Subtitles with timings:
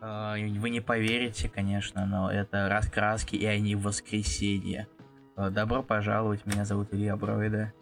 [0.00, 4.88] А, Вы не поверите, конечно, но это раскраски, и они в воскресенье.
[5.36, 7.72] А, Добро пожаловать, меня зовут Илья Бровида.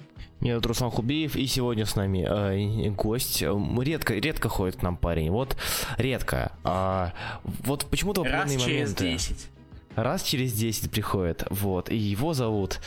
[0.40, 3.42] Меня зовут Руслан Хубиев, и сегодня с нами э, гость.
[3.42, 5.30] Редко, редко ходит к нам парень.
[5.30, 5.56] Вот
[5.96, 6.52] редко.
[6.64, 7.12] А,
[7.44, 9.04] вот почему-то в Раз через моменты.
[9.12, 9.50] 10.
[9.96, 11.44] Раз через 10 приходит.
[11.50, 11.90] Вот.
[11.90, 12.80] И его зовут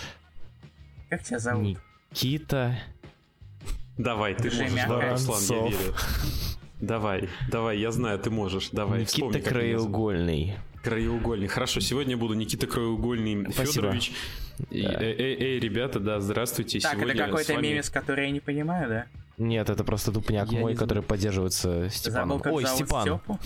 [1.09, 1.77] Как тебя зовут?
[2.11, 2.77] Никита.
[3.97, 5.95] Давай, ты Держи можешь, давай, Руслан, я верю.
[6.81, 8.69] Давай, давай, я знаю, ты можешь.
[8.71, 9.61] Давай, вспомни, Никита зовут.
[9.61, 10.55] Краеугольный.
[10.83, 11.47] Краеугольный.
[11.47, 13.71] Хорошо, сегодня буду Никита Краеугольный Спасибо.
[13.73, 14.11] Федорович.
[14.57, 14.65] Да.
[14.71, 16.79] Эй, эй, эй, ребята, да, здравствуйте.
[16.79, 19.05] Так, сегодня это какой-то вами- мемес, который я не понимаю, да?
[19.37, 22.29] Нет, это просто тупняк Я мой, который поддерживается Степаном.
[22.29, 23.01] Забыл, как Ой, зовут Степан.
[23.03, 23.39] Степу?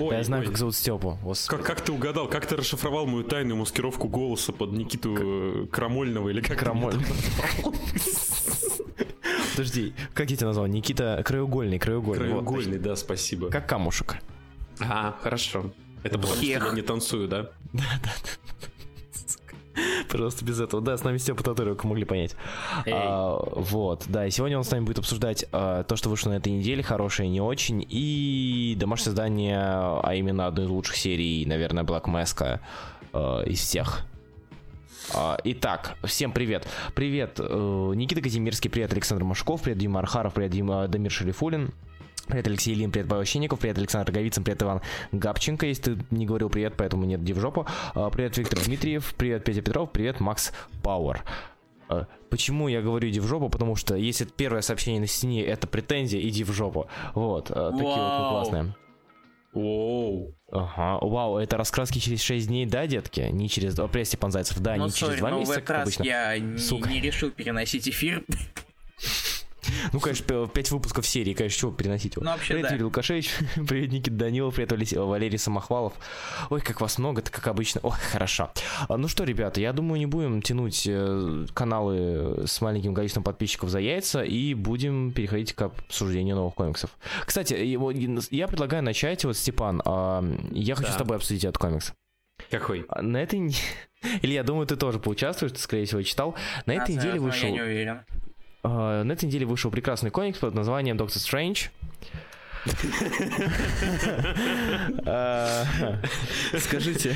[0.00, 1.18] Ой, Да, я знаю, ой, как зовут Степу.
[1.48, 6.30] Как, как ты угадал, как ты расшифровал мою тайную маскировку голоса под Никиту э, Крамольного
[6.30, 6.94] или как ты меня Крамоль.
[9.54, 10.66] Подожди, как я тебя назвал?
[10.66, 12.32] Никита Краеугольный, Краеугольный.
[12.32, 13.50] вот, Краеугольный, да, спасибо.
[13.50, 14.16] как камушек.
[14.80, 15.70] А, хорошо.
[16.02, 16.64] Это потому что Хех.
[16.66, 17.50] я не танцую, да?
[20.08, 20.82] Просто без этого.
[20.82, 22.36] Да, с нами Степа Татарев, могли понять.
[22.84, 22.92] Эй.
[22.94, 26.34] А, вот, да, и сегодня он с нами будет обсуждать а, то, что вышло на
[26.34, 31.84] этой неделе, хорошее не очень, и домашнее задание, а именно одной из лучших серий, наверное,
[31.84, 32.60] Black Mask
[33.12, 34.04] а, из всех.
[35.12, 36.66] А, Итак, всем привет.
[36.94, 41.72] Привет, э, Никита Казимирский, привет, Александр Машков, привет, Дима Архаров, привет, Дима Дамир Шалифулин.
[42.26, 44.80] Привет, Алексей Лин, привет, Павел Щенников, привет, Александр Говицын, привет, Иван
[45.12, 47.66] Габченко, если ты не говорил привет, поэтому нет, иди в жопу.
[47.94, 51.22] А, Привет, Виктор Дмитриев, привет, Петя Петров, привет, Макс Пауэр.
[51.88, 53.50] А, Почему я говорю иди в жопу?
[53.50, 56.86] Потому что если первое сообщение на стене это претензия, иди в жопу.
[57.14, 58.30] Вот, такие вот Вау.
[58.30, 58.74] классные.
[59.52, 60.34] Оу.
[60.54, 63.20] Ага, вау, это раскраски через 6 дней, да, детки?
[63.20, 63.76] Не через...
[63.76, 65.76] О, привет, Степан Зайцев, да, ну, не через сори, 2 но в месяца, этот как
[65.76, 66.02] раз обычно.
[66.04, 66.88] я не, Сука.
[66.88, 68.24] не решил переносить эфир.
[69.92, 72.24] Ну, конечно, 5 выпусков серии, конечно, чего переносить его.
[72.24, 72.72] Ну, вообще, привет, да.
[72.74, 73.30] Юрий Лукашевич,
[73.68, 75.94] привет, Никита Данилов, привет, Валерий, Самохвалов.
[76.50, 77.80] Ой, как вас много, это как обычно.
[77.82, 78.50] Ой, хорошо.
[78.88, 83.70] А, Ну что, ребята, я думаю, не будем тянуть э, каналы с маленьким количеством подписчиков
[83.70, 86.90] за яйца и будем переходить к обсуждению новых комиксов.
[87.24, 87.54] Кстати,
[88.30, 90.94] я предлагаю начать, вот, Степан, а, я хочу Да.
[90.94, 91.92] с тобой обсудить этот комикс.
[92.50, 92.84] Какой?
[92.88, 93.38] А, На этой
[94.22, 96.34] Или я думаю, ты тоже поучаствуешь, ты, скорее всего, читал.
[96.66, 97.46] На этой А, неделе вышел...
[97.48, 98.00] Я не уверен.
[98.64, 101.66] А, На этой неделе вышел прекрасный комикс под названием Доктор Стрэндж.
[105.06, 105.64] А,
[106.58, 107.14] Скажите.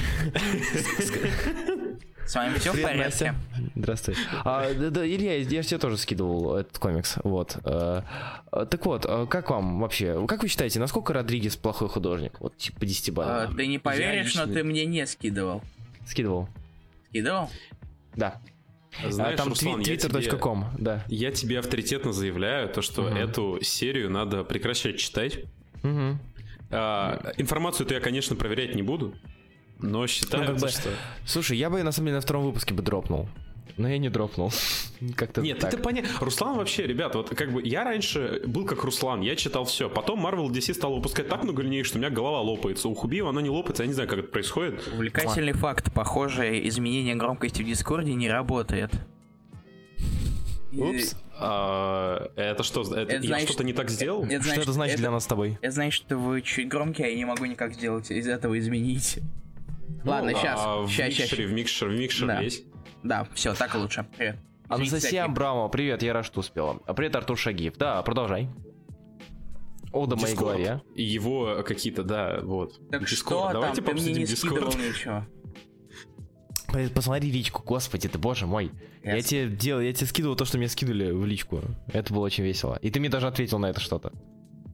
[2.27, 3.33] С вами все в порядке?
[3.33, 3.35] Настя.
[3.75, 4.15] Здравствуй.
[4.45, 7.17] А, да, да, Илья, я же тебе тоже скидывал этот комикс.
[7.25, 7.57] Вот.
[7.65, 8.05] А,
[8.53, 10.27] а, Так вот, а как вам вообще?
[10.27, 12.39] Как вы считаете, насколько Родригес плохой художник?
[12.41, 13.57] Вот типа 10 А, баллов.
[13.57, 15.63] Ты не поверишь, но лично- ты мне не скидывал.
[16.07, 16.49] Скидывал.
[17.09, 17.51] Скидывал?
[18.15, 18.39] Да.
[19.05, 21.05] А, Знаешь, Там Руслан, twitter.com, да.
[21.09, 23.17] Я тебе авторитетно заявляю, то, что Мгм.
[23.17, 25.41] эту серию надо прекращать читать.
[25.83, 26.19] Мгм.
[26.71, 29.15] А, информацию-то я, конечно, проверять не буду,
[29.79, 30.91] но считаю, Ну, как бы- что...
[31.27, 33.29] Слушай, я бы на самом деле на втором выпуске бы дропнул.
[33.77, 34.51] Но я не дропнул.
[35.17, 35.73] Как-то Нет, так.
[35.75, 36.11] это понятно.
[36.21, 39.89] Руслан вообще, ребят, вот как бы я раньше был как Руслан, я читал все.
[39.89, 42.89] Потом Marvel DC стал выпускать так много линей, что у меня голова лопается.
[42.89, 44.87] У Хубиева она не лопается, я не знаю, как это происходит.
[44.93, 45.93] Увлекательный факт.
[45.93, 48.91] Похоже, изменение громкости в Дискорде не работает.
[50.73, 51.17] Упс.
[51.41, 52.83] А, это что?
[52.83, 54.25] Это, Это я значит- что-то не так сделал?
[54.25, 55.57] это Что это значит для нас с тобой?
[55.63, 59.21] Это значит, что вы чуть громкие, а я не могу никак сделать из этого изменить.
[60.05, 60.61] Ладно, Ну, сейчас.
[60.63, 61.51] а в Сейчас, микшере, сейчас.
[61.51, 62.41] в микшер, в микшер Да.
[62.43, 62.63] лезь.
[63.03, 64.07] Да, все, так лучше.
[64.17, 64.39] Привет.
[64.69, 65.25] Анастасия.
[65.25, 66.81] Абрамова, привет, я рад, что успела.
[66.87, 67.77] А Привет, Артур Шагиев.
[67.77, 68.49] Да, продолжай.
[69.93, 70.83] О, да моей голове.
[70.95, 72.79] И его какие-то, да, вот.
[72.91, 73.07] Так Discord.
[73.07, 75.25] что Давайте там, ты мне пообсудим не скидывал Discord.
[76.95, 78.71] Посмотри личку, господи ты, боже мой.
[79.03, 79.29] Я Ясно.
[79.31, 81.63] тебе делал, я тебе скидывал то, что мне скинули в личку.
[81.87, 82.79] Это было очень весело.
[82.83, 84.13] И ты мне даже ответил на это что-то.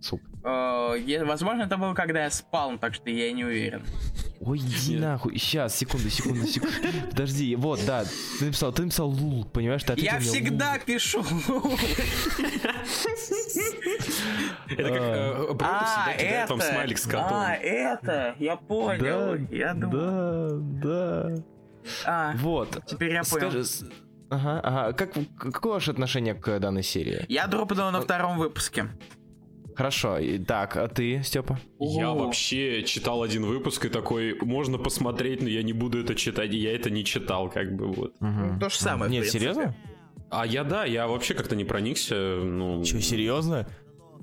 [0.05, 0.25] Сука.
[0.45, 3.85] Э, Возможно, это было, когда я спал, так что я не уверен.
[4.41, 5.39] Ой, иди нахуй.
[5.39, 6.75] Сейчас, секунду, секунду, секунду.
[7.11, 8.05] Подожди, вот, да.
[8.39, 9.83] Ты написал, ты написал лул, понимаешь?
[9.83, 10.81] Ты ответил Я всегда лул.
[10.85, 11.21] пишу.
[14.69, 16.69] Это как э, Брэда А, всегда кидает вам это.
[16.69, 17.29] смайлик с котом.
[17.33, 18.35] А, это.
[18.39, 19.47] Я понял.
[19.51, 20.61] Я думал.
[20.61, 21.35] Да, да.
[22.07, 22.83] А, Вот.
[22.87, 23.51] теперь я понял.
[24.31, 24.93] Ага, ага.
[24.95, 27.25] Как, какое ваше отношение к данной серии?
[27.29, 28.89] Я дропнул на втором выпуске.
[29.75, 31.59] Хорошо, и- так, а ты, Степа?
[31.81, 36.53] Я вообще читал один выпуск и такой, можно посмотреть, но я не буду это читать.
[36.53, 38.15] И я это не читал, как бы вот.
[38.21, 38.59] Мгм.
[38.61, 39.75] То же самое, Нет, серьезно?
[40.31, 42.83] А я, да, я вообще как-то не проникся, ну...
[42.85, 43.69] Че, серьезно?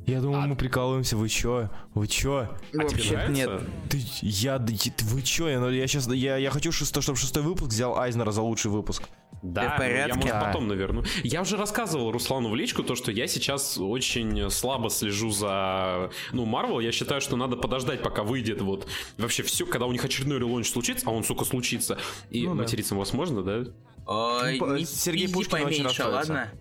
[0.07, 1.69] Я думал, А- мы прикалываемся, вы чё?
[1.94, 2.50] Вы чё?
[2.50, 3.33] А тебе Вообще нравится?
[3.33, 3.62] нет.
[3.89, 5.47] Ты, я, ты- вы чё?
[5.47, 8.71] Я, ну, я сейчас, я, я хочу, шестой, чтобы шестой выпуск взял Айзнера за лучший
[8.71, 9.04] выпуск.
[9.42, 11.04] Да, ну, я, может, потом наверну.
[11.24, 16.46] Я уже рассказывал Руслану в личку то, что я сейчас очень слабо слежу за, ну,
[16.46, 16.80] Марвел.
[16.80, 20.70] Я считаю, что надо подождать, пока выйдет вот вообще все, когда у них очередной релонч
[20.70, 21.98] случится, а он, сука, случится.
[22.30, 22.62] И Ну да.
[22.64, 23.64] материться возможно, да?
[24.06, 26.34] Ой, Ну, не Сергей Пушкин очень поменьше, расстроится.
[26.34, 26.52] ладно?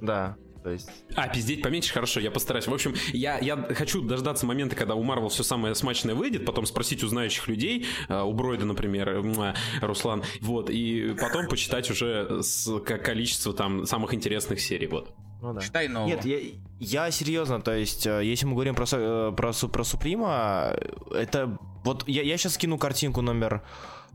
[0.00, 0.36] Да,
[0.68, 0.90] то есть...
[1.16, 2.66] А, пиздеть поменьше, хорошо, я постараюсь.
[2.66, 6.66] В общем, я, я хочу дождаться момента, когда у Марвел все самое смачное выйдет, потом
[6.66, 12.42] спросить у знающих людей, э, у Бройда, например, э, Руслан, вот, и потом почитать уже
[12.42, 15.14] с, ко- количество там самых интересных серий, вот.
[15.40, 15.60] Ну да.
[15.62, 16.08] Читай нового.
[16.08, 16.38] Нет, я,
[16.80, 18.84] я серьезно, то есть, э, если мы говорим про,
[19.32, 20.76] про, про Суприма,
[21.10, 23.62] это вот я, я сейчас скину картинку номер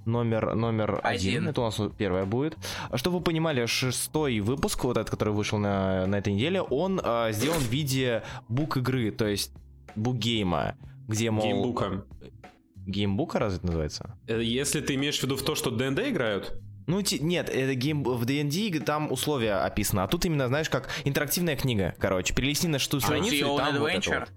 [0.05, 1.37] номер номер один.
[1.37, 1.47] Один.
[1.49, 2.57] Это у нас первая будет.
[2.95, 7.31] Чтобы вы понимали, шестой выпуск, вот этот, который вышел на, на этой неделе, он э,
[7.31, 9.51] сделан в виде бук игры, то есть
[9.95, 10.75] бук-гейма,
[11.07, 11.45] где, мол...
[11.45, 12.05] Gamebook
[12.85, 12.95] а.
[12.95, 14.17] Gamebook а разве это называется?
[14.27, 18.25] Э, Если ты имеешь в виду в то, что ДНД играют, Ну, нет, это gamebook
[18.25, 22.99] D&D там условия описаны, а тут именно, знаешь, как интерактивная книга, короче, перелистни на шестую
[22.99, 24.31] А, страницу, и там вот это вот.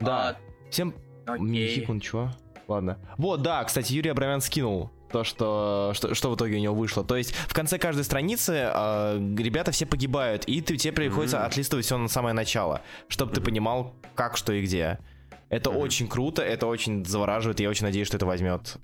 [0.00, 0.36] Да,
[0.70, 0.94] всем...
[1.26, 1.46] А, окей.
[1.46, 2.30] Михикун, чего?
[2.68, 2.98] Ладно.
[3.18, 7.04] Вот, да, кстати, Юрий Абрамян скинул то, что, что, что в итоге у него вышло.
[7.04, 11.46] То есть в конце каждой страницы э, ребята все погибают, и ты, тебе приходится Мгм.
[11.46, 14.98] отлистывать все на самое начало, чтобы ты понимал, как, что и где.
[15.50, 15.78] Это Мгм.
[15.80, 18.76] очень круто, это очень завораживает, и я очень надеюсь, что это возьмет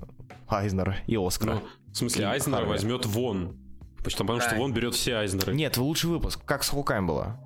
[0.48, 1.54] Айзнер и Оскара.
[1.54, 1.62] ну,
[1.92, 2.68] в смысле, И Айзнер Харви.
[2.70, 3.56] возьмет Вон.
[3.96, 4.56] Потому, потому что Да.
[4.56, 5.52] Вон берет все Айзнеры.
[5.54, 7.38] Нет, лучший выпуск, как с Хукаем было.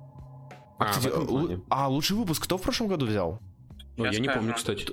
[0.77, 1.61] А, Кстати, лу- плане.
[1.69, 3.39] а, лучший выпуск кто в прошлом году взял?
[3.97, 4.85] Ну, я не помню, кстати.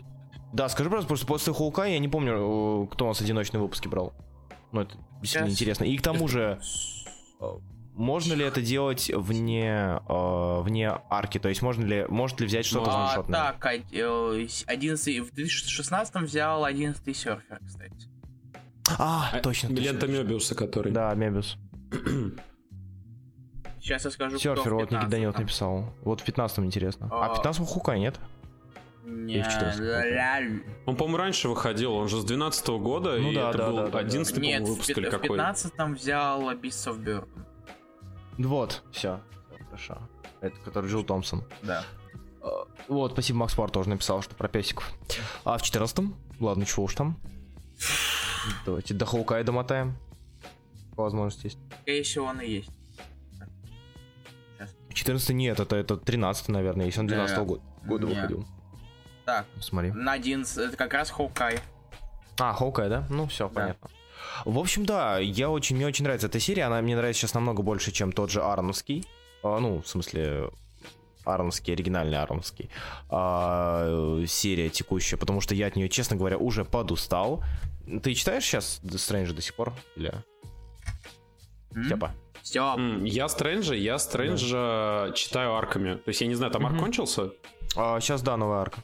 [0.52, 3.88] Да, скажи просто, что после Хоука я не помню, э, кто у нас одиночные выпуски
[3.88, 4.12] брал.
[4.72, 5.52] Ну, это действительно Сейчас.
[5.60, 5.84] интересно.
[5.84, 6.60] И к тому же,
[7.40, 7.44] э,
[7.94, 11.38] можно ли это делать вне, э, вне арки?
[11.38, 13.40] То есть можно ли, может ли взять что-то Ну, А, ваншотное?
[13.40, 18.08] так, од- э, 11 в 2016 взял 11 серфер, кстати.
[18.98, 19.82] А, А, точно, точно.
[19.82, 20.22] Лента точно.
[20.22, 20.92] Мебиуса, который.
[20.92, 21.56] Да, Мебиус.
[23.80, 25.42] Сейчас я скажу, Серфер, в вот Никита Данилов 15-м.
[25.42, 25.94] написал.
[26.04, 27.08] Вот в 15 интересно.
[27.10, 27.34] А в А.
[27.36, 28.18] 15 Хука нет?
[29.12, 30.64] Не, Или в 14-м?
[30.86, 33.76] Он, по-моему, раньше выходил, он же с 12 года, Ну и да, это да, был
[33.76, 33.98] да, да, да.
[34.00, 35.28] 11 Нет, в выпуск пят- или в какой.
[35.28, 37.28] 15 взял Beasts of Burden.
[38.38, 39.20] Вот, все.
[39.66, 39.98] Хорошо.
[40.40, 41.44] Это который Джилл Томпсон.
[41.62, 41.84] Да.
[42.42, 42.46] Э,
[42.88, 44.90] Вот, спасибо, Макс Пар тоже написал, что про песиков.
[45.44, 47.16] А в 14 Ладно, чего уж там.
[48.66, 49.96] Давайте до Хоукая домотаем.
[50.96, 51.58] По возможности есть.
[51.82, 52.70] Скорее всего, он и есть.
[54.88, 57.44] В 14 нет, это, это 13 наверное, если он 12 Да.
[57.44, 58.44] года, года выходил.
[59.24, 59.90] Так, Смотри.
[59.92, 61.58] на 11, это как раз Хоукай.
[62.38, 63.06] А, Хоукай, да?
[63.10, 63.54] Ну, все, Да.
[63.60, 63.90] понятно.
[64.44, 67.62] В общем, да, я очень, мне очень нравится эта серия, она мне нравится сейчас намного
[67.62, 69.04] больше, чем тот же Арновский.
[69.42, 70.50] А, ну, в смысле,
[71.24, 72.70] Арновский, оригинальный Арновский.
[73.10, 77.44] А, серия текущая, потому что я от нее, честно говоря, уже подустал.
[78.02, 79.72] Ты читаешь сейчас Strange до сих пор?
[79.96, 80.12] Или...
[81.86, 82.12] Степа?
[82.42, 85.94] Степ, М, Я Стрэнджа, я Стрэнджа читаю арками.
[85.94, 86.84] То есть я не знаю, там арк Мгм.
[86.84, 87.30] кончился?
[87.76, 88.82] А, сейчас, да, новая арка.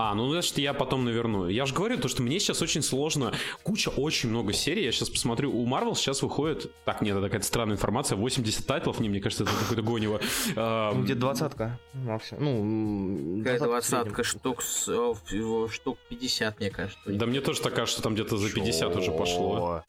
[0.00, 1.48] А, ну значит, я потом наверну.
[1.48, 3.32] Я же говорю, то, что мне сейчас очень сложно.
[3.64, 4.84] Куча, очень много серий.
[4.84, 5.52] Я сейчас посмотрю.
[5.52, 6.70] У Marvel сейчас выходит...
[6.84, 8.16] Так, нет, это какая-то странная информация.
[8.16, 9.00] 80 тайтлов.
[9.00, 10.20] Не, мне кажется, это какое-то гонево.
[10.54, 13.38] Ну, где двадцатка максимум.
[13.38, 17.00] Ну, какая двадцатка штук, в- штук 50, мне кажется.
[17.06, 19.82] Да мне тоже так кажется, что там где-то за 50 уже пошло.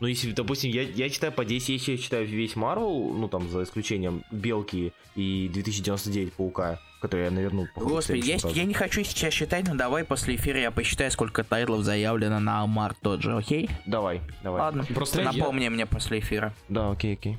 [0.00, 3.48] Ну, если, допустим, я, я читаю по 10, если я читаю весь Марвел, ну, там,
[3.48, 9.02] за исключением Белки и 2099 Паука, который я наверну, в Господи, я, я не хочу
[9.04, 13.22] сейчас считать, но давай после эфира я посчитаю, сколько title ов заявлено на март тот
[13.22, 13.70] же, окей?
[13.86, 14.60] Давай, давай.
[14.60, 16.54] Ладно, Просто я- напомни мне после эфира.
[16.68, 17.38] Да, окей, окей.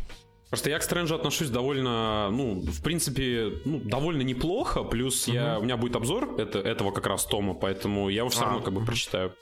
[0.50, 4.84] Просто я к Стрэнджу отношусь довольно, ну, в принципе, ну, довольно неплохо.
[4.84, 8.44] Плюс я, у меня будет обзор это, этого как раз тома, поэтому я его все
[8.44, 9.34] А, равно как бы прочитаю.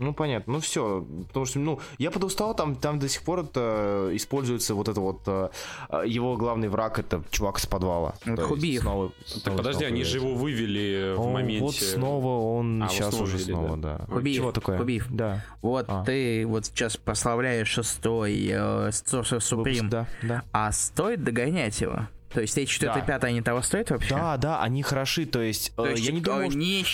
[0.00, 0.54] Ну, понятно.
[0.54, 1.06] Ну, все.
[1.28, 5.20] Потому что, ну, я подустал, там, там до сих пор это используется вот это вот...
[5.26, 5.50] э,
[5.88, 8.14] э, его главный враг— это чувак с подвала.
[8.24, 8.82] Это Хубиев.
[8.82, 11.62] снова- Так снова- подожди, снова они же его вывели в О, моменте.
[11.64, 14.00] Вот снова он А, сейчас снова уже ввели, снова, да.
[14.10, 14.78] Хубиев, Чего такое?
[14.78, 15.06] Хубиев.
[15.10, 15.44] Да.
[15.62, 16.04] Вот А.
[16.04, 20.42] ты вот сейчас прославляешь шестой э, Supreme, Выпуск, Да, да.
[20.52, 22.08] а стоит догонять его?
[22.34, 23.00] То есть эти 4 Да.
[23.00, 24.10] 5 они того стоят вообще?
[24.14, 26.84] Да, да, они хороши, то есть, То э, есть я не думаю, не,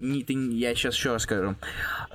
[0.00, 1.54] не- ты- я сейчас еще раз скажу.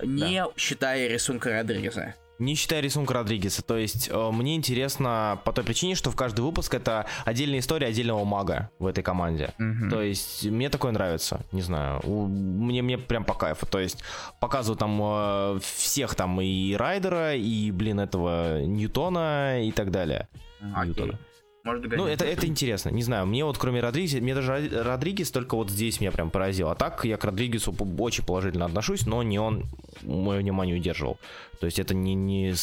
[0.04, 2.16] Не считая рисунка Родригеса.
[2.40, 6.42] Не считая рисунка Родригеса, то есть э, мне интересно по той причине, что в каждый
[6.42, 9.54] выпуск это отдельная история отдельного мага в этой команде.
[9.60, 9.90] Мгм.
[9.92, 13.66] То есть мне такое нравится, не знаю, у- мне мне прям по кайфу.
[13.68, 14.04] То есть
[14.42, 20.28] показывают там э, всех там и Райдера, и блин этого Ньютона и так далее.
[20.76, 20.90] Окей.
[20.90, 21.20] Ньютона.
[21.64, 23.26] Может Ну это это интересно, не знаю.
[23.26, 26.68] Мне вот кроме Родригеса, мне даже Род- Родригес только вот здесь меня прям поразил.
[26.70, 29.66] А так я к Родригесу очень положительно отношусь, но не он
[30.02, 31.18] мое внимание удерживал.
[31.62, 32.54] То есть это не не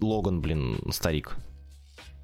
[0.00, 1.36] Логан, блин, старик.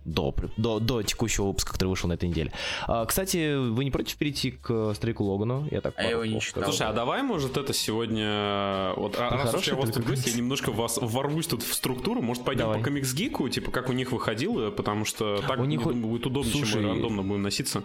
[0.05, 2.53] До, до, до текущего выпуска, который вышел на этой неделе.
[2.87, 5.67] А, кстати, вы не против перейти к Стрику Логану?
[5.71, 6.65] Я так а я его не читал.
[6.65, 8.93] Слушай, а давай, может, это сегодня...
[8.97, 12.23] Вот, а, раз уж я вас тут гость, я немножко вас ворвусь тут в структуру.
[12.23, 12.79] Может, пойдем давай.
[12.79, 15.83] по комикс-гику, типа, как у них выходило, потому что так, у них...
[15.83, 16.73] думаю, будет удобнее, Слушай...
[16.73, 17.85] чем мы рандомно будем носиться.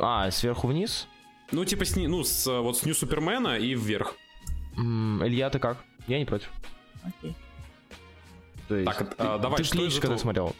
[0.00, 1.08] А, сверху вниз?
[1.52, 4.16] Ну, типа, с, ну, с, вот с Нью Супермена и вверх.
[4.76, 5.78] Илья, ты как?
[6.06, 6.50] Я не против.
[7.02, 7.34] Окей.
[8.68, 10.54] То есть, так, ты, а, давай, ты что из когда смотрел?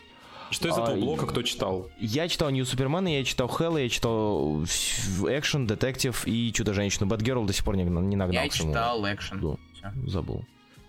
[0.50, 1.88] Что из этого а, блока кто читал?
[1.98, 7.06] Я читал Нью Супермена, я читал Хэлла, я читал Экшен, Детектив и Чудо-женщину.
[7.06, 8.44] Бэтгерл до сих пор не, не нагнал.
[8.44, 9.58] Я читал Экшен.
[10.06, 10.44] Забыл.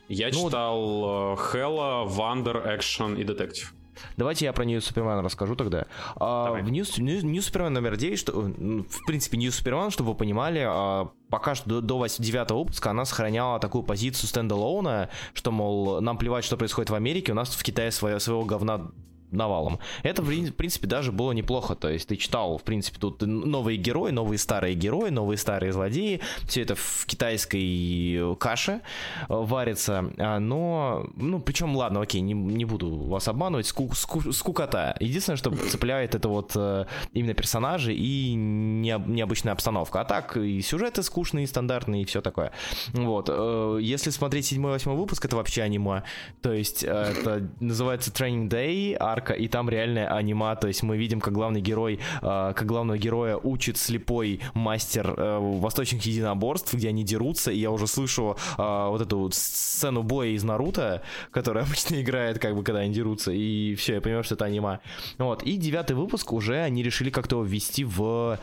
[0.09, 1.39] Я ну, читал вот...
[1.39, 3.73] Хэлла, Wonder, Action и Детектив.
[4.15, 5.85] Давайте я про New Super-Man расскажу тогда.
[6.15, 10.63] А, в New, New, Super-Man номер 9, что, в принципе, New Super-Man, чтобы вы понимали,
[10.67, 16.01] а, пока что до, до 9 выпуска она сохраняла такую позицию standalone а, что, мол,
[16.01, 18.91] нам плевать, что происходит в Америке, у нас в Китае свое, своего говна
[19.31, 19.79] навалом.
[20.03, 21.75] Это, в принципе, даже было неплохо.
[21.75, 26.21] То есть ты читал, в принципе, тут новые герои, новые старые герои, новые старые злодеи.
[26.47, 30.11] Все это в китайской каше э, варится.
[30.17, 34.95] А, но, ну, причем, ладно, окей, не, не буду вас обманывать, ску, ску, скукота.
[34.99, 40.01] Единственное, что цепляет это вот э, именно персонажи и не, необычная обстановка.
[40.01, 42.51] А так, и сюжеты скучные, и стандартные, и все такое.
[42.93, 43.29] Вот.
[43.29, 46.03] Э, если смотреть 7-8 выпуск, это вообще аниме.
[46.41, 51.19] То есть это называется Training Day, арка, и там реальная анима, то есть мы видим,
[51.19, 57.03] как главный герой, э, как главного героя учит слепой мастер э, восточных единоборств, где они
[57.03, 62.01] дерутся, и я уже слышу э, вот эту вот сцену боя из Наруто, которая обычно
[62.01, 64.79] играет, как бы, когда они дерутся, и все, я понимаю, что это анима.
[65.17, 68.39] Вот, и девятый выпуск уже они решили как-то ввести в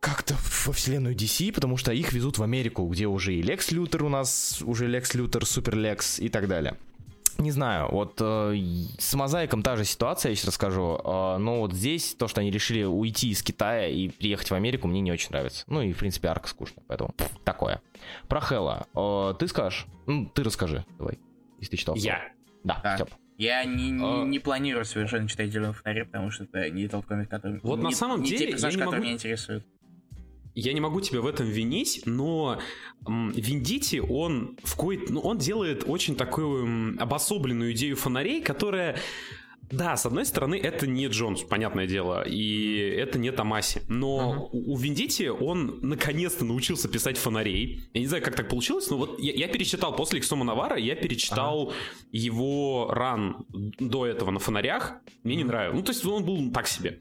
[0.00, 0.36] как-то
[0.66, 4.08] во вселенную DC, потому что их везут в Америку, где уже и Лекс Лютер у
[4.08, 6.76] нас, уже Лекс Лютер, Супер Лекс и так далее.
[7.38, 8.56] Не знаю, вот э,
[8.98, 11.00] с мозаиком та же ситуация, я сейчас расскажу.
[11.04, 14.88] Э, но вот здесь то, что они решили уйти из Китая и приехать в Америку,
[14.88, 15.62] мне не очень нравится.
[15.68, 17.14] Ну и, в принципе, арка скучная, поэтому
[17.44, 17.80] такое.
[18.26, 18.88] Про Хэлла.
[18.92, 19.86] Э, ты скажешь?
[20.06, 21.20] Ну, ты расскажи, давай,
[21.60, 21.94] если ты читал.
[21.94, 22.20] Я.
[22.64, 22.96] Да, да.
[22.96, 23.10] Степ.
[23.36, 24.24] Я не, не, а...
[24.24, 27.60] не планирую совершенно читать «Зеленый фонарь», потому что это не тот комик, который...
[27.62, 28.46] Вот не, на самом не деле...
[28.46, 29.04] те персонажи, которые могу...
[29.04, 29.64] меня интересуют
[30.60, 32.58] я не могу тебя в этом винить, но
[33.06, 38.98] Виндити, он в кой ну, он делает очень такую обособленную идею фонарей, которая
[39.70, 43.82] да, с одной стороны, это не Джонс, понятное дело, и это не Томаси.
[43.86, 44.58] Но uh-huh.
[44.66, 47.82] у Виндити он наконец-то научился писать фонарей.
[47.92, 50.96] Я не знаю, как так получилось, но вот я, я перечитал после Иксома Навара, я
[50.96, 51.74] перечитал uh-huh.
[52.12, 53.44] его ран
[53.78, 54.94] до этого на фонарях.
[55.22, 55.36] Мне uh-huh.
[55.36, 55.76] не нравилось.
[55.76, 57.00] Ну, то есть он был так себе.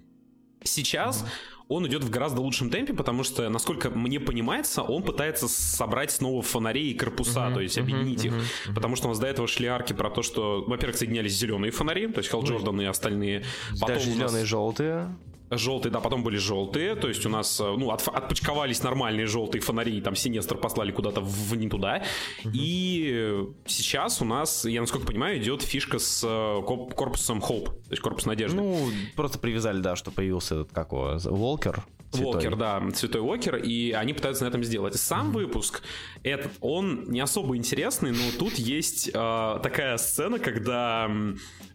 [0.61, 5.47] Сейчас uh-huh он идет в гораздо лучшем темпе, потому что, насколько мне понимается, он пытается
[5.47, 8.33] собрать снова фонарей и корпуса, uh-huh, то есть объединить uh-huh, их.
[8.33, 8.73] Uh-huh.
[8.73, 12.07] Потому что у нас до этого шли арки про то, что, во-первых, соединялись зеленые фонари,
[12.07, 13.43] то есть Хал Джордан и остальные.
[13.79, 15.15] Потом Даже зеленые и желтые.
[15.49, 19.61] Желтые, да, потом были желтые, то есть у нас, э, ну, от, отпочковались нормальные желтые
[19.61, 22.03] фонари, там Синестр послали куда-то в, не туда.
[22.43, 22.51] Uh-huh.
[22.53, 26.61] И сейчас у нас, я насколько понимаю, идет фишка с э,
[26.95, 28.57] корпусом Hope, то есть корпус надежды.
[28.57, 31.83] Ну, просто привязали, да, что появился этот, как его, Волкер.
[32.13, 34.95] Волкер, да, Святой Уокер, и они пытаются на этом сделать.
[34.95, 35.33] Сам mm-hmm.
[35.33, 35.81] выпуск,
[36.23, 41.11] этот, он не особо интересный, но тут есть э, такая сцена, когда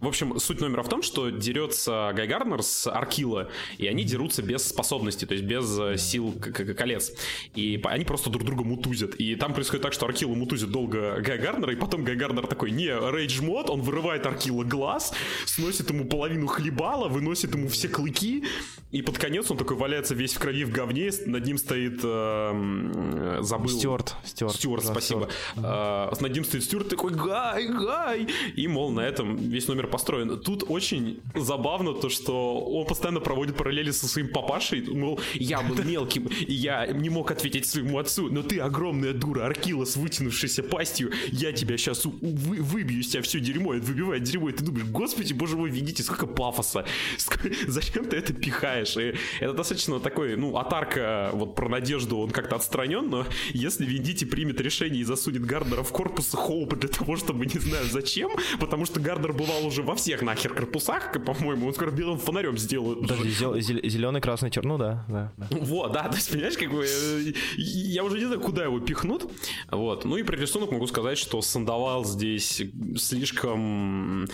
[0.02, 4.42] в общем, суть номера в том, что дерется Гай Гарнер с Аркила, и они дерутся
[4.42, 6.34] без способностей, то есть без э, сил
[6.76, 7.12] колец.
[7.54, 9.14] И они просто друг друга мутузят.
[9.14, 12.72] И там происходит так, что Аркила мутузит долго Гай Гарнера, и потом Гай Гарнер такой,
[12.72, 15.14] не, рейдж мод, он вырывает Аркила глаз,
[15.46, 18.44] сносит ему половину хлебала, выносит ему все клыки,
[18.90, 22.00] и под конец он такой валяется весь в крови в говне, над ним стоит...
[22.02, 23.68] Э, забыл.
[23.68, 24.16] Стюарт.
[24.24, 25.28] Стюарт, Стюарт спасибо.
[25.52, 26.18] Стюарт.
[26.18, 28.26] Э, над ним стоит Стюарт такой, Гай, Гай!
[28.56, 30.40] И, мол, на этом весь номер построен.
[30.40, 34.82] Тут очень забавно то, что он постоянно проводит параллели со своим папашей.
[34.88, 39.44] Мол, я был мелким, и я не мог ответить своему отцу, но ты огромная дура,
[39.44, 44.22] Аркила с вытянувшейся пастью, я тебя сейчас вы, выбью из тебя все дерьмо, это выбивает
[44.22, 46.86] дерьмо, и ты думаешь, господи, боже мой, видите, сколько пафоса,
[47.66, 48.96] зачем ты это пихаешь?
[48.96, 54.24] И это достаточно такой, ну, атарка вот про надежду, он как-то отстранен, но если Виндити
[54.24, 58.86] примет решение и засунет Гарднера в корпус Хоупа для того, чтобы не знаю зачем, потому
[58.86, 63.00] что Гарднер бывал уже уже во всех нахер корпусах, по-моему, он скоро белым фонарем сделают.
[63.00, 65.48] Подожди, зел- зеленый, красный, черный, ну да, да, да.
[65.50, 69.30] Вот, да, то есть, понимаешь, как бы, э, я уже не знаю, куда его пихнут,
[69.70, 70.04] вот.
[70.04, 72.62] Ну и про рисунок могу сказать, что Сандовал здесь
[72.96, 74.26] слишком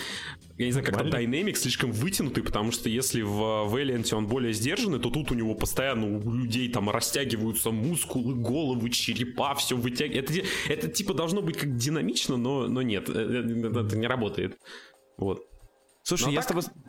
[0.58, 3.40] я не знаю, как-то динамик слишком вытянутый, потому что если в
[3.72, 8.90] Valiant он более сдержанный, то тут у него постоянно у людей там растягиваются мускулы, головы,
[8.90, 10.30] черепа, все вытягивает.
[10.30, 14.58] Это, это типа должно быть как динамично, но, но нет, это, это не работает.
[15.18, 15.44] Вот.
[16.02, 16.62] Слушай, Но ну, я так...
[16.62, 16.82] с тобой...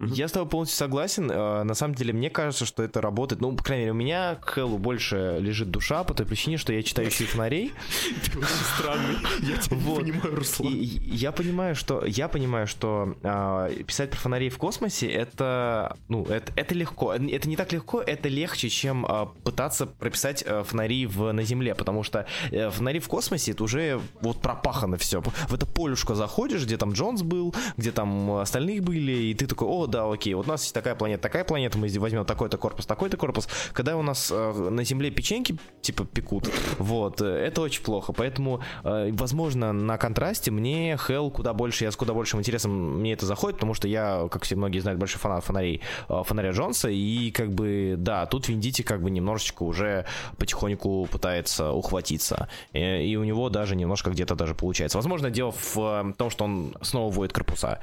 [0.00, 1.30] Я с тобой полностью согласен.
[1.30, 3.40] Э, На самом деле, мне кажется, что это работает.
[3.40, 6.72] Ну, по крайней мере, у меня к Хэллу больше лежит душа по той причине, что
[6.72, 7.72] я читающий фонарей.
[8.32, 9.16] Ты очень странный.
[9.40, 10.72] Я тебя не понимаю, Руслан.
[10.74, 16.52] Я понимаю, что я понимаю, что а, писать про фонарей в космосе это ну это,
[16.56, 17.14] это легко.
[17.14, 21.74] Это не так легко, это легче, чем а, пытаться прописать а, фонари в, на Земле,
[21.74, 25.20] потому что э, фонари в космосе это уже вот пропахано все.
[25.20, 29.68] В это полюшко заходишь, где там Джонс был, где там остальные были, и ты такой,
[29.68, 32.86] о, да, окей, вот у нас есть такая планета, такая планета, мы возьмем такой-то корпус,
[32.86, 33.48] такой-то корпус.
[33.72, 36.48] Когда у нас э, на Земле печеньки типа пекут,
[36.78, 38.12] вот, э, это очень плохо.
[38.12, 43.12] Поэтому, э, возможно, на контрасте мне Hell куда больше, я с куда большим интересом мне
[43.12, 46.88] это заходит, потому что я, как все многие знают, большой фанат фонарей, э, фонаря Джонса,
[46.88, 50.06] и как бы, да, тут Виндити как бы немножечко уже
[50.38, 52.48] потихоньку пытается ухватиться.
[52.72, 54.98] Э, И у него даже немножко где-то даже получается.
[54.98, 57.80] Возможно, дело в э, том, что он снова вводит корпуса.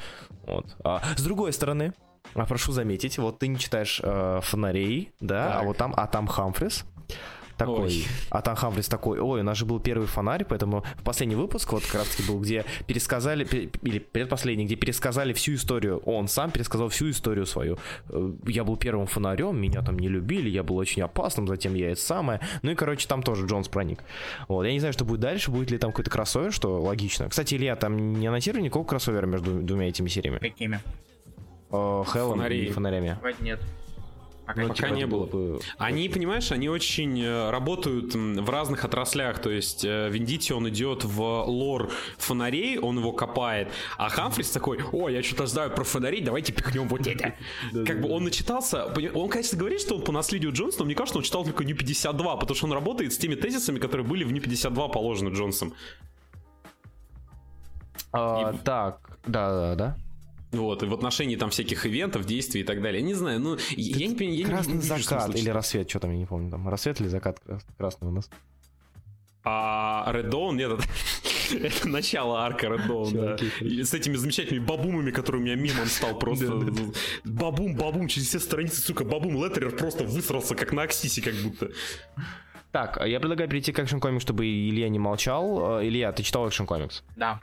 [0.48, 0.76] Вот.
[0.84, 1.94] А, с другой стороны,
[2.34, 5.66] а прошу заметить, вот ты не читаешь э, фонарей, да, а Так.
[5.66, 6.86] вот там, а там Хамфрис
[7.66, 8.06] такой, Ой.
[8.30, 11.72] а там Хамфрис такой, ой, у нас же был первый фонарь, поэтому в последний выпуск
[11.72, 16.28] вот как раз таки был, где пересказали, пе- или предпоследний, где пересказали всю историю, он
[16.28, 17.78] сам пересказал всю историю свою.
[18.10, 21.92] Э, Я был первым фонарем, меня там не любили, я был очень опасным, затем я
[21.92, 22.40] это самое.
[22.62, 24.00] Ну и, короче, там тоже Джонс проник.
[24.48, 27.30] Вот, я не знаю, что будет дальше, будет ли там какой-то кроссовер, что логично.
[27.30, 30.38] Кстати, Илья, там не анонсировали никакого кроссовера между двумя этими сериями?
[30.40, 30.80] Какими?
[31.72, 33.18] Э, Хеллом и фонарями.
[33.22, 33.60] Вроде нет.
[34.56, 35.26] Пока Ну, не Пока типа, не это было.
[35.26, 39.40] бы- Они, понимаешь, они очень э, работают в разных отраслях.
[39.42, 43.70] То есть э, Виндити, он идет в лор фонарей, он его копает.
[43.98, 47.36] А Хамфрис такой, о, я что-то знаю про фонари, давайте пихнем вот это.
[47.86, 51.18] Как бы он начитался, он, конечно, говорит, что он по наследию Джонса, но мне кажется,
[51.18, 54.32] он читал только New 52, потому что он работает с теми тезисами, которые были в
[54.32, 55.74] New 52 положены Джонсом.
[58.14, 59.98] А, Так, да, да, да.
[60.52, 63.02] Вот, и в отношении там всяких ивентов, действий и так далее.
[63.02, 66.00] Не знаю, ну, я не понимаю, я не- Красный не вижу закат или рассвет, что
[66.02, 68.30] там, я не помню, там рассвет или закат крас- красный у нас.
[69.44, 70.84] А Red Dawn, нет, это,
[71.68, 73.38] это начало арка Red Dawn, да.
[73.66, 76.52] И с этими замечательными бабумами, которые у меня мемом стал просто.
[77.24, 81.72] Бабум, бабум, через все страницы, сука, бабум Леттерер просто высрался, как на Аксисе, как будто.
[82.72, 85.80] Так, я предлагаю перейти к Action Comics, чтобы Илья не молчал.
[85.82, 87.02] Э, Илья, ты читал Action Comics?
[87.18, 87.42] Да.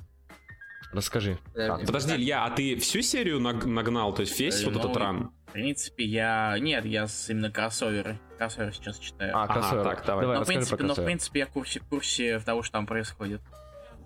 [0.92, 1.38] Расскажи.
[1.55, 1.87] Подожди.
[1.87, 4.98] Подожди, Илья, а ты всю серию наг- нагнал, то есть весь Э, вот этот ну,
[5.01, 5.31] ран?
[5.48, 6.57] В принципе, я...
[6.59, 8.18] Нет, я именно кроссоверы.
[8.38, 9.37] Кроссоверы сейчас читаю.
[9.37, 9.85] А, Ага, кроссовер.
[9.85, 10.22] так, давай.
[10.22, 11.07] Давай, но, в расскажи принципе, про но, в кроссовер.
[11.07, 13.40] принципе, я в курсе, в курсе того, что там происходит.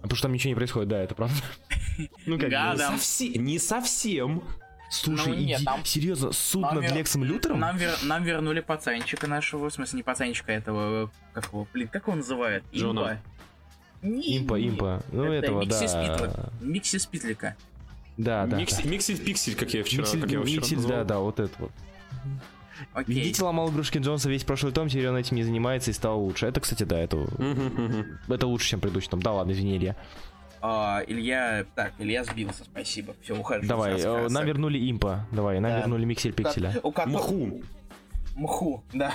[0.00, 1.36] Потому что там ничего не происходит, да, это правда.
[2.26, 2.90] Ну как Да, бы, да.
[2.92, 4.42] Совсем, не совсем.
[4.90, 7.60] Слушай, Ну, нет, иди- серьезно, суд Нам над вер- Лексом Лютером?
[7.60, 11.88] Нам, вер- нам вернули пацанчика нашего, в смысле, не пацанчика а этого, как его, блин,
[11.88, 12.64] как его называют?
[12.74, 13.22] Джона.
[14.02, 14.68] Не, Импа, не.
[14.68, 15.02] импа.
[15.12, 15.88] Ну Это этого, Микси да.
[15.88, 16.52] Спитлика.
[16.60, 17.56] Микси Спитлика.
[18.16, 18.56] Да, да.
[18.58, 18.88] Микс- да.
[18.88, 20.98] Миксель пиксель, как я вчера, Миксель, как я вчера Миксель, назвал.
[20.98, 21.70] да, да, вот это вот.
[22.94, 23.14] Окей.
[23.14, 26.46] Видите, ломал игрушки Джонса весь прошлый том, теперь он этим не занимается и стал лучше.
[26.46, 27.26] Это, кстати, да, это,
[28.28, 29.22] это лучше, чем предыдущий том.
[29.22, 29.96] Да ладно, извини, Илья.
[30.60, 33.14] А, Илья, так, Илья сбился, спасибо.
[33.22, 33.66] Все, ухожу.
[33.66, 34.32] Давай, рассказа.
[34.32, 35.26] нам вернули импа.
[35.32, 35.78] Давай, нам Да.
[35.80, 36.74] вернули Миксель Пикселя.
[36.82, 37.62] У кото- Мху.
[38.34, 39.14] Мху, да.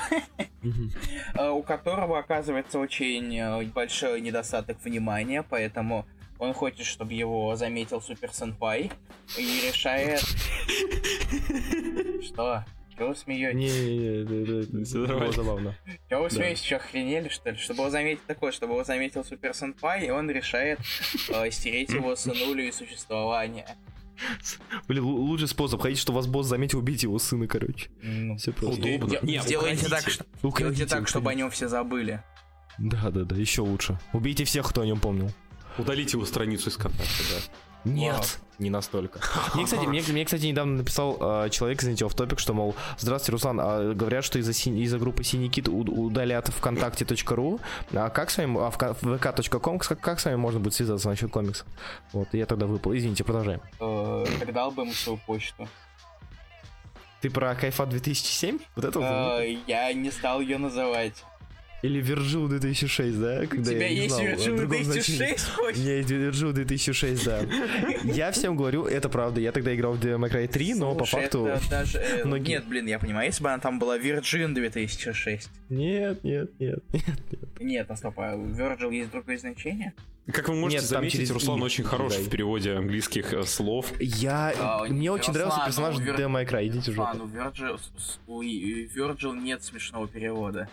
[1.36, 6.06] Э, У которого оказывается очень э, большой недостаток внимания, поэтому
[6.40, 8.92] он хочет, чтобы его заметил Супер Сенпай
[9.38, 10.20] и решает...
[12.24, 12.64] Что?
[12.96, 13.56] Чего вы смеетесь?
[13.56, 15.26] Не, не, Всё не, нормально.
[15.26, 15.76] было забавно.
[16.10, 16.64] Чего вы смеетесь?
[16.64, 17.58] Что, охренели, что ли?
[17.58, 20.80] Чтобы его заметить такое, чтобы его заметил Супер Сенпай, и он решает
[21.30, 23.68] э, стереть его сынулю из существования.
[24.88, 25.82] Блин, лу- лучший способ.
[25.82, 27.90] Хотите, что вас босс заметил, убить его сына, короче.
[28.02, 28.82] Ну, Все просто.
[28.82, 29.18] Удобно.
[29.22, 32.24] Не, Сделайте так, что- сделайте так, чтобы о нем все забыли.
[32.78, 34.00] Да, да, да, еще лучше.
[34.14, 35.32] Убейте всех, кто о нем помнил.
[35.78, 37.67] Удалите его страницу из контакта, да.
[37.94, 39.20] Нет, не настолько.
[39.54, 43.32] Мне, кстати, мне, мне, кстати, недавно написал э, человек, извините, в топик, что, мол, здравствуйте,
[43.34, 47.60] Руслан, а говорят, что из-за, синь- из-за группы Синий Кит у- удалят ВКонтакте.ру,
[47.94, 51.30] а как с вами, а вка- vk.com, как, как с вами можно будет связаться насчет
[51.32, 51.68] комиксов?
[52.14, 52.96] Вот, и я тогда выпал.
[52.96, 53.62] Извините, продолжаем.
[53.80, 55.68] Дал бы ему свою почту.
[57.22, 58.60] Ты про Кайфа 2007?
[58.76, 59.06] Вот это вот?
[59.08, 61.24] Э, Я не стал ее называть.
[61.84, 63.42] Или Virgil 2006, да?
[63.44, 64.66] У Когда тебя я не есть знал, значения.
[64.66, 67.42] 2006 У меня есть Virgil 2006, да.
[68.04, 69.40] Я всем говорю, это правда.
[69.40, 71.46] Я тогда играл в Devil May Cry 3, но по факту...
[71.48, 75.50] э, многие- Нет, блин, я понимаю, если бы она там была Virgin 2006.
[75.70, 77.06] Нет, нет, нет, нет.
[77.60, 79.94] Нет, а стоп, а у Virgil есть другое значение?
[80.34, 83.94] Как вы можете Нет, заметить, через Руслан очень хорош в переводе английских э, слов.
[84.00, 84.52] Я...
[84.60, 88.42] А, Мне очень нравился Руслан, персонаж Devil May Cry, идите А, ну Virgil, с- у
[88.44, 90.68] Virgil нет смешного перевода.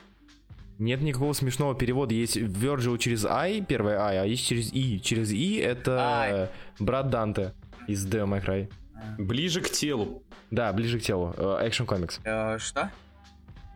[0.79, 2.15] Нет никакого смешного перевода.
[2.15, 5.01] Есть Virgil через I, первое I, а есть через И.
[5.01, 7.55] Через И это брат Данте
[7.87, 8.73] из Devil May Cry.
[9.19, 10.23] Ближе к телу.
[10.51, 11.35] Да, ближе к телу.
[11.37, 12.21] Э, Action Comics.
[12.25, 12.91] Э, что?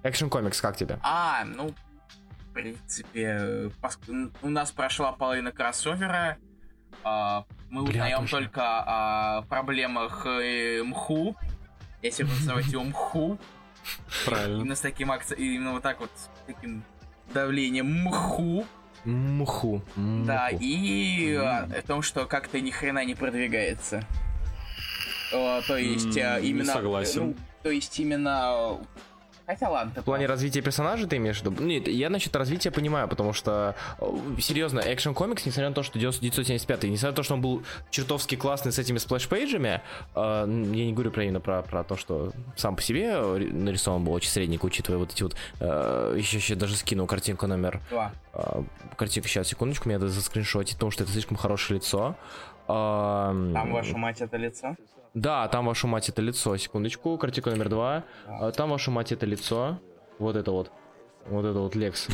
[0.02, 0.98] Action Comics, как тебе?
[1.02, 1.74] А, ну,
[2.48, 3.70] в принципе,
[4.42, 6.38] у нас прошла половина кроссовера.
[7.04, 8.38] А, мы Бля, узнаем точно.
[8.38, 11.36] только о проблемах э, МХУ.
[12.02, 13.38] Если вы называете его МХУ.
[14.24, 14.60] Правильно.
[14.60, 16.10] Именно с таким акцентом, именно вот так вот,
[16.48, 16.82] таким
[17.32, 18.64] давлением МХУ.
[19.04, 19.80] Муху.
[19.96, 24.02] Да, и о том, что как-то ни хрена не продвигается.
[25.32, 26.72] О, то есть а, М, не именно...
[26.72, 27.26] согласен.
[27.28, 28.78] ну, то есть именно...
[29.48, 31.64] Хотя ладно, ты В плане развития персонажа ты имеешь в виду?
[31.64, 34.04] Нет, я насчет развития понимаю, потому что, э,
[34.42, 38.34] серьезно, Action Comics, несмотря на то, что 975, несмотря на то, что он был чертовски
[38.34, 39.80] классный с этими splash page ами,
[40.14, 44.12] э, я не говорю про именно про, про то, что сам по себе нарисован был
[44.12, 48.12] очень средненько, учитывая вот эти вот, э, еще, еще даже скину картинку номер Два.
[48.34, 48.62] А,
[48.96, 52.16] Картинка, сейчас, секундочку, мне надо заскриншотить, потому что это слишком хорошее лицо.
[52.66, 54.76] А, Там, вашу мать, это лицо.
[55.20, 58.04] Да, там вашу мать это лицо, секундочку, картинка номер два.
[58.26, 59.78] А, Там вашу мать это лицо.
[60.18, 60.70] Вот это вот.
[61.30, 62.06] Вот это вот Лекс.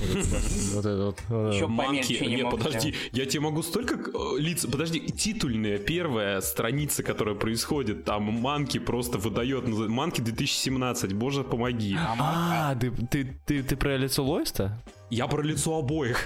[0.74, 1.52] Вот это вот.
[1.52, 1.66] Еще.
[1.68, 8.04] Манки, не подожди, я тебе могу столько э, лиц, подожди, титульная первая страница, которая происходит,
[8.04, 11.94] там Манки просто выдает, Манки 2017, боже помоги.
[11.96, 14.78] А, А, ты, ты, ты, ты про лицо Лойста?
[15.10, 16.18] Я про лицо обоих.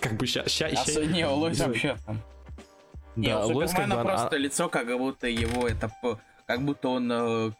[0.00, 2.20] Как бы ща, ща, а, ща- с- не, у Лойса вообще там.
[3.16, 5.90] Не, Да, у Супермена а- просто лицо, как будто его это...
[6.46, 7.10] Как будто он...
[7.10, 7.52] э,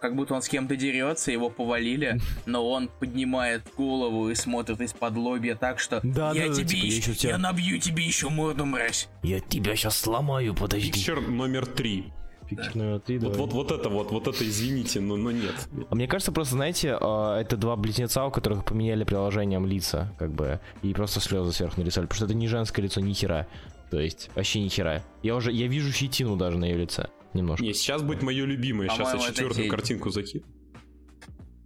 [0.00, 5.16] Как будто он с кем-то дерется, его повалили, но он поднимает голову и смотрит из-под
[5.16, 8.04] лобья так, что Да, я да, тебе типа, я еще, ещё тебя- я набью тебе
[8.04, 9.08] еще морду, мразь.
[9.22, 10.90] Я тебя сейчас сломаю, подожди.
[10.90, 12.12] Пикчер номер три.
[12.48, 15.54] Пикчер номер три, Вот, вот, вот это вот, вот это извините, но, но нет.
[15.88, 20.32] А Мне кажется, просто, знаете, а, это два близнеца, у которых поменяли приложением лица, как
[20.32, 23.46] бы, и просто слезы сверху нарисовали, потому что это не женское лицо, ни хера.
[23.92, 25.04] То есть, вообще ни хера.
[25.22, 27.10] Я уже, я вижу щетину даже на ее лице.
[27.34, 27.62] Немножко.
[27.62, 28.88] Не, сейчас будет мое любимое.
[28.88, 30.44] Сейчас я По-моему, четвертую картинку закину.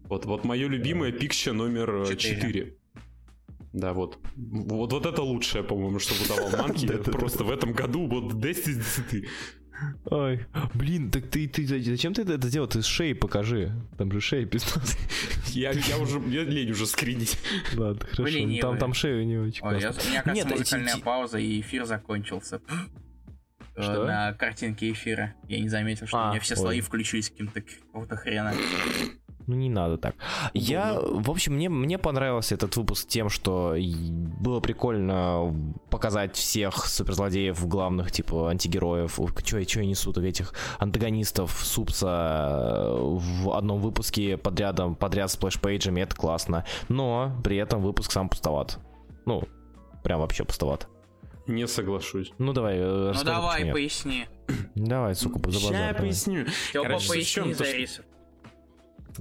[0.08, 2.40] Вот, вот мое любимое пикча номер Четыре.
[2.40, 2.76] 4.
[3.74, 4.18] Да, вот.
[4.34, 6.88] Вот, вот это лучшее, по-моему, что выдавал Манки.
[7.12, 9.28] Просто в этом году вот 10 из 10.
[10.06, 12.66] Ой, блин, так ты, ты зачем ты это делал?
[12.68, 13.72] Ты с шеи покажи.
[13.98, 14.96] Там же шея пиздос.
[15.48, 17.38] Я, я уже, мне лень уже скринить.
[17.74, 18.38] Ладно, хорошо.
[18.60, 21.38] Там, там шея у него очень Ой, я, у меня, кажется, Нет, музыкальная эти- пауза,
[21.38, 22.60] и эфир закончился.
[23.76, 24.06] Э, Что?
[24.06, 25.34] На картинке эфира.
[25.48, 26.58] Я не заметил, что А, у меня все ой.
[26.60, 28.54] слои включились каким-то какого-то хрена.
[29.46, 30.16] Ну не надо так.
[30.54, 33.76] Я, в общем, мне, мне понравился этот выпуск тем, что
[34.40, 35.54] было прикольно
[35.88, 42.96] показать всех суперзлодеев главных, типа антигероев, что я, я несу, так этих антагонистов Супса э,
[42.98, 46.64] в одном выпуске подрядом, подряд с флешпейджами, это классно.
[46.88, 48.78] Но при этом выпуск сам пустоват.
[49.26, 49.44] Ну,
[50.02, 50.88] прям вообще пустоват.
[51.46, 52.32] Не соглашусь.
[52.38, 54.26] Ну давай, э, Ну давай, поясни.
[54.74, 56.46] Давай, сука, за базар, я поясню.
[56.72, 58.04] Короче, поясни чем то, за что- рисов.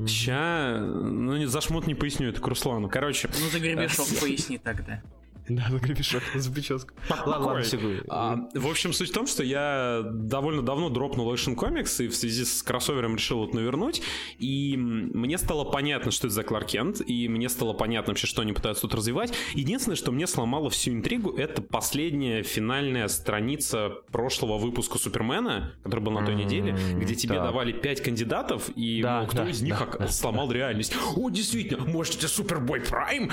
[0.08, 2.90] Ща, ну не за шмот не поясню, это к Руслану.
[2.90, 5.02] Короче, Ну за гребешок поясни тогда.
[5.50, 6.94] Да, за гребешок, за прическу.
[7.10, 8.02] Ладно, ладно, все, говори.
[8.10, 12.16] А, в общем, суть в том, что я довольно давно дропнул Action Comics и в
[12.16, 14.02] связи с кроссовером решил вот навернуть.
[14.40, 18.42] И мне стало понятно, что это за Кларк Кент, и мне стало понятно вообще, что
[18.42, 19.34] они пытаются тут развивать.
[19.54, 26.12] Единственное, что мне сломало всю интригу, это последняя финальная страница прошлого выпуска Супермена, который был
[26.12, 29.80] на той неделе, где тебе давали 5 кандидатов, и мол, кто из них
[30.10, 30.96] сломал реальность.
[31.16, 33.32] О, действительно, может это Супербой Прайм?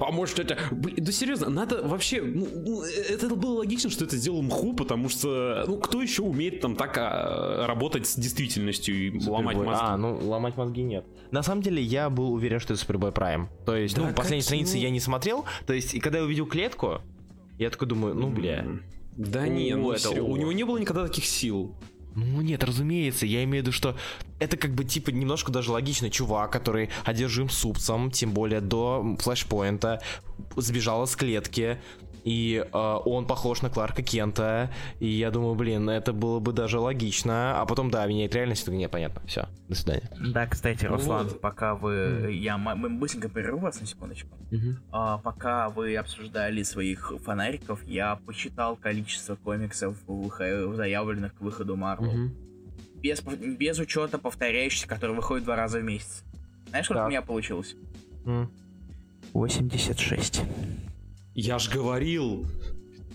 [0.00, 0.56] А может это...
[1.16, 2.22] серьезно, надо вообще...
[2.22, 5.64] ну, ну, Это было логично, что это сделал МХУ, потому что...
[5.66, 9.66] Ну, кто еще умеет там так а, работать с действительностью и ломать Супербой.
[9.66, 9.84] мозги?
[9.86, 11.04] А, ну ломать мозги нет.
[11.30, 13.48] На самом деле я был уверен, что это Супербой Прайм.
[13.64, 14.64] То есть, Да ну, последние какие?
[14.64, 15.44] страницы я не смотрел.
[15.66, 17.00] То есть, и когда я увидел клетку,
[17.58, 18.66] я такой думаю, ну, бля.
[19.16, 21.74] Да не, ну, это у него не было никогда таких сил.
[22.16, 23.94] Ну нет, разумеется, я имею в виду, что
[24.38, 30.00] это как бы типа немножко даже логичный чувак, который одержим супцем, тем более до флешпоинта,
[30.56, 31.78] сбежал из клетки,
[32.26, 36.80] и э, он похож на Кларка Кента, и я думаю, блин, это было бы даже
[36.80, 40.10] логично, а потом, да, меняет реальность, так нет, понятно, все, до свидания.
[40.34, 41.40] Да, кстати, Руслан, Вот.
[41.40, 42.30] пока вы...
[42.38, 44.28] Я м- мы быстренько прерву вас на секундочку.
[44.90, 52.10] А, пока вы обсуждали своих фонариков, я посчитал количество комиксов, выхо- заявленных к выходу Марвел.
[52.10, 52.34] Мгм.
[52.96, 56.24] Без, без учета повторяющихся, которые выходят два раза в месяц.
[56.70, 57.06] Знаешь, сколько Так.
[57.06, 57.76] у меня получилось?
[58.24, 58.50] М.
[59.32, 60.42] 86.
[61.36, 62.46] Я ж говорил,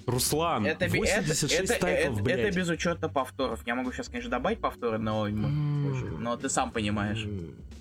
[0.05, 2.39] Руслан, Это, би- это, 86 это, title ов, это- блядь.
[2.39, 3.60] это без учета повторов.
[3.65, 6.21] Я могу сейчас, конечно, добавить повторы, но, М.
[6.23, 7.25] но ты сам понимаешь.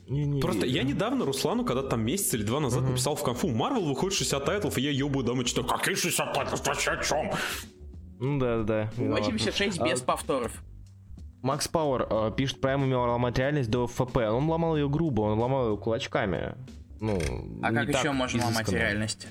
[0.09, 0.40] Не-не.
[0.40, 2.90] Просто я недавно Руслану, когда там месяц или два назад Мгм.
[2.92, 6.33] написал в конфу, Марвел выходит 60 title ов, и я ебаю дома читаю, какие 60
[6.35, 7.31] title ов, вообще о чем?
[8.18, 8.90] Ну да, да.
[8.96, 9.20] виноват.
[9.20, 10.53] 86 А, без повторов.
[11.42, 14.16] Макс Пауэр э, пишет, Прайм умел ломать реальность до ФП.
[14.16, 16.55] Он ломал ее грубо, он ломал ее кулачками.
[17.00, 17.18] Ну,
[17.62, 18.55] а как еще можно изысканно.
[18.59, 19.29] ломать реальность?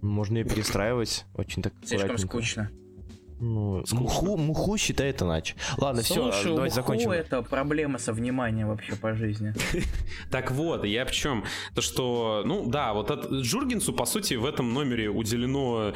[0.00, 2.70] Можно ее перестраивать очень так Слишком скучно.
[3.40, 5.54] Ну, муху, муху считает иначе.
[5.76, 7.10] Ладно, все, давайте закончим.
[7.12, 9.54] это проблема со вниманием вообще по жизни.
[10.30, 11.44] Так вот, я в чем?
[11.74, 15.92] То, что, ну да, вот от Джургенсу, по сути, в этом номере уделено,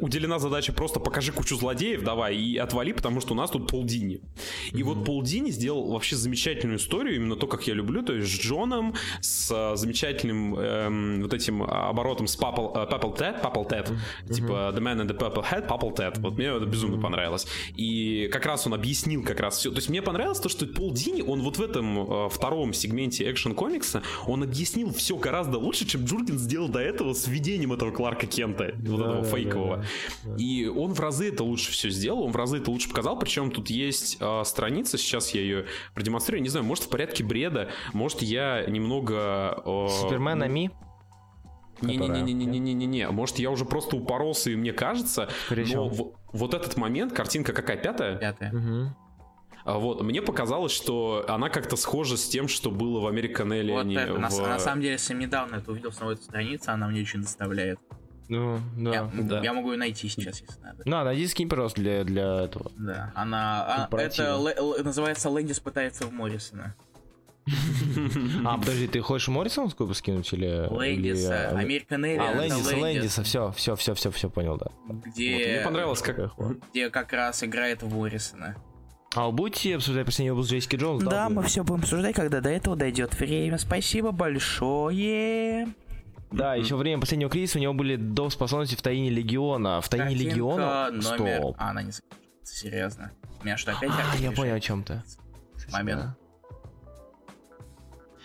[0.00, 4.20] уделена задача просто покажи кучу злодеев, давай, и отвали, потому что у нас тут Полдини.
[4.72, 8.40] И вот Полдини сделал вообще замечательную историю, именно то, как я люблю, то есть с
[8.40, 14.78] Джоном, с замечательным эм, вот этим оборотом с uh, Purple Ted, Purple Ted, типа The
[14.78, 17.46] Man in the Purple Head, Purple Ted, вот мне мне это безумно понравилось.
[17.76, 19.70] И как раз он объяснил как раз все.
[19.70, 23.30] То есть мне понравилось то, что Пол Дини, он вот в этом э, втором сегменте
[23.30, 27.90] экшен комикса, он объяснил все гораздо лучше, чем Джургин сделал до этого с введением этого
[27.90, 29.76] Кларка Кента, вот да, этого да, фейкового.
[29.76, 29.84] Да,
[30.24, 30.36] да.
[30.36, 33.18] И он в разы это лучше все сделал, он в разы это лучше показал.
[33.18, 36.42] Причем тут есть э, страница, сейчас я ее продемонстрирую.
[36.42, 39.62] Не знаю, может в порядке бреда, может я немного...
[39.64, 40.70] Э, Супермен Ами?
[41.82, 43.10] Не-не-не-не-не-не-не.
[43.10, 45.90] Может, я уже просто упоролся, и мне кажется, но
[46.32, 48.16] вот этот момент, картинка какая, пятая?
[48.16, 48.94] Пятая.
[49.64, 53.72] А вот, мне показалось, что она как-то схожа с тем, что было в American Alien.
[53.72, 54.18] Вот это, в...
[54.20, 57.80] на, на самом деле, если недавно это увидел снова эту страницу, она мне очень доставляет.
[58.28, 59.40] Ну, да, я, да.
[59.42, 60.82] я могу ее найти сейчас, если надо.
[60.84, 62.70] На, найди скинь просто для, для этого.
[62.76, 63.88] Да, она...
[63.90, 66.76] А, это л, называется Лэндис пытается в Моррисона.
[68.44, 70.66] А, подожди, ты хочешь Моррисонскую скинуть или...
[70.68, 72.04] Лэндиса, Американ.
[72.04, 74.66] А, Лэндиса, Лэндиса, все, все, все, все, все понял, да.
[75.04, 75.36] Где...
[75.36, 76.32] Мне понравилось, как...
[76.70, 78.56] Где как раз играет Моррисона.
[79.14, 81.02] А вы будете обсуждать последний выпуск Джессики Джонс?
[81.02, 83.56] Да, да мы все будем обсуждать, когда до этого дойдет время.
[83.58, 85.68] Спасибо большое.
[86.32, 89.80] Да, еще время последнего кризиса у него были до способности в Таине Легиона.
[89.80, 90.90] В Таине Легиона...
[90.90, 91.02] Номер...
[91.02, 91.56] Стоп.
[91.58, 91.92] А, она не
[92.42, 93.12] Серьезно.
[93.40, 93.90] У меня что, опять...
[93.90, 95.04] А, я понял о чем-то.
[95.72, 96.16] Момент.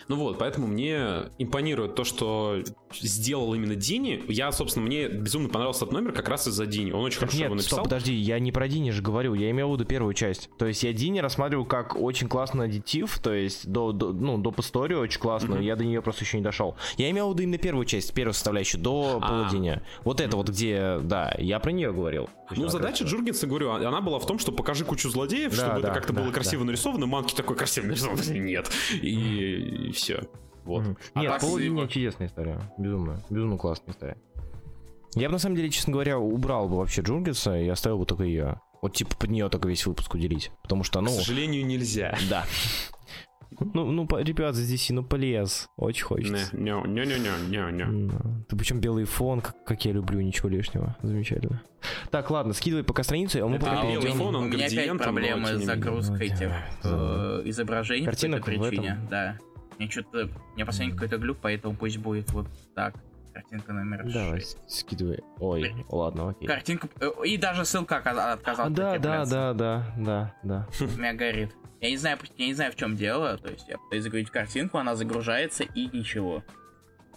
[0.08, 2.62] Ну вот, поэтому мне импонирует то, что
[3.00, 4.22] сделал именно Дини.
[4.28, 6.92] Я, собственно, мне безумно понравился этот номер как раз из-за Дини.
[6.92, 7.78] Он очень так хорошо нет, его написал.
[7.78, 10.50] Стоп, подожди, я не про Дини же говорю, я имел в виду первую часть.
[10.58, 14.58] То есть я Дини рассматриваю как очень классный аддитив, то есть до, до ну, доп.
[14.60, 15.66] историю очень классную, mm-hmm.
[15.66, 16.76] я до нее просто еще не дошел.
[16.96, 19.28] Я имел в виду именно первую часть, первую составляющую, до а.
[19.28, 19.82] полудения.
[20.04, 22.28] Вот это вот где, да, я про нее говорил.
[22.56, 25.80] Ну, задача Джургенса, говорю, а, она была в том, что покажи кучу злодеев, да, чтобы
[25.80, 27.06] да, это как-то да, было красиво нарисовано.
[27.06, 28.70] Манки такой красиво нарисован, нет.
[29.00, 30.24] И, и все.
[30.64, 30.84] Вот.
[31.14, 32.60] А Нет, полудня чудесная история.
[32.78, 33.20] Безумно.
[33.30, 34.16] Безумно классная история.
[35.14, 38.24] Я бы на самом деле, честно говоря, убрал бы вообще Джунгиса и оставил бы только
[38.24, 38.60] ее.
[38.80, 40.50] Вот типа под нее только весь выпуск уделить.
[40.62, 41.08] Потому что, ну...
[41.08, 42.16] К сожалению, нельзя.
[42.30, 42.44] Да.
[43.60, 45.68] Ну, ну, ребят, здесь, ну, полез.
[45.76, 46.56] Очень хочется.
[46.56, 48.10] Не, не, не, не, не, не.
[48.48, 50.96] Ты причем белый фон, как, как я люблю, ничего лишнего.
[51.02, 51.62] Замечательно.
[52.10, 55.58] Так, ладно, скидывай пока страницу, а мы пока белый фон, он У меня опять проблемы
[55.58, 56.50] с загрузкой этих
[56.82, 58.98] э, изображений по причине.
[59.10, 59.38] Да.
[59.82, 60.28] Мне что-то...
[60.54, 62.94] Мне последний какой-то глюк, поэтому пусть будет вот так.
[63.34, 64.58] Картинка номер Давай, 6.
[64.68, 65.20] скидывай.
[65.40, 66.46] Ой, ладно, окей.
[66.46, 66.88] Картинка...
[67.00, 68.38] Э, и даже ссылка отказалась.
[68.46, 70.68] А, да, да, да, да, да, да.
[70.80, 71.50] У меня горит.
[71.80, 73.38] Я не знаю, я не знаю, в чем дело.
[73.38, 76.44] То есть я пытаюсь загрузить картинку, она загружается и ничего.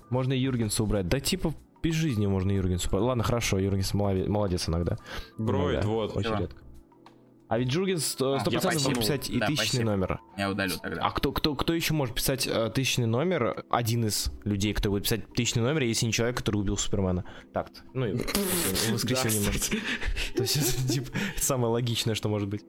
[0.10, 1.08] Можно Юргенса убрать.
[1.08, 3.04] Да типа без жизни можно Юргенса убрать.
[3.04, 4.98] Ладно, хорошо, Юргенс молодец иногда.
[5.38, 6.18] Броид, вот.
[6.18, 6.64] Очень редко.
[7.48, 9.92] А ведь Джургин 100% а, может писать и да, тысячный спасибо.
[9.92, 10.20] номер.
[10.36, 11.02] Я удалю тогда.
[11.02, 13.64] А кто, кто, кто еще может писать э, тысячный номер?
[13.70, 17.24] Один из людей, кто будет писать тысячный номер, если не человек, который убил Супермена.
[17.54, 18.14] Так, ну и
[18.92, 19.70] воскресенье может.
[20.36, 22.66] То есть это типа самое логичное, что может быть.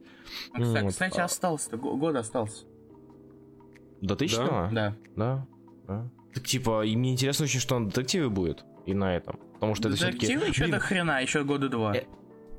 [0.53, 2.67] Кстати, остался, год остался.
[4.03, 4.71] До тысячного?
[4.73, 4.95] Да.
[5.17, 5.47] Да.
[6.35, 8.65] Так типа, и мне интересно очень, что на детективе будет.
[8.85, 9.39] И на этом.
[9.55, 10.27] Потому что это все-таки...
[10.27, 11.95] Детективы еще до хрена, еще года два.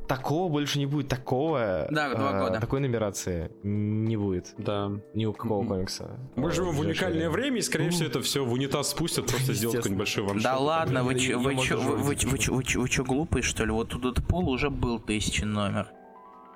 [0.07, 1.87] Такого больше не будет, такого...
[1.91, 2.59] Да, два а, года.
[2.61, 4.53] Такой нумерации не будет.
[4.57, 4.91] Да.
[5.13, 5.67] Ни у какого mm-hmm.
[5.67, 6.19] комикса.
[6.35, 9.77] Мы живем в уникальное время, и, скорее всего, это все в унитаз спустят, просто сделать
[9.77, 10.43] какой-нибудь большой ваншот.
[10.43, 13.71] Да ладно, вы чё, чё, глупые, что ли?
[13.71, 15.89] Вот тут пол уже был тысячи номер.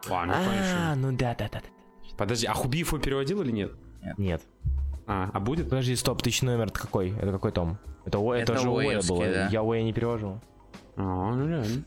[0.10, 1.62] А, ну, а, ну да, да, да.
[2.18, 3.72] Подожди, а Хубиев его переводил или нет?
[4.18, 4.42] Нет.
[5.08, 5.70] А, а будет?
[5.70, 7.12] Подожди, стоп, тысячный номер это какой?
[7.12, 7.78] Это какой том?
[8.06, 9.26] Это, это, это же Уэя было.
[9.26, 9.48] Да?
[9.48, 10.40] Я Уэя не перевожу.
[10.96, 11.84] А, ну реально.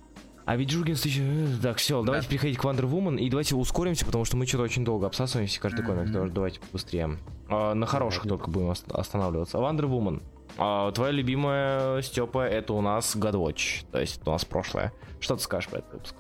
[0.47, 1.23] А ведь Джургенс еще...
[1.23, 2.07] Э, так, все, да.
[2.07, 5.61] давайте переходить к Wonder Woman и давайте ускоримся, потому что мы что-то очень долго обсасываемся
[5.61, 6.09] каждый комик.
[6.09, 6.31] Mm-hmm.
[6.31, 7.19] Давайте быстрее.
[7.49, 9.59] А, на хороших только будем останавливаться.
[9.59, 10.23] Wonder Woman.
[10.59, 14.93] А, твоя любимая Степа это у нас God Watch, то есть это у нас прошлое.
[15.19, 16.15] Что ты скажешь про этот выпуск?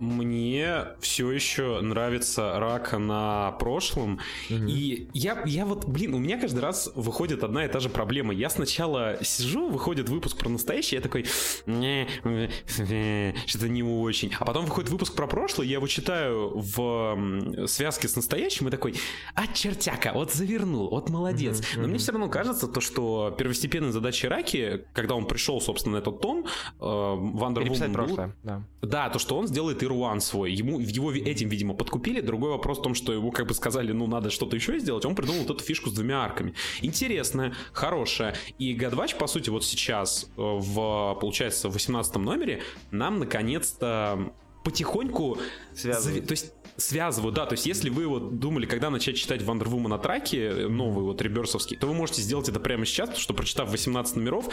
[0.00, 4.20] Мне все еще нравится рака на прошлом.
[4.50, 4.66] Угу.
[4.68, 8.32] И я, я вот, блин, у меня каждый раз выходит одна и та же проблема.
[8.32, 14.32] Я сначала сижу, выходит выпуск про настоящий, я такой, что-то не очень.
[14.38, 18.94] А потом выходит выпуск про прошлое, я его читаю в связке с настоящим и такой,
[19.34, 21.60] а чертяка, вот завернул, вот молодец.
[21.60, 21.90] Угу, Но угу.
[21.90, 26.20] мне все равно кажется то, что первостепенной задачей Раки, когда он пришел, собственно, на этот
[26.20, 26.46] тон,
[26.78, 28.16] Вандер Вумен был...
[28.42, 28.62] Да.
[28.82, 30.52] да, то, что он сделает Ируан свой.
[30.52, 32.20] Ему, его этим, видимо, подкупили.
[32.20, 35.04] Другой вопрос в том, что ему как бы сказали, ну, надо что-то еще сделать.
[35.04, 36.54] Он придумал вот эту фишку с двумя арками.
[36.82, 38.34] Интересная, хорошая.
[38.58, 44.32] И Гадвач, по сути, вот сейчас, э, в, получается, в 18 номере, нам наконец-то
[44.64, 45.38] потихоньку...
[45.74, 46.26] Связывает.
[46.26, 49.98] То есть связываю, да, то есть если вы вот думали, когда начать читать Woman на
[49.98, 54.16] траке, новый вот реберсовский, то вы можете сделать это прямо сейчас, потому что прочитав 18
[54.16, 54.48] номеров,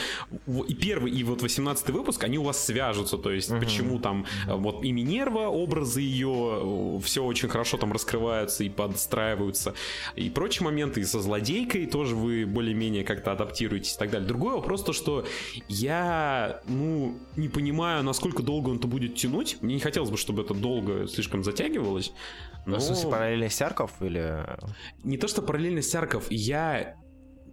[0.68, 3.60] и первый, и вот 18 выпуск, они у вас свяжутся, то есть uh-huh.
[3.60, 4.58] почему там uh-huh.
[4.58, 9.76] вот и Минерва, образы ее, все очень хорошо там раскрываются и подстраиваются,
[10.16, 14.28] и прочие моменты, и со злодейкой тоже вы более-менее как-то адаптируетесь и так далее.
[14.28, 15.26] Другой вопрос то, что
[15.68, 20.42] я, ну, не понимаю, насколько долго он это будет тянуть, мне не хотелось бы, чтобы
[20.42, 22.15] это долго слишком затягивалось,
[22.66, 24.46] ну, в смысле, параллельность арков или...
[25.04, 26.96] Не то, что параллельность арков, я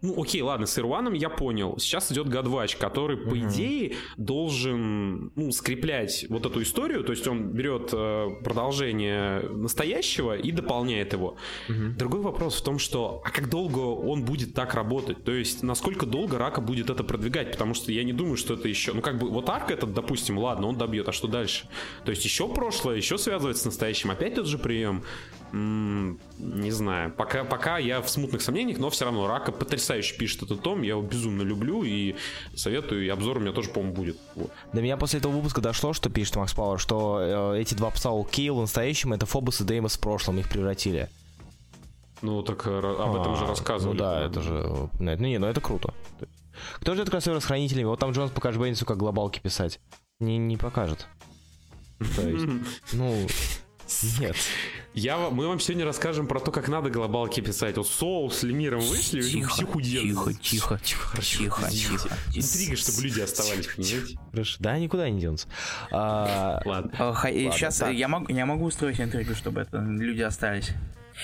[0.02, 1.78] ну, окей, ладно, с Ирваном я понял.
[1.78, 3.48] Сейчас идет Гадвач, который, по uh-huh.
[3.48, 7.04] идее, должен ну, скреплять вот эту историю.
[7.04, 11.36] То есть он берет э, продолжение настоящего и дополняет его.
[11.68, 11.90] Uh-huh.
[11.96, 15.22] Другой вопрос в том, что а как долго он будет так работать?
[15.22, 17.52] То есть насколько долго Рака будет это продвигать?
[17.52, 18.92] Потому что я не думаю, что это еще...
[18.92, 21.68] Ну, как бы вот арк этот, допустим, ладно, он добьет, а что дальше?
[22.04, 24.10] То есть еще прошлое, еще связывать с настоящим.
[24.10, 25.04] Опять тот же прием.
[25.52, 27.12] Не знаю.
[27.12, 30.82] Пока, пока я в смутных сомнениях, но все равно Рака потрясающе пишет этот том.
[30.82, 32.16] Я его безумно люблю и
[32.54, 33.04] советую.
[33.04, 34.16] И обзор у меня тоже, по-моему, будет.
[34.34, 34.50] Вот.
[34.72, 38.10] До меня после этого выпуска дошло, что пишет Макс Пауэр, что э, эти два пса
[38.10, 40.38] у Кейл настоящим это Фобос и Деймос в прошлом.
[40.38, 41.10] Их превратили.
[42.22, 43.98] Ну, так э, об этом а, уже рассказывали.
[43.98, 44.88] Ну да, это же...
[44.98, 45.92] Ну, не, ну это круто.
[46.76, 47.84] Кто же это кроссовер с хранителями?
[47.84, 49.80] Вот там Джонс покажет Беннису, как глобалки писать.
[50.18, 51.06] Не, не покажет.
[52.16, 52.46] То есть,
[52.92, 53.26] ну,
[54.20, 54.36] нет.
[54.94, 57.76] Я, мы вам сегодня расскажем про то, как надо глобалки писать.
[57.76, 60.40] Вот Соул с Лемиром вышли, тихо, все худеют.
[60.40, 62.08] Тихо, тихо, тихо, тихо, тихо.
[62.34, 64.18] Интрига, чтобы люди оставались, понимаете?
[64.30, 64.56] Хорошо.
[64.60, 65.48] Да, никуда не денутся.
[65.92, 66.92] А, ладно.
[67.52, 70.72] Сейчас я могу, я могу устроить интригу, чтобы люди остались.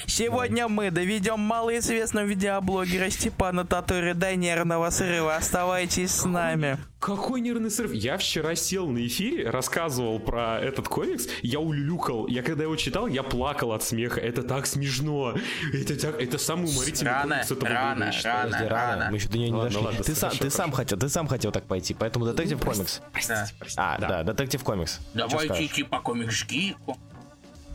[0.07, 5.37] Сегодня мы доведем малоизвестного видеоблогера Степана Татури до нервного срыва.
[5.37, 6.79] Оставайтесь с нами.
[6.99, 7.93] Какой нервный срыв?
[7.93, 12.27] Я вчера сел на эфире, рассказывал про этот комикс, я улюлюкал.
[12.27, 14.21] Я когда его читал, я плакал от смеха.
[14.21, 15.35] Это так смешно.
[15.73, 19.11] Это, так, это самый уморительный рано, комикс этого рано, года, рано, Подожди, рано, рано.
[19.11, 19.81] Мы еще до нее не дошли.
[19.81, 23.01] Ладно, ты, сам, ты, сам хотел, ты сам хотел так пойти, поэтому Детектив ну, Комикс.
[23.13, 23.81] Простите, простите.
[23.81, 25.01] А, да, Детектив Комикс.
[25.15, 26.99] Давайте идти по комикс-гику.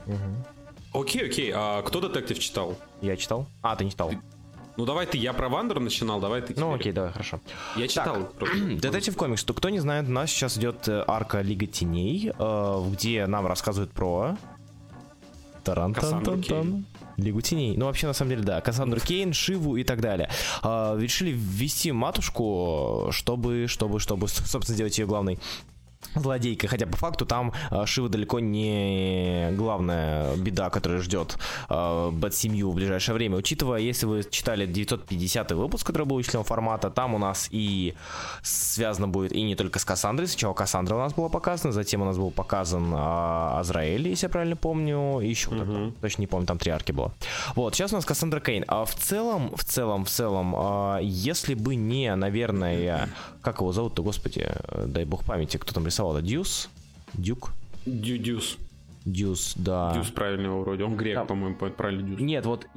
[0.06, 0.63] Угу.
[0.94, 1.52] Окей, окей.
[1.54, 2.78] А кто детектив читал?
[3.02, 3.48] Я читал.
[3.62, 4.10] А, ты не читал.
[4.10, 4.20] Ты...
[4.76, 6.56] Ну давай ты, я про Вандер начинал, давай ты.
[6.58, 7.40] Ну окей, давай, хорошо.
[7.76, 8.30] Я читал.
[8.82, 9.44] Детектив комикс.
[9.44, 13.92] Кто не знает, у нас сейчас идет э, арка Лига Теней, э, где нам рассказывают
[13.92, 14.36] про
[15.64, 16.86] таран тан
[17.18, 17.78] Лигу теней.
[17.78, 18.62] Ну, вообще, на самом деле, да.
[18.62, 20.30] Кассандру Кейн, Шиву и так далее.
[20.62, 25.40] А, решили ввести матушку, чтобы, чтобы, чтобы, собственно, сделать ее главной
[26.16, 31.38] злодейкой, хотя по факту там э, Шива далеко не главная беда, которая ждет
[31.70, 33.38] э, Бэт-семью в ближайшее время.
[33.38, 37.94] Учитывая, если вы читали 950 выпуск, который был член формата, там у нас и
[38.42, 42.06] связано будет и не только с Кассандрой, сначала Кассандра у нас была показана, затем у
[42.06, 45.92] нас был показан э, Азраэль, если я правильно помню, и еще mm-hmm.
[45.92, 47.12] кто точно не помню, там три арки было.
[47.56, 48.64] Вот, сейчас у нас Кассандра Кейн.
[48.68, 53.10] А в целом, в целом, в целом, э, если бы не, наверное,
[53.42, 54.48] как его зовут-то, господи,
[54.86, 56.70] дай бог памяти, кто там рисовал, Дьюс?
[57.14, 57.52] Дюк?
[57.86, 58.58] Дюс.
[59.06, 59.94] Дюс, да.
[59.94, 60.84] Дюс правильного вроде.
[60.84, 61.26] Он грек, да.
[61.26, 62.20] по-моему, правильно Дюс.
[62.20, 62.68] Нет, вот...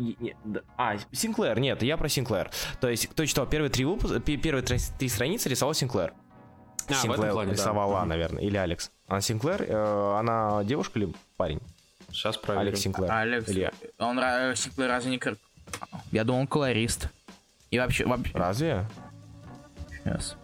[0.77, 2.51] А, Синклер, нет, я про Синклер.
[2.81, 6.13] То есть, кто читал первые три выпуска, первые три, страницы, рисовал Синклер.
[6.89, 8.05] А, Синклер плане, рисовала, да.
[8.05, 8.91] наверное, или Алекс.
[9.09, 11.61] А Синклер, э, она девушка или парень?
[12.11, 12.69] Сейчас правильно.
[12.69, 13.11] Алекс Синклер.
[13.11, 13.49] Алекс.
[13.49, 13.73] Илья.
[13.99, 14.19] Он
[14.57, 15.21] Синклер разве не...
[16.13, 17.09] Я думал, он колорист.
[17.71, 18.05] И вообще...
[18.05, 18.33] вообще...
[18.35, 18.87] Разве?
[20.05, 20.37] Сейчас.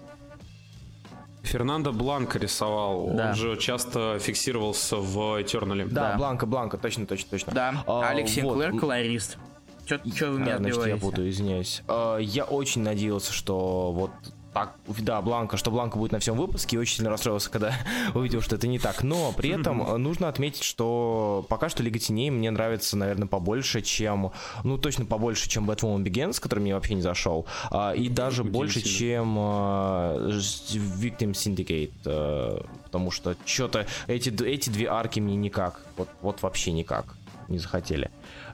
[1.43, 3.11] Фернандо Бланко рисовал.
[3.15, 3.31] Да.
[3.31, 5.87] Он же часто фиксировался в Этернале.
[5.87, 6.17] Да, да.
[6.17, 7.53] Бланко, Бланко, точно, точно, точно.
[7.53, 8.81] Да, а, Алекс Синклер, вот.
[8.81, 9.39] колорист.
[9.85, 11.83] Что вы меня значит, я буду, извиняюсь.
[11.89, 14.11] А, я очень надеялся, что вот
[14.53, 17.75] так, да, Бланка, что Бланка будет на всем выпуске, и очень сильно расстроился, когда
[18.15, 19.03] увидел, что это не так.
[19.03, 24.33] Но при этом нужно отметить, что пока что Лига Теней мне нравится, наверное, побольше, чем,
[24.63, 28.83] ну, точно побольше, чем Batwoman Begins, который мне вообще не зашел, а, и даже больше,
[28.83, 36.43] чем Victim Syndicate, uh, потому что что-то эти, эти две арки мне никак, вот, вот
[36.43, 37.17] вообще никак
[37.49, 38.11] не захотели.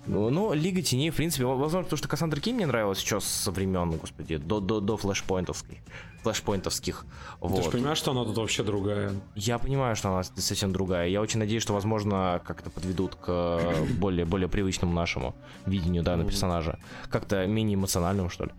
[0.07, 3.91] Ну, Лига Теней, в принципе, возможно, потому что Кассандра Ким мне нравилась еще со времен,
[3.97, 5.79] господи, до, до, до флешпоинтовской
[6.23, 7.05] флешпоинтовских.
[7.41, 7.57] Вот.
[7.57, 9.13] Ты же понимаешь, что она тут вообще другая?
[9.35, 11.09] Я понимаю, что она совсем другая.
[11.09, 13.61] Я очень надеюсь, что, возможно, как-то подведут к
[13.99, 15.35] более, более привычному нашему
[15.67, 16.79] видению данного персонажа.
[17.11, 18.51] Как-то менее эмоциональному, что ли.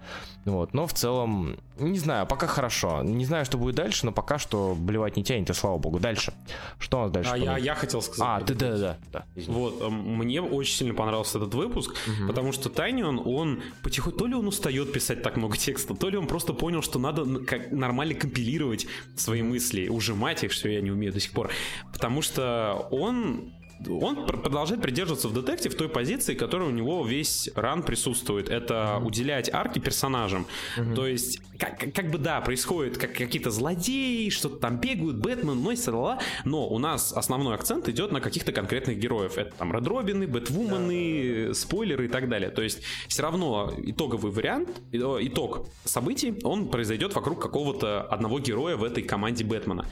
[0.46, 0.74] Вот.
[0.74, 3.04] Но в целом, не знаю, пока хорошо.
[3.04, 6.00] Не знаю, что будет дальше, но пока что блевать не тянет, и слава богу.
[6.00, 6.34] Дальше.
[6.80, 7.32] Что у нас дальше?
[7.34, 8.44] А я, я хотел сказать.
[8.44, 9.26] А, ты, да, да, да.
[9.48, 12.28] Вот, мне очень сильно понравился этот выпуск, угу.
[12.28, 16.18] потому что Тайнион, он потихоньку, то ли он устает писать так много текста, то ли
[16.18, 20.92] он просто понял, что надо как нормально компилировать свои мысли, ужимать их, что я не
[20.92, 21.52] умею до сих пор.
[21.92, 23.54] Потому что он
[23.88, 28.50] он продолжает придерживаться в детекте в той позиции, которая у него весь ран присутствует.
[28.50, 30.46] Это уделять арки персонажам.
[30.78, 30.96] Mm-hmm.
[30.96, 35.92] То есть, как, как бы да, происходит как какие-то злодеи, что-то там бегают, Бэтмен, носится,
[35.96, 39.38] ла но у нас основной акцент идет на каких-то конкретных героев.
[39.38, 41.54] Это там Ред Робины, Бэтвуманы, да.
[41.54, 42.50] спойлеры и так далее.
[42.50, 48.84] То есть, все равно итоговый вариант, итог событий, он произойдет вокруг какого-то одного героя в
[48.84, 49.86] этой команде Бэтмена.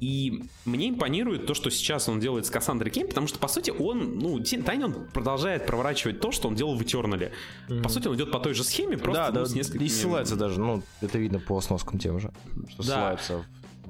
[0.00, 3.70] И мне импонирует то, что сейчас он делает с Кассандрой Кейн, потому что, по сути,
[3.70, 7.32] он, ну, Тайн, он продолжает проворачивать то, что он делал в Eternal.
[7.68, 7.82] Mm-hmm.
[7.82, 9.84] По сути, он идет по той же схеме, просто да, ну, да, с несколькими...
[9.84, 12.30] И ссылается даже, ну, это видно по сноскам тем же,
[12.68, 13.16] что да.
[13.16, 13.44] ссылается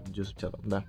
[0.06, 0.84] в 95 да.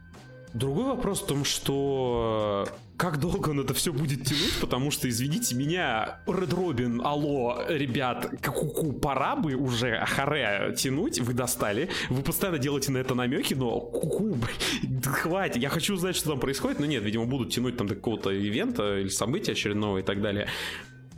[0.54, 2.68] Другой вопрос в том, что
[3.02, 8.30] как долго он это все будет тянуть, потому что, извините меня, Ред Робин, алло, ребят,
[8.46, 13.80] ку-ку, пора бы уже Харе тянуть, вы достали, вы постоянно делаете на это намеки, но
[13.80, 14.38] ку-ку,
[15.04, 18.30] хватит, я хочу узнать, что там происходит, но нет, видимо, будут тянуть там до какого-то
[18.30, 20.48] ивента или события очередного и так далее.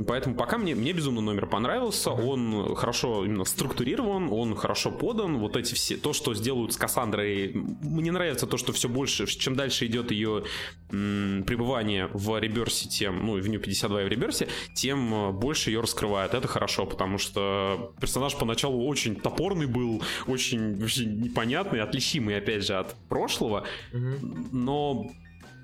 [0.08, 5.56] Поэтому пока мне, мне безумно номер понравился, он хорошо именно структурирован, он хорошо подан, вот
[5.56, 9.86] эти все, то, что сделают с Кассандрой, мне нравится то, что все больше, чем дальше
[9.86, 10.46] идет ее
[10.92, 15.70] м, пребывание в реберсе, тем, ну, в New 52 и в реберсе, тем э, больше
[15.70, 22.36] ее раскрывает, это хорошо, потому что персонаж поначалу очень топорный был, очень вообще непонятный, отличимый,
[22.36, 25.12] опять же, от прошлого, но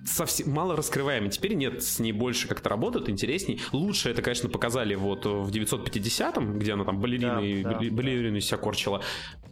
[0.05, 1.29] совсем мало раскрываемый.
[1.29, 3.61] Теперь нет, с ней больше как-то работают, интересней.
[3.71, 8.41] Лучше это, конечно, показали вот в 950-м, где она там балерины, да, да, балерины да.
[8.41, 9.01] себя корчила.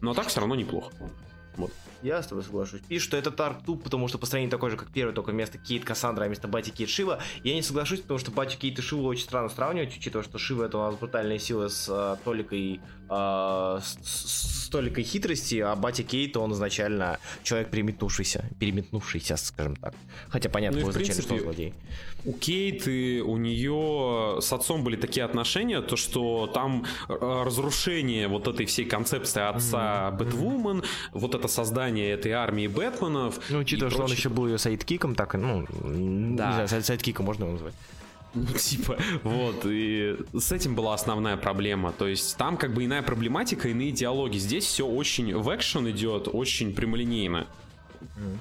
[0.01, 0.91] Но так все равно неплохо.
[1.57, 1.71] Вот.
[2.03, 2.81] Я с тобой соглашусь.
[2.87, 5.83] Пишут, что это Тарк туп, потому что построение такое же, как первый, только вместо Кейт
[5.83, 7.19] Кассандра, а вместо Бати Кейт Шива.
[7.43, 10.65] Я не соглашусь, потому что Бати Кейт и Шиву очень странно сравнивать, учитывая, что Шива
[10.65, 16.03] это у нас брутальная сила с uh, толикой, uh, с, с толикой хитрости, а Бати
[16.03, 19.93] Кейт он изначально человек переметнувшийся, переметнувшийся, скажем так.
[20.29, 21.73] Хотя понятно, ну, изначально, принципе, что он злодей.
[22.25, 28.47] У Кейт и у нее с отцом были такие отношения, то что там разрушение вот
[28.47, 30.17] этой всей концепции отца mm-hmm.
[30.17, 30.83] Бэтвумен,
[31.13, 33.39] вот это создание этой армии Бэтменов.
[33.49, 36.61] Ну, учитывая, что он еще был ее сайдкиком, так, ну, да.
[36.61, 37.73] не знаю, сайдкиком можно его назвать.
[38.37, 41.91] Ну, типа, вот, и с этим была основная проблема.
[41.91, 44.37] То есть там как бы иная проблематика, иные диалоги.
[44.37, 47.47] Здесь все очень в экшен идет, очень прямолинейно.
[48.01, 48.37] М-м.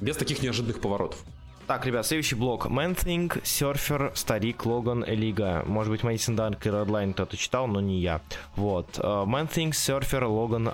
[0.00, 1.24] Без таких неожиданных поворотов.
[1.66, 2.66] Так, ребят, следующий блок.
[2.66, 5.64] Man-Thing, Серфер, Старик, Логан, и Лига.
[5.66, 8.20] Может быть, Мэдисон Данк и Redline кто-то читал, но не я.
[8.54, 8.98] Вот.
[8.98, 10.68] Man-Thing, Серфер, Логан,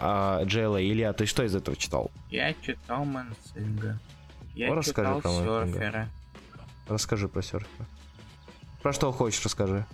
[0.46, 0.82] JLA.
[0.82, 2.10] Илья, ты что из этого читал?
[2.28, 4.00] Я читал Man-Thing а.
[4.56, 6.08] Я ну, читал Серфера.
[6.88, 7.86] Расскажи про Серфера.
[8.82, 9.86] Про что хочешь, расскажи.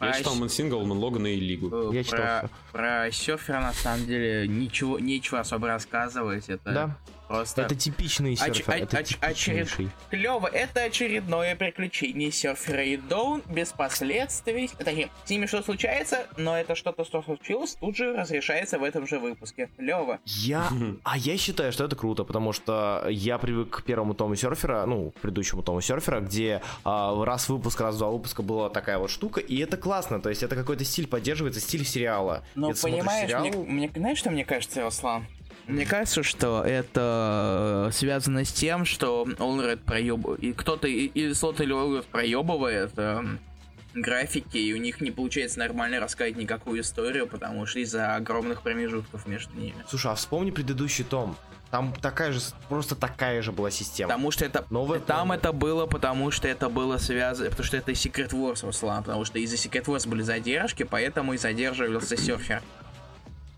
[0.00, 1.92] Я читал Man-Thing, Логана и Лигу.
[1.92, 6.48] Я читал про, про серфера на самом деле ничего, нечего особо рассказывать.
[6.48, 6.96] Это да.
[7.30, 7.62] Просто...
[7.62, 8.74] Это типичный серфер.
[8.74, 9.68] Оч- это оч- очеред...
[10.10, 14.68] Клево, это очередное приключение серфера и Доун без последствий.
[14.76, 19.06] Точнее, с ними что случается, но это что-то, что случилось, тут же разрешается в этом
[19.06, 19.70] же выпуске.
[19.76, 20.18] Клево.
[20.24, 20.68] Я...
[21.04, 25.12] А я считаю, что это круто, потому что я привык к первому тому серфера, ну,
[25.12, 28.98] к предыдущему тому серфера, где а, раз в выпуск, раз в два выпуска была такая
[28.98, 32.42] вот штука, и это классно, то есть это какой-то стиль поддерживается, стиль сериала.
[32.56, 33.42] Ну, понимаешь, сериал...
[33.44, 35.26] мне, мне, знаешь, что мне кажется, Руслан?
[35.70, 41.60] Мне кажется, что это э, связано с тем, что Олред проебывает, и кто-то или Слот
[41.60, 43.22] или Олред проебывает э,
[43.94, 49.26] графики, и у них не получается нормально рассказать никакую историю, потому что из-за огромных промежутков
[49.26, 49.84] между ними.
[49.88, 51.36] Слушай, а вспомни предыдущий том.
[51.70, 54.08] Там такая же, просто такая же была система.
[54.08, 54.66] Потому что это...
[54.70, 55.48] Новая там планета.
[55.48, 57.48] это было, потому что это было связано...
[57.48, 59.04] Потому что это Secret Wars, Руслан.
[59.04, 62.60] Потому что из-за Secret Wars были задержки, поэтому и задерживался серфер.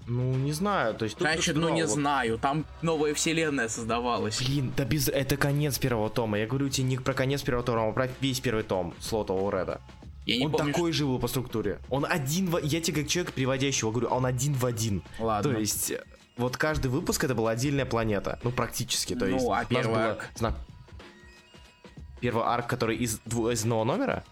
[0.07, 1.19] Ну, не знаю, то есть...
[1.19, 1.91] Значит, ну не вот...
[1.93, 4.39] знаю, там новая вселенная создавалась.
[4.43, 5.09] Блин, да без...
[5.09, 6.39] Это конец первого тома.
[6.39, 9.81] Я говорю тебе не про конец первого тома, а про весь первый том Слота Реда.
[10.27, 10.99] Я не он помню, такой что...
[10.99, 11.79] же был по структуре.
[11.89, 12.59] Он один в...
[12.59, 15.03] Я тебе как человек, приводящего, говорю, он один в один.
[15.19, 15.53] Ладно.
[15.53, 15.93] То есть,
[16.37, 18.39] вот каждый выпуск это была отдельная планета.
[18.43, 19.15] Ну, практически.
[19.15, 20.29] То ну, есть, а первый арк?
[20.35, 20.55] Знак...
[22.21, 24.25] Первый арк, который из, из одного номера?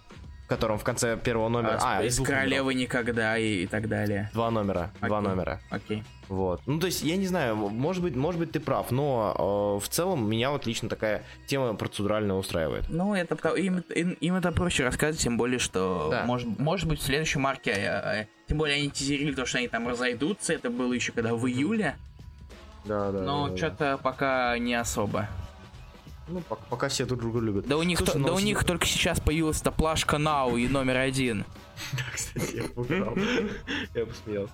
[0.51, 1.79] Котором в конце первого номера...
[1.81, 2.81] А, а из, из королевы номеров.
[2.81, 4.31] никогда и, и так далее.
[4.33, 4.91] Два номера.
[4.97, 5.09] Окей.
[5.09, 5.61] Два номера.
[5.71, 6.03] Окей.
[6.27, 6.61] Вот.
[6.67, 9.89] Ну, то есть, я не знаю, может быть, может быть, ты прав, но э, в
[9.89, 12.87] целом меня вот лично такая тема процедурально устраивает.
[12.89, 16.25] Ну, это им, им, им это проще рассказывать, тем более, что да.
[16.25, 19.69] может, может быть в следующем марке, э, э, тем более они тизерили то, что они
[19.69, 21.95] там разойдутся, это было еще когда в июле.
[22.85, 23.21] Да, да.
[23.21, 23.97] Но да, что-то да.
[23.99, 25.29] пока не особо.
[26.31, 27.67] Ну, пока, пока все друг друга любят.
[27.67, 30.69] Да у них, Слушай, то, да у них только сейчас появилась эта плашка NOW и
[30.69, 31.45] номер один.
[31.93, 34.53] Да, кстати, я Я посмеялся.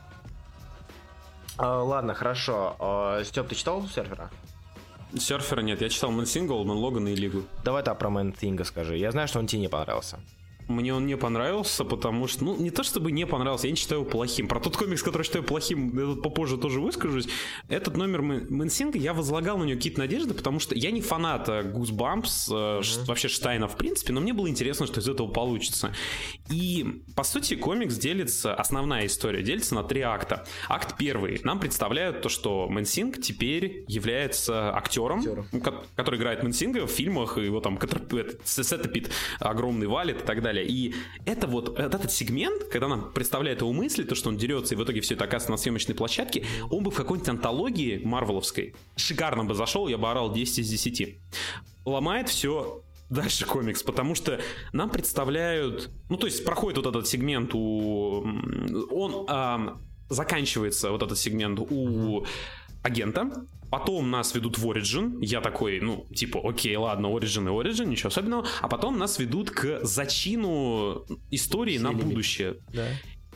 [1.58, 2.76] А, ладно, хорошо.
[2.78, 4.30] А, Степ, ты читал серфера?
[5.18, 7.42] Серфера нет, я читал Man-Thing, Man Logan и Лигу.
[7.64, 8.96] Давай так про Man-Thing а скажи.
[8.96, 10.18] Я знаю, что он тебе не понравился.
[10.68, 14.00] Мне он не понравился, потому что, ну, не то чтобы не понравился, я не считаю
[14.00, 14.48] его плохим.
[14.48, 17.28] Про тот комикс, который считаю плохим, я тут попозже тоже выскажусь.
[17.68, 21.48] Этот номер Man-Thing а, я возлагал на него какие-то надежды, потому что я не фанат
[21.72, 23.04] Goosebumps, mm-hmm.
[23.06, 25.92] вообще Штайна в принципе, но мне было интересно, что из этого получится.
[26.50, 30.46] И, по сути, комикс делится, основная история делится на три акта.
[30.68, 31.40] Акт первый.
[31.44, 35.46] Нам представляют то, что Man-Thing теперь является актером, Актером.
[35.94, 37.78] который играет Man-Thing а в фильмах, его там
[38.44, 40.72] Сетапит огромный валит и так далее далее.
[40.72, 40.94] И
[41.24, 44.84] это вот этот сегмент, когда нам представляют его мысли, то, что он дерется, и в
[44.84, 49.54] итоге все это оказывается на съемочной площадке, он бы в какой-нибудь антологии марвеловской шикарно бы
[49.54, 51.18] зашел, я бы орал 10 из 10.
[51.84, 54.40] Ломает все дальше комикс, потому что
[54.72, 58.26] нам представляют, ну то есть проходит вот этот сегмент у,
[58.90, 59.78] он а,
[60.08, 62.26] заканчивается вот этот сегмент у
[62.86, 63.30] агента,
[63.70, 65.18] Потом нас ведут в Origin.
[65.20, 68.46] Я такой, ну, типа, окей, ладно, Origin и Origin, ничего особенного.
[68.60, 72.56] А потом нас ведут к зачину истории Все на будущее.
[72.72, 72.86] Да.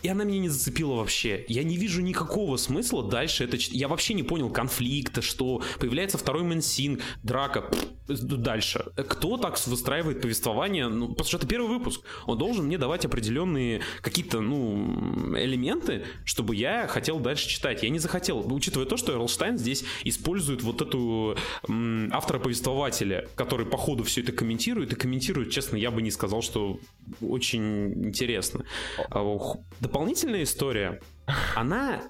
[0.02, 1.44] И она меня не зацепила вообще.
[1.48, 3.56] Я не вижу никакого смысла дальше это...
[3.58, 7.70] Я вообще не понял конфликта, что появляется второй Man-Thing, драка,
[8.08, 8.84] дальше.
[8.96, 10.88] Кто так выстраивает повествование?
[10.88, 12.02] Ну, потому что это первый выпуск.
[12.26, 17.82] Он должен мне давать определенные какие-то, ну, элементы, чтобы я хотел дальше читать.
[17.82, 19.21] Я не захотел, учитывая то, что Р.
[19.21, 19.31] Л.
[19.31, 21.36] Штайн здесь использует вот эту
[21.68, 26.42] м, автора-повествователя, который по ходу все это комментирует, и комментирует, честно, я бы не сказал,
[26.42, 26.78] что
[27.20, 28.64] очень интересно.
[29.10, 29.22] А,
[29.90, 31.00] дополнительная история,
[31.56, 32.02] она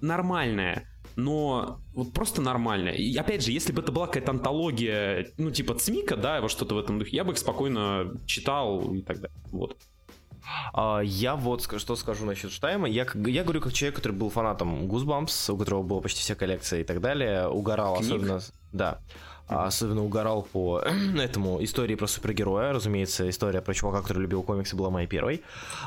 [0.00, 2.92] нормальная, но вот просто нормальная.
[2.92, 6.76] И опять же, если бы это была какая-то антология, ну, типа Цмика, да, вот что-то
[6.76, 9.36] в этом духе, я бы их спокойно читал и так далее.
[9.50, 9.76] Вот.
[10.72, 12.88] А, я вот что скажу насчет Штайма.
[12.88, 16.82] Я, я говорю как человек, который был фанатом Гузбампс, у которого была почти вся коллекция
[16.82, 18.06] и так далее, угорал Книг?
[18.06, 18.40] особенно...
[18.72, 19.00] Да.
[19.46, 20.80] А особенно угорал по
[21.18, 22.72] этому истории про супергероя.
[22.72, 25.42] Разумеется, история про чувака, который любил комиксы, была моей первой.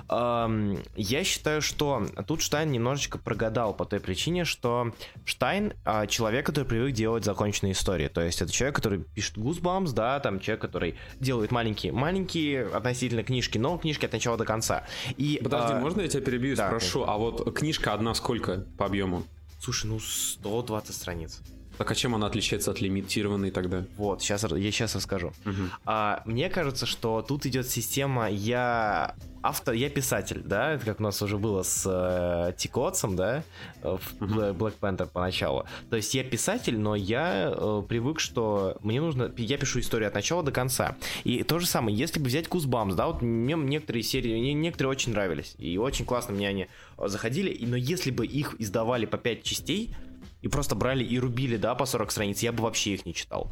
[0.10, 4.92] Я считаю, что тут Штайн немножечко прогадал по той причине, что
[5.26, 8.08] Штайн а, человек, который привык делать законченные истории.
[8.08, 13.24] То есть это человек, который пишет Goosebumps, да, там человек, который делает маленькие, маленькие относительно
[13.24, 14.86] книжки, но книжки от начала до конца.
[15.18, 15.80] И, Подожди, а...
[15.80, 17.00] можно я тебя перебью и да, спрошу?
[17.00, 17.14] Конечно.
[17.14, 19.24] А вот книжка одна сколько по объему?
[19.60, 21.42] Слушай, ну 120 страниц.
[21.78, 23.86] Так а чем она отличается от лимитированной тогда?
[23.98, 25.34] Вот, сейчас я сейчас расскажу.
[25.46, 25.54] Угу.
[25.86, 29.16] А, мне кажется, что тут идет система я
[29.48, 33.44] автор, я писатель, да, это как у нас уже было с э, Тикотсом, да,
[33.82, 34.56] в uh-huh.
[34.56, 35.66] Black Panther поначалу.
[35.90, 40.16] То есть я писатель, но я э, привык, что мне нужно, я пишу историю от
[40.16, 40.96] начала до конца.
[41.24, 44.92] И то же самое, если бы взять Кузбамс, да, вот мне некоторые серии, мне некоторые
[44.92, 46.68] очень нравились, и очень классно мне они
[46.98, 49.96] э, заходили, но если бы их издавали по 5 частей,
[50.42, 53.52] и просто брали и рубили, да, по 40 страниц, я бы вообще их не читал.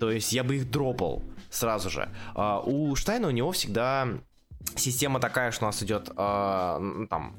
[0.00, 2.08] То есть я бы их дропал сразу же.
[2.34, 4.08] А, у Штайна у него всегда
[4.76, 7.36] система такая, что у нас идет а, там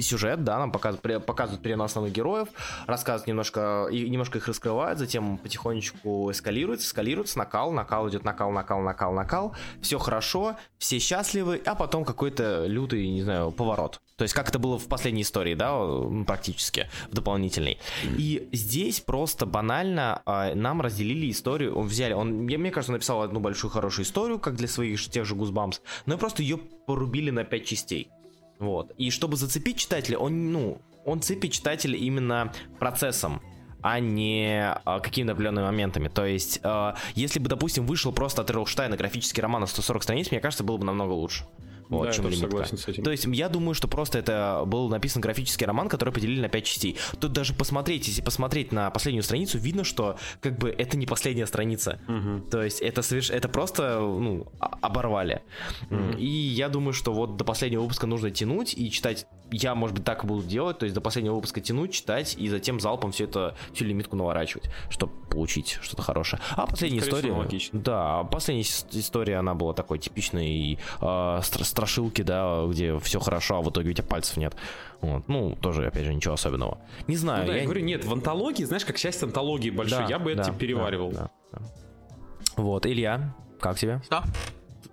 [0.00, 2.48] сюжет, да, нам показывают, показывают примерно героев,
[2.86, 8.80] рассказывают немножко, и немножко их раскрывают, затем потихонечку эскалируется, эскалируется, накал, накал идет, накал, накал,
[8.80, 14.00] накал, накал, все хорошо, все счастливы, а потом какой-то лютый, не знаю, поворот.
[14.16, 15.76] То есть как это было в последней истории, да,
[16.24, 17.78] практически, в дополнительной.
[18.16, 23.40] И здесь просто банально э, нам разделили историю, взяли, он, я, мне кажется, написал одну
[23.40, 27.66] большую хорошую историю, как для своих тех же Гузбамс, но просто ее порубили на пять
[27.66, 28.08] частей.
[28.60, 28.92] Вот.
[28.98, 33.42] И чтобы зацепить читателя, он, ну, он цепит читателя именно процессом,
[33.82, 36.08] а не а, какими-то определенными моментами.
[36.08, 40.30] То есть, а, если бы, допустим, вышел просто от Эрлштайна графический роман на 140 страниц,
[40.30, 41.44] мне кажется, было бы намного лучше.
[41.88, 42.50] Вот, Да, я чем тоже лимитка.
[42.50, 43.02] согласен с этим.
[43.04, 46.64] То есть я думаю, что просто это был написан графический роман, который поделили на 5
[46.64, 46.96] частей.
[47.20, 51.46] Тут даже посмотреть, если посмотреть на последнюю страницу, видно, что как бы это не последняя
[51.46, 52.00] страница.
[52.50, 53.30] То есть это соверш...
[53.30, 55.42] это просто ну, оборвали.
[56.18, 59.26] И я думаю, что вот до последнего выпуска нужно тянуть и читать.
[59.50, 62.48] Я, может быть, так и буду делать, то есть до последнего выпуска тянуть, читать и
[62.48, 66.40] затем залпом все это, всю лимитку наворачивать, чтобы получить что-то хорошее.
[66.52, 67.34] А последняя всего, история...
[67.34, 67.80] логично.
[67.80, 73.58] Да, а последняя история, она была такой типичной э, стра- страшилки, да, где все хорошо,
[73.58, 74.54] а в итоге у тебя пальцев нет.
[75.00, 75.28] Вот.
[75.28, 76.78] Ну, тоже, опять же, ничего особенного.
[77.06, 77.64] Не знаю, Ну да, я я...
[77.64, 80.58] говорю, нет, в антологии, знаешь, как часть антологии большой, Да, я бы это да, типа
[80.58, 81.10] переваривал.
[81.12, 81.62] да, да, да.
[82.56, 84.00] Вот, Илья, как тебе?
[84.04, 84.22] Что?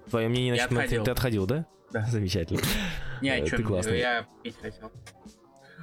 [0.09, 1.03] Твое мнение насчет отходил.
[1.05, 1.65] Ты отходил, да?
[1.91, 2.05] Да.
[2.09, 2.59] Замечательно.
[3.21, 3.99] Не, Э, о ты чем классный.
[3.99, 4.91] я пить хотел.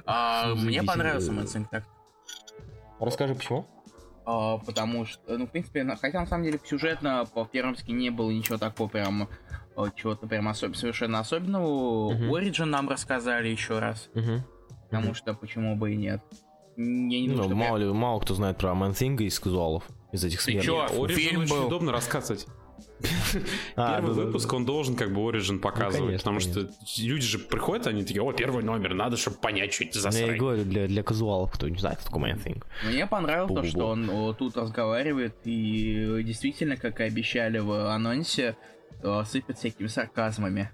[0.05, 1.83] А, мне понравился э, Man-Thing так.
[2.99, 3.65] Расскажи, почему?
[4.25, 8.29] А, потому что, ну, в принципе, хотя на самом деле сюжетно по Пермски не было
[8.29, 9.27] ничего такого прям э,
[9.95, 12.11] чего-то прям особ- совершенно особенного.
[12.13, 12.31] Мгм.
[12.33, 14.43] Origin нам рассказали еще раз, Мгм.
[14.89, 15.15] потому Мгм.
[15.15, 16.21] что почему бы и нет.
[16.77, 19.39] Я не Ну, думаю, что мало, прям- ли, мало кто знает про Man Thing из
[19.39, 20.65] казуалов, из этих Ты смертей.
[20.67, 20.85] чё?
[20.87, 21.67] Origin Фильм очень был.
[21.67, 22.47] удобно рассказывать.
[23.75, 27.25] А, Первый да, да, выпуск, он должен как бы Origin показывать, конечно, потому что люди
[27.25, 30.37] же приходят, они такие, о, первый номер, надо, чтобы понять, что это за Ну, Я
[30.37, 32.63] говорю, для, для казуалов, кто не знает, Man Thing.
[32.85, 38.55] Мне понравилось то, что он о, тут разговаривает и действительно, как и обещали в анонсе,
[39.01, 40.71] э, сыпет всякими сарказмами.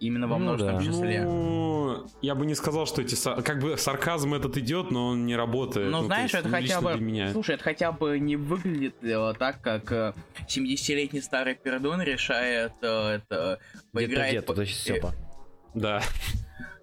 [0.00, 0.90] Именно во Ну множественном да.
[0.90, 1.22] числе.
[1.22, 3.14] Ну, я бы не сказал, что эти...
[3.42, 5.92] Как бы сарказм этот идет, но он не работает.
[5.92, 6.98] Ну, то знаешь, есть, это ну, хотя бы...
[6.98, 7.30] меня.
[7.30, 10.12] Слушай, это хотя бы не выглядит э, так, как э,
[10.48, 13.60] 70-летний старый пердун решает э, это...
[13.92, 14.32] Поиграет...
[14.32, 15.14] Дед, по- это Степа.
[15.74, 16.02] Да.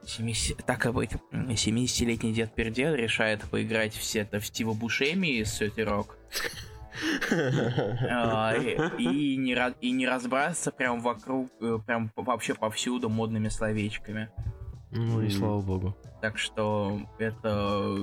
[0.05, 0.65] 70...
[0.65, 1.11] Так и быть.
[1.33, 6.15] 70-летний дед пердел решает поиграть все это в Стива Бушеми из Сети Рок.
[6.31, 6.68] А,
[8.97, 14.29] и, не, и не разбраться прям вокруг, э, прям вообще повсюду модными словечками.
[14.91, 15.95] Ну и слава богу.
[16.21, 17.97] Так что это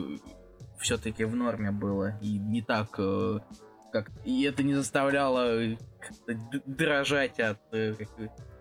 [0.79, 2.19] все-таки в норме было.
[2.21, 3.41] И не так, э,
[3.93, 4.11] как...
[4.25, 5.77] И это не заставляло
[6.67, 7.59] дрожать от...
[7.73, 7.95] э,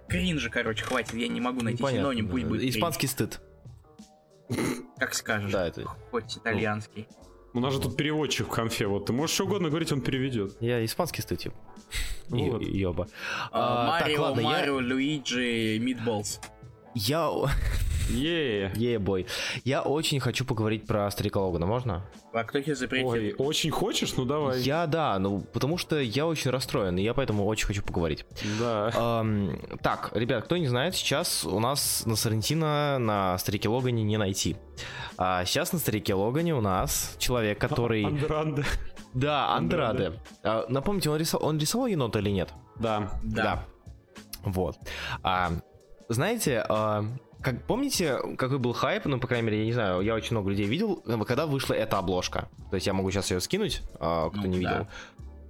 [0.08, 2.50] кринжа, короче, хватит, я не могу найти понятно, синоним, пусть да.
[2.50, 2.76] будет кринж.
[2.76, 3.42] Испанский стыд.
[4.98, 5.52] как скажешь.
[5.52, 5.86] Да, это...
[6.12, 7.08] Хоть итальянский.
[7.56, 10.58] У нас же тут переводчик в конфе, вот ты можешь что угодно говорить, он переведет.
[10.60, 11.54] Я испанский вот.
[12.62, 13.08] И- Ёба.
[13.52, 16.42] А, А, так, Марио, я- Марио, Луиджи, Мидболс.
[16.96, 17.30] Я...
[18.10, 18.72] Е.
[18.76, 19.28] Ебой.
[19.66, 22.06] Я очень хочу поговорить про Старика Логана, можно?
[22.34, 23.10] А кто тебе запретил?
[23.10, 24.16] Ой, очень хочешь?
[24.16, 24.62] Ну давай.
[24.62, 28.26] Я, да, ну, потому что я очень расстроен, и я поэтому очень хочу поговорить.
[28.60, 28.92] Да.
[28.96, 34.18] Ам, так, ребят, кто не знает, сейчас у нас на Сарантино на Старике Логане не
[34.18, 34.56] найти.
[35.18, 38.06] А сейчас на Старике Логане у нас человек, который...
[38.06, 38.64] Андеранда.
[39.14, 40.14] Да, Андраде.
[40.44, 42.54] А, напомните, он, рисовал, он рисовал енота или нет?
[42.80, 43.20] Да.
[43.24, 43.66] Да.
[44.44, 44.78] Вот.
[45.24, 45.52] А,
[46.10, 47.06] знаете, а,
[47.42, 50.50] как помните, какой был хайп, ну, по крайней мере, я не знаю, я очень много
[50.50, 52.50] людей видел, когда вышла эта обложка.
[52.70, 54.72] То есть я могу сейчас ее скинуть, а, кто Ну, не да.
[54.72, 54.88] видел.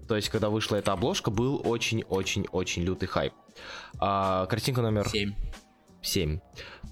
[0.08, 3.34] То есть, когда вышла эта обложка, был очень-очень-очень лютый хайп.
[4.00, 5.34] А, картинка номер Семь.
[6.06, 6.40] 7.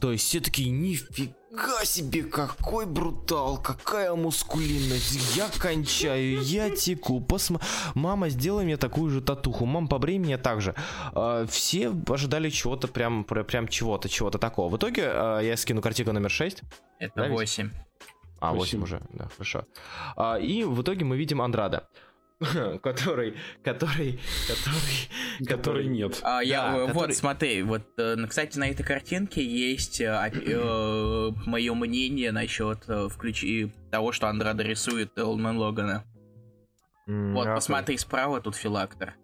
[0.01, 7.61] То есть все такие, нифига себе, какой брутал, какая мускулинность, я кончаю, я теку, посма...
[7.93, 10.75] Мама, сделай мне такую же татуху, мам, побрей меня так же.
[11.13, 14.69] А, все ожидали чего-то, прям, пр- прям чего-то, чего-то такого.
[14.69, 16.61] В итоге а, я скину картинку номер 6.
[16.99, 17.31] Это Да, ведь?
[17.33, 17.69] восемь.
[18.41, 18.81] А, Восемь.
[18.81, 19.65] 8 уже, да, хорошо.
[20.17, 21.87] А, и в итоге мы видим Андрада,
[22.83, 26.19] который, который, который, Который нет.
[26.23, 30.01] А, я, Да, э, который- Вот, смотри, вот, э, кстати, на этой картинке есть
[31.45, 36.03] мое мнение насчет э, включи того, что Андрада рисует Олдман Логана.
[37.07, 39.15] М, Вот, а, посмотри справа, тут филактор.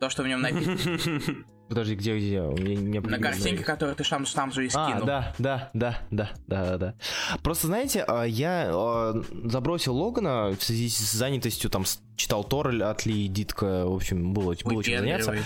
[0.00, 2.40] То, что в нем написано Подожди, где, где?
[2.40, 5.06] У меня- меня на картинке, которую ты там, там же и А, скинул.
[5.06, 6.94] да, да, да, да, да, да, да.
[7.42, 11.84] Просто знаете, а, я а, забросил Логана в связи с занятостью, там
[12.16, 15.36] читал Тор от Ли Дитка, в общем, было, было чем заняться.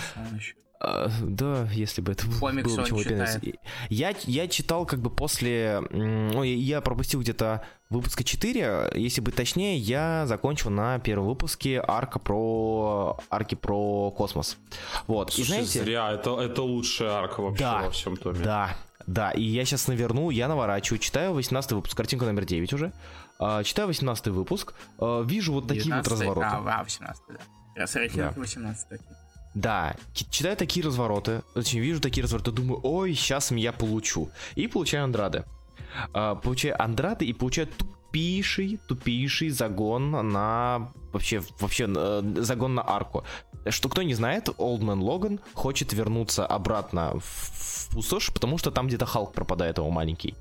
[0.83, 3.39] А, да, если бы это Комиксы было выпендриваться.
[3.89, 5.81] Я, я читал как бы после...
[5.91, 8.91] Ой, я пропустил где-то выпуска 4.
[8.95, 13.17] Если быть точнее, я закончил на первом выпуске арка про...
[13.29, 14.57] арки про космос.
[15.07, 15.83] Вот, и Слушай, знаете...
[15.83, 18.43] зря, это, это лучшая арка вообще Да, во всем томе.
[18.43, 18.75] Да,
[19.07, 22.91] да, и я сейчас наверну, я наворачиваю, читаю 18 выпуск, картинка номер 9 уже,
[23.39, 26.47] а, читаю 18 выпуск, а, вижу вот такие вот 19-й, развороты.
[26.47, 27.39] А, а, 18 да.
[27.75, 29.07] Раз рейтинг 18 окей.
[29.55, 34.29] Да, читаю такие развороты, очень вижу такие развороты, думаю, ой, сейчас я получу.
[34.55, 35.43] И получаю Андрады.
[36.13, 42.83] А, получаю Андрады и получаю ту- тупейший, тупейший загон на вообще, вообще э, загон на
[42.87, 43.23] арку.
[43.69, 48.87] Что кто не знает, Олдмен Логан хочет вернуться обратно в, в пустошь, потому что там
[48.87, 50.35] где-то Халк пропадает его маленький.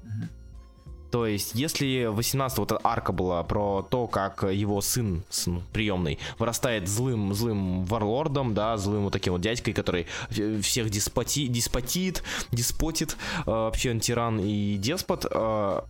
[1.12, 6.18] То есть, если 18 вот эта арка была про то, как его сын, сын приемный,
[6.38, 10.06] вырастает злым, злым варлордом, да, злым вот таким вот дядькой, который
[10.62, 15.80] всех диспоти, диспотит, диспотит, э, вообще он тиран и деспот, э,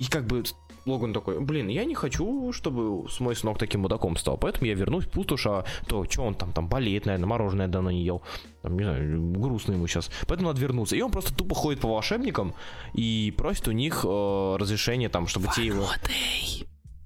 [0.00, 0.42] и как бы
[0.86, 5.04] Логан такой, блин, я не хочу, чтобы мой сынок таким мудаком стал, поэтому я вернусь
[5.04, 8.22] в пустошь, а то, что он там, там болеет, наверное, мороженое давно не ел,
[8.62, 10.96] там, не знаю, грустно ему сейчас, поэтому надо вернуться.
[10.96, 12.54] И он просто тупо ходит по волшебникам
[12.94, 15.86] и просит у них э, разрешение там, чтобы те его...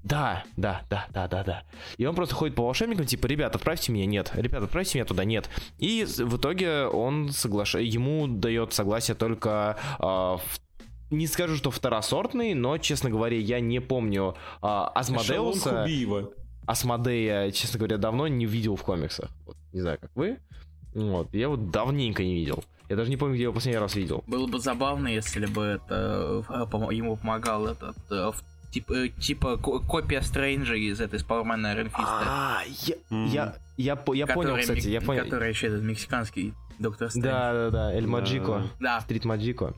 [0.03, 1.63] Да, да, да, да, да, да.
[1.97, 4.31] И он просто ходит по волшебникам, типа, ребят, отправьте меня, нет.
[4.35, 5.51] Ребят, отправьте меня туда, нет.
[5.79, 10.61] И в итоге он соглашается, ему дает согласие только э, в
[11.11, 15.87] не скажу, что второсортный, но, честно говоря, я не помню а, Асмодеуса.
[16.67, 19.31] Асмодея, честно говоря, давно не видел в комиксах.
[19.47, 20.39] Вот, не знаю, как вы.
[20.95, 22.65] Вот, я вот давненько не видел.
[22.89, 24.25] Я даже не помню, где я его последний раз видел.
[24.27, 28.33] Было бы забавно, если бы это э, ему помогал этот э,
[28.71, 32.05] типа, типа копия Стрэнджа из этой Спалмана Ренфиста.
[32.05, 35.25] А, я, я, я, я понял, кстати, я понял.
[35.25, 37.27] Который еще этот мексиканский доктор Стрэндж.
[37.27, 38.63] Да, да, да, Эль Маджико.
[38.81, 39.01] Да.
[39.01, 39.75] Стрит Маджико.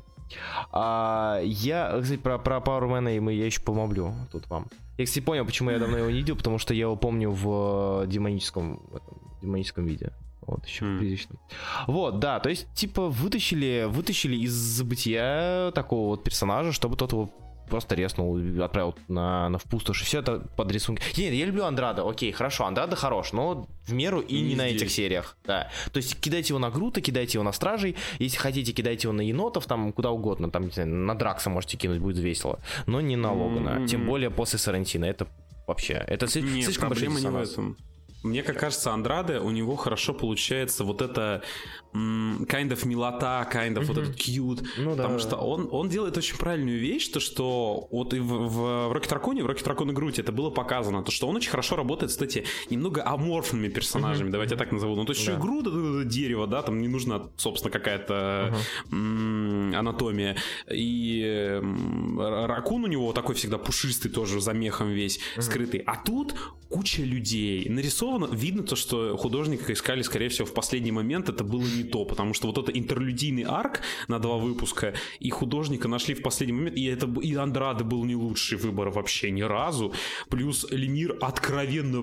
[0.72, 4.66] А, я, кстати, про, про Power мы я еще помоблю тут вам.
[4.96, 8.06] Я, кстати, понял, почему я давно его не видел, потому что я его помню в
[8.06, 10.12] демоническом, в этом, демоническом виде.
[10.40, 10.96] Вот, еще mm.
[10.96, 11.38] в призрачном.
[11.86, 17.30] Вот, да, то есть, типа, вытащили, вытащили из забытия такого вот персонажа, чтобы тот его
[17.68, 20.02] просто резнул, отправил на, на в пустошь.
[20.02, 21.02] Все это под рисунки.
[21.16, 24.68] Нет, я люблю Андрада, окей, хорошо, Андрада хорош, но в меру и не, не на
[24.68, 25.36] этих сериях.
[25.44, 25.70] Да.
[25.92, 27.96] То есть кидайте его на Грута, кидайте его на Стражей.
[28.18, 30.50] Если хотите, кидайте его на енотов, там куда угодно.
[30.50, 32.60] Там, на Дракса можете кинуть, будет весело.
[32.86, 33.80] Но не на Логана.
[33.80, 33.86] Mm-hmm.
[33.86, 35.04] Тем более после Сарантина.
[35.04, 35.26] Это
[35.66, 35.94] вообще.
[36.06, 37.76] Это Нет, слишком проблема не в этом.
[38.24, 41.42] Мне как кажется, Андраде, у него хорошо получается вот это
[41.95, 43.84] kind of милота, kind of mm-hmm.
[43.86, 44.66] вот этот cute.
[44.78, 48.26] Ну, потому да, что Он, он делает очень правильную вещь, то что вот и в,
[48.26, 51.51] в, в Рокет Раконе, в Рокет Раконе Груте это было показано, то что он очень
[51.51, 54.32] хорошо работает, кстати, немного аморфными персонажами, mm-hmm.
[54.32, 54.97] давайте я так назову.
[54.97, 55.32] Ну, то есть да.
[55.32, 58.55] что игру, это, дерево, да, там не нужна, собственно, какая-то
[58.91, 59.74] uh-huh.
[59.74, 60.36] анатомия.
[60.70, 61.61] И
[62.18, 65.43] Ракун у него такой всегда пушистый тоже, за мехом весь, uh-huh.
[65.43, 65.80] скрытый.
[65.80, 66.34] А тут
[66.68, 67.68] куча людей.
[67.68, 72.04] Нарисовано, видно то, что художника искали, скорее всего, в последний момент, это было не то,
[72.04, 76.76] потому что вот это интерлюдийный арк на два выпуска, и художника нашли в последний момент,
[76.76, 79.92] и это и Андрады был не лучший выбор вообще ни разу,
[80.28, 82.02] плюс Лемир откровенно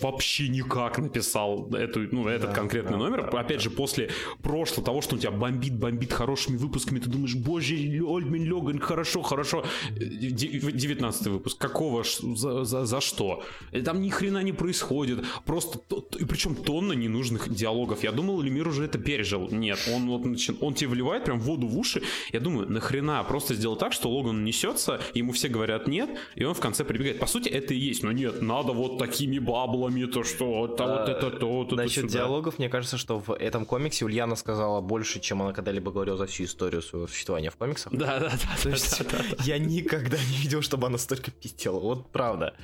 [0.00, 3.64] вообще никак написал эту, ну, этот да, конкретный да, номер, да, опять да.
[3.64, 4.10] же, после
[4.42, 9.22] прошлого, того, что у тебя бомбит, бомбит хорошими выпусками, ты думаешь, боже, Ольдмин Логан, хорошо,
[9.22, 13.42] хорошо, 19 выпуск, какого, за, за, за что?
[13.84, 15.78] Там ни хрена не происходит, просто,
[16.18, 19.48] и причем тонна ненужных диалогов, я думал, Лемир уже это пережил.
[19.50, 20.22] Нет, он вот
[20.60, 22.02] он тебе вливает прям воду в уши.
[22.32, 26.54] Я думаю, нахрена просто сделать так, что Логан несется, ему все говорят нет, и он
[26.54, 27.18] в конце прибегает.
[27.20, 31.08] По сути, это и есть, но нет, надо вот такими баблами, то что, то вот
[31.08, 35.42] это, то, то, Насчет диалогов, мне кажется, что в этом комиксе Ульяна сказала больше, чем
[35.42, 37.92] она когда-либо говорила за всю историю своего существования в комиксах.
[37.92, 38.32] Да, да,
[38.64, 39.44] да.
[39.44, 41.78] я никогда не видел, чтобы она столько пиздела.
[41.78, 42.54] Вот правда.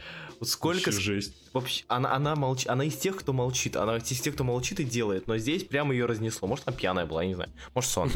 [0.43, 0.91] Сколько...
[0.93, 1.34] жесть.
[1.53, 2.66] Вообще, она, она, молч...
[2.66, 3.76] она из тех, кто молчит.
[3.76, 5.26] Она из тех, кто молчит и делает.
[5.26, 6.49] Но здесь прямо ее разнесло.
[6.49, 7.51] Может, она пьяная была, я не знаю.
[7.74, 8.11] Может, сон.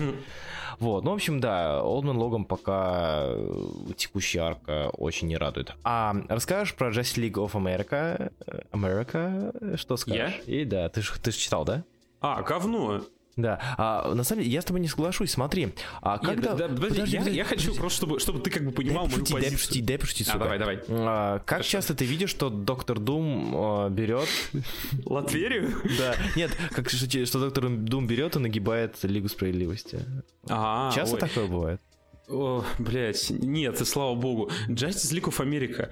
[0.79, 3.66] Вот, ну, в общем, да, Олдмен Логан пока э,
[3.97, 5.72] текущая арка очень не радует.
[5.85, 8.33] А расскажешь про Justice League of America?
[8.72, 9.77] America?
[9.77, 10.43] Что скажешь?
[10.47, 10.62] Я?
[10.62, 11.85] И да, ты же ты ж читал, да?
[12.20, 13.03] А, говно.
[13.37, 15.32] Да, а, на самом деле я с тобой не соглашусь.
[15.32, 17.80] Смотри, а когда Нет, да, да, подожди, подожди, я, подожди, я хочу подожди.
[17.80, 19.41] просто чтобы чтобы ты как бы понимал дай мою позицию.
[19.43, 20.28] Дай пошутить, дай пошутить.
[20.28, 20.80] А, давай, давай.
[20.89, 21.70] А, как Хорошо.
[21.70, 24.28] часто ты видишь, что доктор Дум а, берет
[25.05, 25.72] Латверию?
[25.99, 30.05] Да, нет, как что, что доктор Дум берет и нагибает Лигу справедливости.
[30.49, 31.20] А, часто ой.
[31.20, 31.80] такое бывает?
[32.28, 34.51] О, блядь, нет, и слава богу.
[34.68, 35.91] Justice League of America.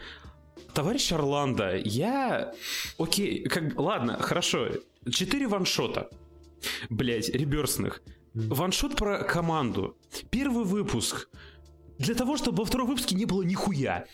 [0.74, 2.53] Товарищ Орландо, я...
[2.99, 3.78] Окей, как...
[3.78, 4.68] Ладно, хорошо.
[5.11, 6.09] Четыре ваншота
[6.91, 8.03] блять, реберсных.
[8.35, 9.97] Ваншот про команду.
[10.31, 11.29] Первый выпуск.
[11.99, 14.07] Для того, чтобы во втором выпуске не было нихуя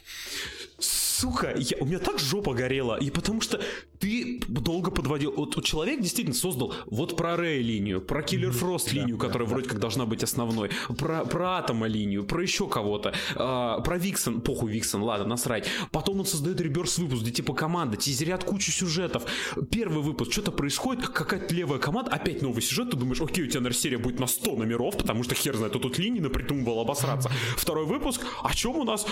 [1.19, 3.61] сука, я, у меня так жопа горела, и потому что
[3.99, 5.33] ты долго подводил.
[5.37, 9.81] Вот человек действительно создал вот про Рэй линию, про Киллер Фрост линию, которая вроде как
[9.81, 15.03] должна быть основной, про, про Атома линию, про еще кого-то, э, про Виксон, похуй Виксон,
[15.03, 15.69] ладно, насрать.
[15.91, 19.25] Потом он создает реберс выпуск, где типа команда, тизерят кучу сюжетов.
[19.71, 23.61] Первый выпуск, что-то происходит, какая-то левая команда, опять новый сюжет, ты думаешь, окей, у тебя,
[23.61, 27.31] наверное, серия будет на 100 номеров, потому что хер знает, тут линии напридумывал обосраться.
[27.57, 29.07] Второй выпуск, о чем у нас?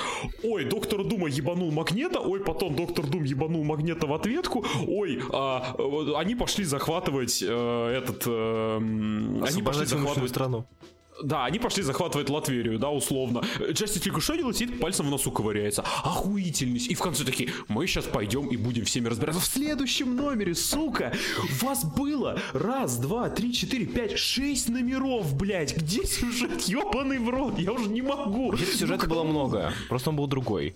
[0.44, 5.22] Ой, доктор Дума ебанул Магнит Магнета, ой, потом Доктор Дум ебанул Магнета в ответку, ой,
[5.32, 5.74] а,
[6.16, 8.24] они пошли захватывать э, этот...
[8.26, 10.66] Э, они пошли захватывать страну.
[11.22, 13.42] Да, они пошли захватывать Латверию, да, условно.
[13.70, 14.58] Джастис Лиг что делает?
[14.58, 15.82] Сидит, пальцем в носу ковыряется.
[16.04, 16.88] Охуительность.
[16.88, 19.40] И в конце такие, мы сейчас пойдем и будем всеми разбираться.
[19.40, 21.14] В следующем номере, сука,
[21.62, 25.74] вас было раз, два, три, четыре, пять, шесть номеров, блядь.
[25.74, 26.60] Где сюжет?
[26.68, 28.52] Ёбаный в рот, я уже не могу.
[28.52, 30.74] Где-то сюжета было много, просто он был другой.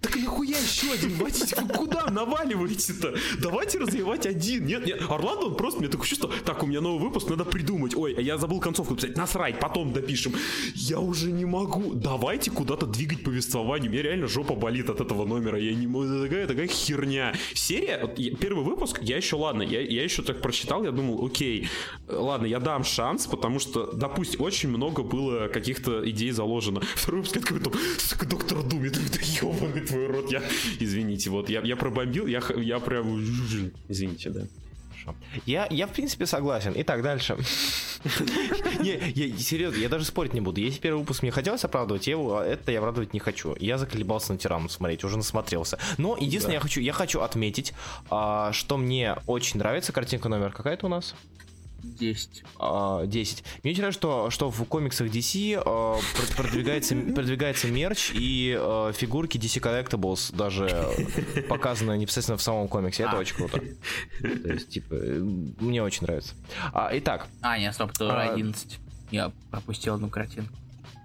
[0.00, 1.54] Так нахуя еще один водить?
[1.60, 3.14] Вы куда наваливаете-то?
[3.40, 4.64] Давайте развивать один.
[4.64, 7.96] Нет, нет, Орландо, он просто, мне такое чувство, так, у меня новый выпуск, надо придумать.
[7.96, 10.34] Ой, а я забыл концовку написать, насрать, потом допишем.
[10.74, 11.94] Я уже не могу.
[11.94, 13.90] Давайте куда-то двигать повествование.
[13.90, 15.58] У реально жопа болит от этого номера.
[15.58, 17.34] Я не могу, такая, такая херня.
[17.54, 21.68] Серия, вот, первый выпуск, я еще, ладно, я, я еще так прочитал, я думал, окей,
[22.06, 26.82] ладно, я дам шанс, потому что, допустим, очень много было каких-то идей заложено.
[26.94, 27.60] Второй выпуск, я такой,
[28.28, 29.00] доктор Дум, это
[29.42, 30.42] ебаный твой рот, я...
[30.78, 33.20] Извините, вот, я, я пробомбил, я, я прям...
[33.88, 34.42] Извините, да.
[35.46, 36.72] Я, я, в принципе, согласен.
[36.76, 37.36] Итак, дальше.
[38.80, 40.60] не, я, серьезно, я даже спорить не буду.
[40.60, 43.56] Если первый выпуск мне хотелось оправдывать, я его, это я оправдывать не хочу.
[43.58, 45.78] Я заколебался на тирану смотреть, уже насмотрелся.
[45.96, 47.72] Но единственное, я хочу, я хочу отметить,
[48.10, 51.14] а, что мне очень нравится картинка номер какая-то у нас.
[51.82, 52.44] 10.
[52.58, 53.44] А, 10.
[53.62, 55.98] Мне очень нравится, что, что в комиксах DC а,
[56.36, 60.68] продвигается, продвигается мерч и а, фигурки DC Collectibles даже
[61.48, 63.04] показаны непосредственно в самом комиксе.
[63.04, 63.20] Это а.
[63.20, 63.60] очень круто.
[64.20, 66.34] То есть, типа, мне очень нравится.
[66.72, 67.28] А, итак.
[67.40, 68.78] А, нет, стоп, то а, 11.
[69.10, 70.52] Я пропустил одну картинку.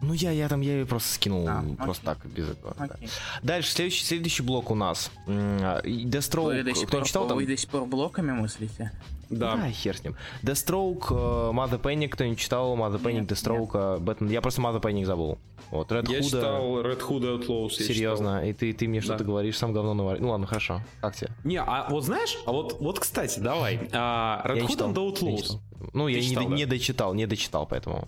[0.02, 2.76] Ну, я, я там, я ее просто скинул, а, просто так, без этого.
[2.78, 2.96] Да.
[3.42, 5.10] Дальше, следующий, следующий блок у нас.
[5.28, 7.38] Deathstroke, сих кто читал там?
[7.38, 8.92] Вы до сих пор блоками мыслите?
[9.38, 9.56] Да.
[9.56, 10.16] да, хер с ним.
[10.42, 14.32] Deathstroke, uh, Mother Panic, кто не читал, Mother Panic, Deathstroke, uh, Batman.
[14.32, 15.38] Я просто Mother Panic забыл.
[15.72, 17.72] Вот, Red Я Hood, читал Red Hood Outlaws.
[17.72, 19.06] Серьезно, и ты, ты мне да.
[19.06, 20.22] что-то говоришь, сам говно наварил.
[20.22, 20.82] Ну ладно, хорошо.
[21.02, 21.32] Как тебе?
[21.44, 23.90] Не, а вот знаешь, а вот, вот кстати, давай.
[23.92, 25.60] А, Red Hood and Outlaws.
[25.94, 28.08] Ну, я не, не дочитал, не дочитал, поэтому...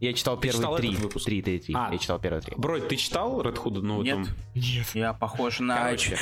[0.00, 0.96] Я читал ты первые читал три.
[0.96, 1.74] Три, три, три.
[1.74, 2.54] А, я читал первые три.
[2.56, 3.80] Брой, ты читал Red Hood?
[3.80, 4.16] Ну, Нет.
[4.16, 4.26] Там...
[4.54, 4.86] Нет.
[4.94, 5.76] Я похож на...
[5.76, 6.18] Короче.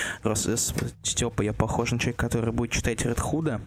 [1.03, 3.61] Степа, я похож на человека, который будет читать Red Hood.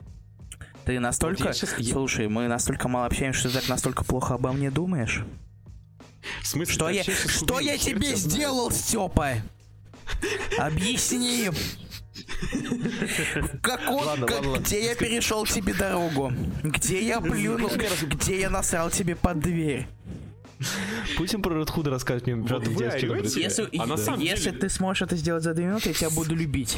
[0.86, 1.45] Ты настолько...
[1.45, 1.75] Вот сейчас...
[1.88, 5.23] Слушай, мы настолько мало общаемся, что ты так настолько плохо обо мне думаешь?
[6.41, 6.73] В смысле?
[6.73, 9.33] Что я, что я тебе сделал, Степа?
[10.57, 11.49] Объясни.
[13.61, 16.31] Какой, ладно, как, ладно, где я перешел тебе дорогу?
[16.63, 17.69] Где я плюнул?
[18.03, 19.88] Где я насрал тебе под дверь?
[21.17, 24.57] Пусть он про Редхуда расскажет мне, вот Если, а на самом если деле...
[24.59, 26.77] ты сможешь это сделать за две минуты, я тебя буду любить.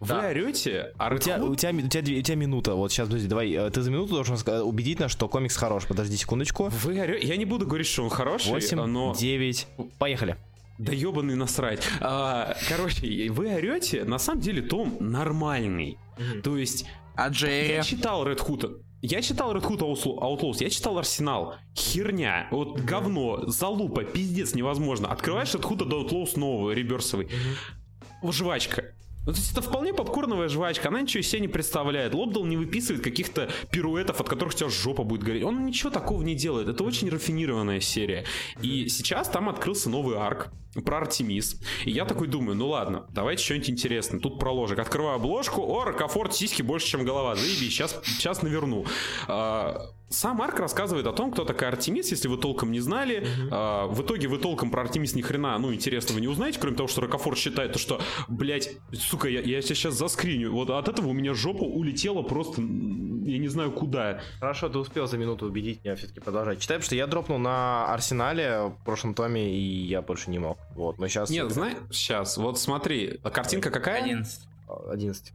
[0.00, 0.28] Вы да.
[0.28, 2.74] орете, а у тебя, у, тебя, у, тебя, у тебя минута.
[2.74, 3.52] Вот сейчас, подожди, давай.
[3.52, 5.86] Э, ты за минуту должен убедить нас, что комикс хорош.
[5.86, 6.70] Подожди секундочку.
[6.70, 7.26] Вы орете.
[7.26, 9.14] Я не буду говорить, что он хороший, 8, но...
[9.14, 9.66] 9.
[9.98, 10.36] Поехали.
[10.78, 11.86] Да ебаный насрать.
[12.00, 15.98] А, короче, вы орете, на самом деле Том нормальный.
[16.16, 16.40] Mm-hmm.
[16.40, 16.86] То есть...
[17.14, 17.74] А Джерри?
[17.74, 18.80] Я читал Red Hood.
[19.02, 21.56] Я читал Red Hood Outlaws, я читал Арсенал.
[21.76, 22.48] Херня.
[22.50, 22.84] Вот mm-hmm.
[22.84, 25.08] говно, залупа, пиздец невозможно.
[25.08, 27.26] Открываешь Red Hood Outlaws новый, реберсовый.
[27.26, 28.32] Mm-hmm.
[28.32, 28.94] Жвачка.
[29.26, 32.14] Ну, то есть это вполне попкорновая жвачка, она ничего из себя не представляет.
[32.14, 35.44] Лобдал не выписывает каких-то пируэтов, от которых у тебя жопа будет гореть.
[35.44, 36.68] Он ничего такого не делает.
[36.68, 38.24] Это очень рафинированная серия.
[38.62, 40.50] И сейчас там открылся новый арк
[40.84, 41.60] про Артемис.
[41.84, 44.20] И я такой думаю, ну ладно, давайте что-нибудь интересное.
[44.20, 44.78] Тут проложек.
[44.78, 47.36] Открываю обложку, о, ракофорт, сиськи больше, чем голова.
[47.36, 48.86] Заебись, сейчас, сейчас наверну.
[49.28, 53.22] А, сам Арк рассказывает о том, кто такая Артемис, если вы толком не знали.
[53.22, 53.48] Mm-hmm.
[53.52, 56.88] А, в итоге вы толком про Артемис ни хрена, ну, интересного не узнаете, кроме того,
[56.88, 60.52] что Рокофор считает, что, блядь, сука, я, я сейчас заскриню.
[60.52, 64.20] Вот от этого у меня жопа улетела просто, я не знаю куда.
[64.40, 68.72] Хорошо, ты успел за минуту убедить меня все-таки продолжать потому что я дропнул на Арсенале
[68.80, 70.58] в прошлом томе, и я больше не мог.
[70.74, 71.30] Вот, но сейчас...
[71.30, 74.02] Нет, знаешь, сейчас, вот смотри, картинка какая?
[74.02, 74.40] 11.
[74.88, 75.32] 11.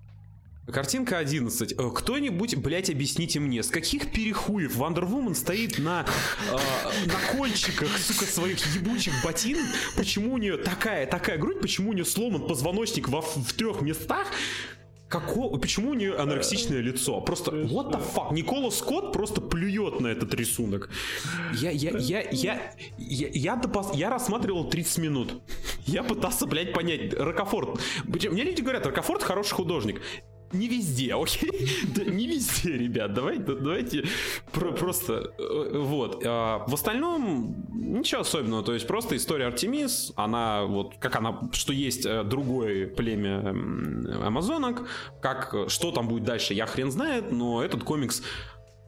[0.72, 1.74] Картинка 11.
[1.78, 6.06] Э, кто-нибудь, блять, объясните мне, с каких перехуев Woman стоит на,
[6.52, 9.58] э, на кольчиках, сука, своих ебучих ботин?
[9.96, 11.62] Почему у нее такая, такая грудь?
[11.62, 14.28] Почему у нее сломан позвоночник во, в трех местах?
[15.08, 15.56] Како...
[15.60, 17.22] Почему у нее анорексичное лицо?
[17.22, 18.34] Просто, what the fuck?
[18.34, 20.90] Никола Скотт просто плюет на этот рисунок.
[21.54, 23.94] Я, я, я, я, я, я, допос...
[23.94, 25.44] я рассматривал 30 минут.
[25.86, 27.14] Я пытался, блядь, понять.
[27.14, 27.80] Рокофорт.
[28.06, 30.02] Мне люди говорят, Рокофорт хороший художник
[30.52, 31.70] не везде, окей?
[31.96, 33.14] да, не везде, ребят.
[33.14, 34.06] Давайте, давайте
[34.52, 36.22] про, просто э, вот.
[36.26, 38.64] А, в остальном ничего особенного.
[38.64, 43.50] То есть просто история Артемис, она вот как она, что есть э, другое племя
[44.26, 44.88] амазонок,
[45.22, 48.22] как что там будет дальше, я хрен знает, но этот комикс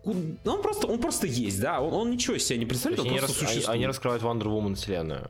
[0.04, 3.46] он просто, он просто есть, да, он, он ничего из себя не представляет, он просто
[3.46, 5.30] они, рас, они, они раскрывают Wonder Woman вселенную.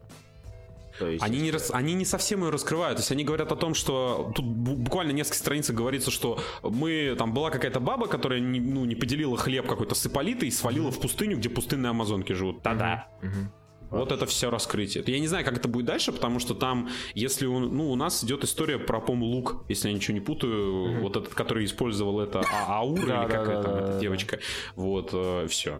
[1.05, 1.23] Есть...
[1.23, 1.69] Они, не рас...
[1.71, 2.97] они не совсем ее раскрывают.
[2.97, 7.33] То есть они говорят о том, что тут буквально несколько страниц говорится, что мы там
[7.33, 10.91] была какая-то баба, которая не, ну, не поделила хлеб какой-то с Ипполитой и свалила mm-hmm.
[10.91, 12.63] в пустыню, где пустынные амазонки живут.
[12.63, 13.07] Та-да.
[13.21, 13.45] Mm-hmm.
[13.89, 15.03] Вот это все раскрытие.
[15.07, 18.23] Я не знаю, как это будет дальше, потому что там, если у, ну, у нас
[18.23, 20.99] идет история про, по лук, если я ничего не путаю, mm-hmm.
[21.01, 24.39] вот этот, который использовал это а Аура или какая там эта девочка.
[24.75, 25.79] Вот, э, все.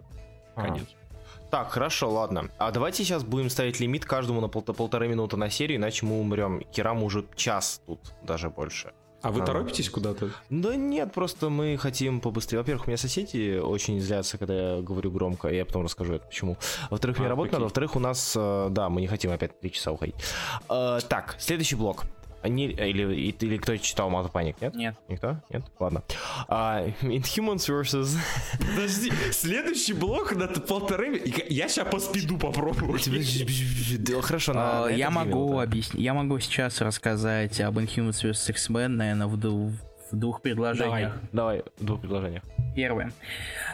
[0.54, 0.86] Конец.
[1.50, 2.50] Так, хорошо, ладно.
[2.58, 6.20] А давайте сейчас будем ставить лимит каждому на пол полторы минуты на серию, иначе мы
[6.20, 6.60] умрем.
[6.72, 8.92] Кирам уже час тут, даже больше.
[9.20, 10.30] А вы а, торопитесь куда-то?
[10.48, 12.58] Да нет, просто мы хотим побыстрее.
[12.60, 16.56] Во-первых, у меня соседи очень злятся, когда я говорю громко, я потом расскажу это почему.
[16.90, 19.72] Во-вторых, а, мне работать надо, во-вторых, у нас, э, да, мы не хотим опять три
[19.72, 20.14] часа уходить.
[20.68, 22.04] А, так, следующий блок.
[22.44, 24.74] Не, или, или кто читал Мата Паник, нет?
[24.74, 24.94] Нет.
[25.08, 25.40] Никто?
[25.50, 25.64] Нет?
[25.78, 26.02] Ладно.
[26.48, 28.16] Э, Inhumans vs.
[28.58, 31.22] Подожди, следующий блок на полторы...
[31.48, 32.98] Я сейчас по speed у попробую.
[34.22, 36.02] Хорошо, на, э, Я могу объяснить.
[36.02, 38.50] Я могу сейчас рассказать об Inhumans vs.
[38.50, 41.12] X-Men, наверное, в, в двух предложениях.
[41.32, 42.42] Давай, давай, в двух предложениях.
[42.78, 43.10] Первое.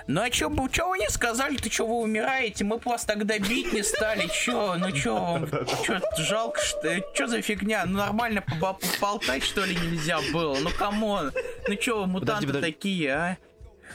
[0.06, 2.64] Ну а чё, чё вы не сказали, ты чё вы умираете?
[2.64, 4.76] Мы вас тогда бить не стали, чё?
[4.78, 5.46] Ну чё вам,
[5.84, 7.84] чё, жалко, что, чё за фигня?
[7.84, 10.56] Ну нормально поболтать, что ли, нельзя было?
[10.58, 11.32] Ну come on,
[11.68, 12.72] ну чё вы мутанты подожди, подожди.
[12.72, 13.36] такие, а?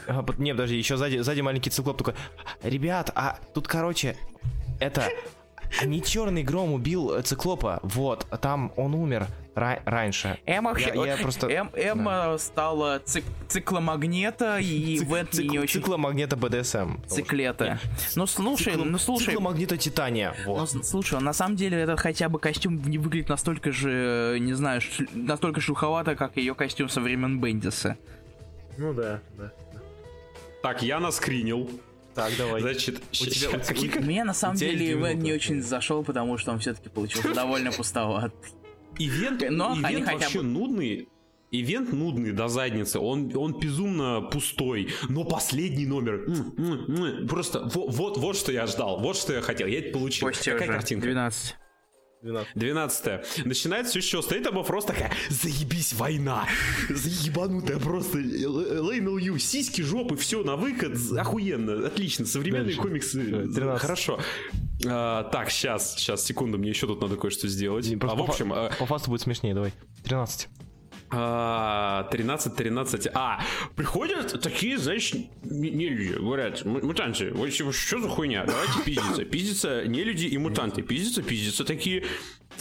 [0.06, 2.14] а не, подожди, еще сзади, сзади маленький циклоп такой,
[2.62, 4.16] ребят, а тут, короче,
[4.78, 5.08] это,
[5.84, 10.38] не черный гром убил э, циклопа, вот, там он умер ра- раньше.
[10.46, 11.48] Эмма, я, я просто...
[11.48, 12.38] Эм, Эмма да.
[12.38, 15.80] стала цик- цикломагнета и Цик- в этом цик- не очень...
[15.80, 16.96] Цикломагнета БДСМ.
[17.06, 17.78] Циклета.
[18.16, 18.84] Ну слушай, Цикло...
[18.84, 19.26] ну слушай...
[19.26, 20.34] Цикломагнета Титания.
[20.46, 20.72] Вот.
[20.74, 24.80] Ну, слушай, на самом деле этот хотя бы костюм не выглядит настолько же, не знаю,
[24.80, 25.06] ш...
[25.12, 27.96] настолько шуховато, как ее костюм со времен Бендиса.
[28.76, 29.52] Ну да, да.
[30.62, 31.70] Так, я наскринил.
[32.14, 32.60] Так, давай.
[32.60, 36.38] Значит, у тебя, у, какие, у, меня на самом деле Ивен не очень зашел, потому
[36.38, 38.34] что он все-таки получился довольно пустоват.
[39.00, 40.44] Ивент, Но ивент вообще бы...
[40.44, 41.08] нудный.
[41.52, 46.24] Ивент нудный до задницы, он, он безумно пустой, но последний номер,
[47.26, 50.28] просто вот, вот, вот что я ждал, вот что я хотел, я это получил.
[50.28, 50.78] Почти Какая уже.
[50.78, 51.06] картинка?
[51.06, 51.56] 12.
[52.22, 53.46] 12.
[53.46, 54.22] Начинается все что?
[54.22, 56.46] Стоит Абафрос такая, заебись, война.
[56.88, 58.18] Заебанутая просто.
[58.18, 60.96] Лейнл Ю, сиськи, жопы, все на выход.
[61.16, 62.26] Охуенно, отлично.
[62.26, 62.80] Современные Дальше.
[62.80, 63.20] комиксы.
[63.22, 63.80] 13.
[63.80, 64.20] Хорошо.
[64.86, 67.90] А, так, сейчас, сейчас, секунду, мне еще тут надо кое-что сделать.
[68.00, 68.50] а, в общем...
[68.50, 68.70] По, а...
[68.70, 69.72] по фасту будет смешнее, давай.
[70.04, 70.48] 13.
[71.10, 73.08] 13, 13.
[73.14, 73.40] А,
[73.74, 78.44] приходят такие, знаешь, не люди, говорят, мутанты, вот что за хуйня?
[78.44, 79.24] Давайте пиздиться.
[79.24, 80.82] Пиздиться не люди и мутанты.
[80.82, 82.04] Пиздиться, пиздиться такие.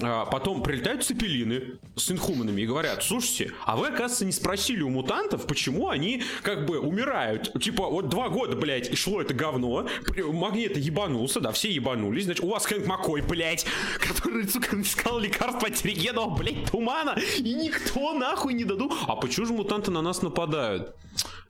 [0.01, 4.89] А, потом прилетают цепелины с инхуманами и говорят, слушайте, а вы, оказывается, не спросили у
[4.89, 7.51] мутантов, почему они как бы умирают.
[7.61, 9.87] Типа, вот два года, блядь, шло это говно,
[10.31, 13.65] магнит ебанулся, да, все ебанулись, значит, у вас Хэнк Маккой, блядь,
[13.99, 18.93] который, сука, искал лекарства от регенов, блядь, тумана, и никто нахуй не дадут.
[19.07, 20.95] А почему же мутанты на нас нападают?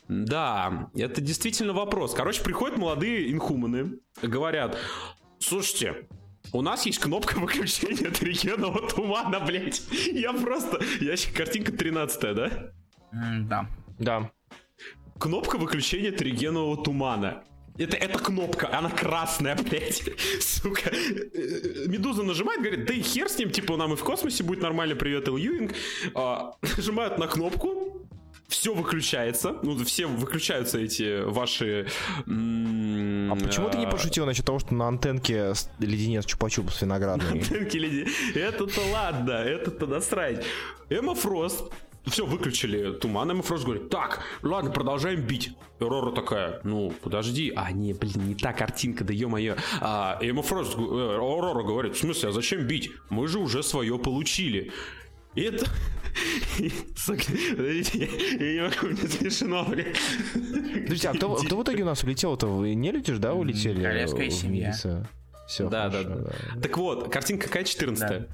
[0.08, 2.16] Да, это действительно вопрос.
[2.16, 4.76] Короче, приходят молодые инхуманы, говорят,
[5.40, 6.08] слушайте,
[6.52, 9.82] у нас есть кнопка выключения тригенного тумана, блядь.
[10.12, 10.80] Я просто...
[11.00, 12.72] Я картинка 13 да?
[13.14, 13.70] Mm, да.
[14.00, 14.32] Да.
[15.20, 17.44] Кнопка выключения тригенового тумана.
[17.78, 20.04] Это, это кнопка, она красная, блядь.
[20.42, 20.92] Сука.
[21.88, 24.96] Медуза нажимает, говорит, да и хер с ним, типа, нам и в космосе будет нормально,
[24.96, 25.70] привет, Ил
[26.14, 28.09] А, нажимают на кнопку,
[28.50, 31.88] все выключается, ну, все выключаются эти ваши...
[32.26, 37.32] А почему ты не пошутил насчет того, что на антенке леденец чупа-чуп с виноградными?
[37.40, 38.10] Антенки леденец.
[38.36, 40.44] Это-то ладно, это-то насрать.
[40.90, 41.72] Эмма Фрост
[42.06, 45.52] все, выключили туман, Эмма Фрост говорит, так, ладно, продолжаем бить.
[45.80, 49.56] Рора такая, ну, подожди, а, не, блин, не та картинка, да ё-моё.
[49.80, 52.92] А Эмма Фрост, э, Рора говорит, в смысле, а зачем бить?
[53.10, 54.72] Мы же уже свое получили.
[55.36, 55.66] И это...
[57.08, 58.10] Подождите,
[58.40, 59.96] я не могу, мне смешно, блядь.
[60.88, 62.48] Друзья, а кто, кто в итоге у нас улетел-то?
[62.48, 63.82] Вы не летишь, да, улетели?
[63.82, 64.72] Королевская семья.
[65.48, 66.32] Все, да, да, да.
[66.62, 68.28] Так вот, картинка какая 14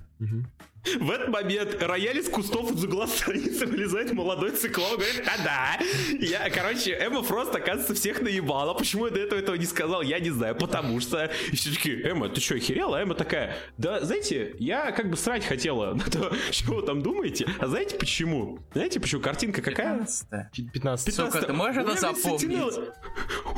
[1.00, 5.80] в этот момент рояль из кустов из угла страницы вылезает молодой циклон, говорит, да-да.
[6.20, 8.74] Я, короче, Эмма Фрост, оказывается, всех наебала.
[8.74, 11.32] Почему я до этого этого не сказал, я не знаю, потому что...
[11.52, 12.98] И все таки Эмма, ты что, охерела?
[12.98, 17.02] А Эмма такая, да, знаете, я как бы срать хотела на то, что вы там
[17.02, 17.48] думаете.
[17.60, 18.60] А знаете почему?
[18.74, 19.22] Знаете, почему?
[19.22, 20.00] Картинка какая?
[20.00, 22.76] 15 15 Сука, ты можешь это запомнить?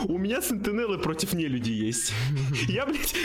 [0.07, 2.13] у меня сентинелы против нелюдей есть.
[2.67, 3.15] Я, блядь,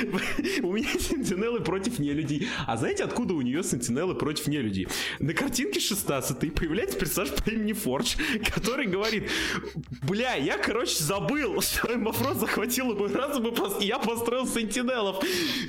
[0.63, 2.49] у меня сентинелы против нелюдей.
[2.67, 4.89] А знаете, откуда у нее сентинелы против нелюдей?
[5.19, 8.17] На картинке 16 появляется персонаж по имени Фордж,
[8.55, 9.31] который говорит,
[10.03, 13.47] бля, я, короче, забыл, что Эмофрос захватил мой разум,
[13.81, 15.23] и я построил сентинелов.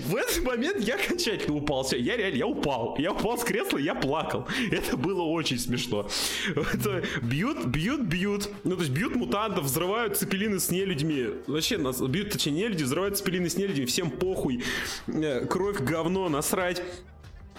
[0.05, 1.83] В этот момент я окончательно упал.
[1.83, 2.95] Все, я реально, я упал.
[2.97, 4.47] Я упал с кресла, я плакал.
[4.71, 6.07] Это было очень смешно.
[6.55, 8.49] Это бьют, бьют, бьют.
[8.63, 11.27] Ну, то есть бьют мутантов, взрывают цепелины с нелюдьми.
[11.47, 13.85] Вообще, нас бьют, точнее, нелюди, взрывают цепелины с нелюдьми.
[13.85, 14.63] Всем похуй.
[15.07, 16.81] Э, кровь, говно, насрать.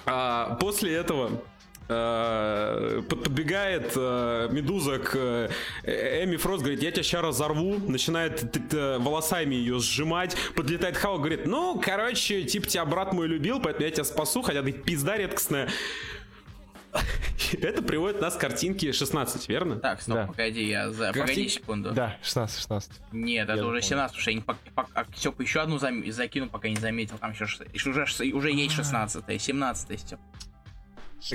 [0.07, 1.43] А после этого
[1.89, 5.51] э, подбегает э, Медуза к
[5.85, 11.81] Эми Фрост, говорит, я тебя сейчас разорву, начинает волосами ее сжимать, подлетает Хау, говорит, ну,
[11.83, 15.69] короче, типа тебя брат мой любил, поэтому я тебя спасу, хотя ты пизда редкостная.
[17.61, 19.77] Это приводит нас к картинке 16, верно?
[19.77, 20.27] Так, стоп, да.
[20.27, 21.07] погоди, я за...
[21.07, 21.23] Картин...
[21.23, 21.93] Погоди секунду.
[21.93, 22.93] Да, 16, 16.
[23.13, 24.55] Нет, это я уже 17, потому что я не по...
[24.75, 24.89] По...
[24.95, 26.11] А, Степ еще одну зам...
[26.11, 27.19] закину, пока не заметил.
[27.19, 30.21] Там еще, еще уже, уже есть 16 17 Степ.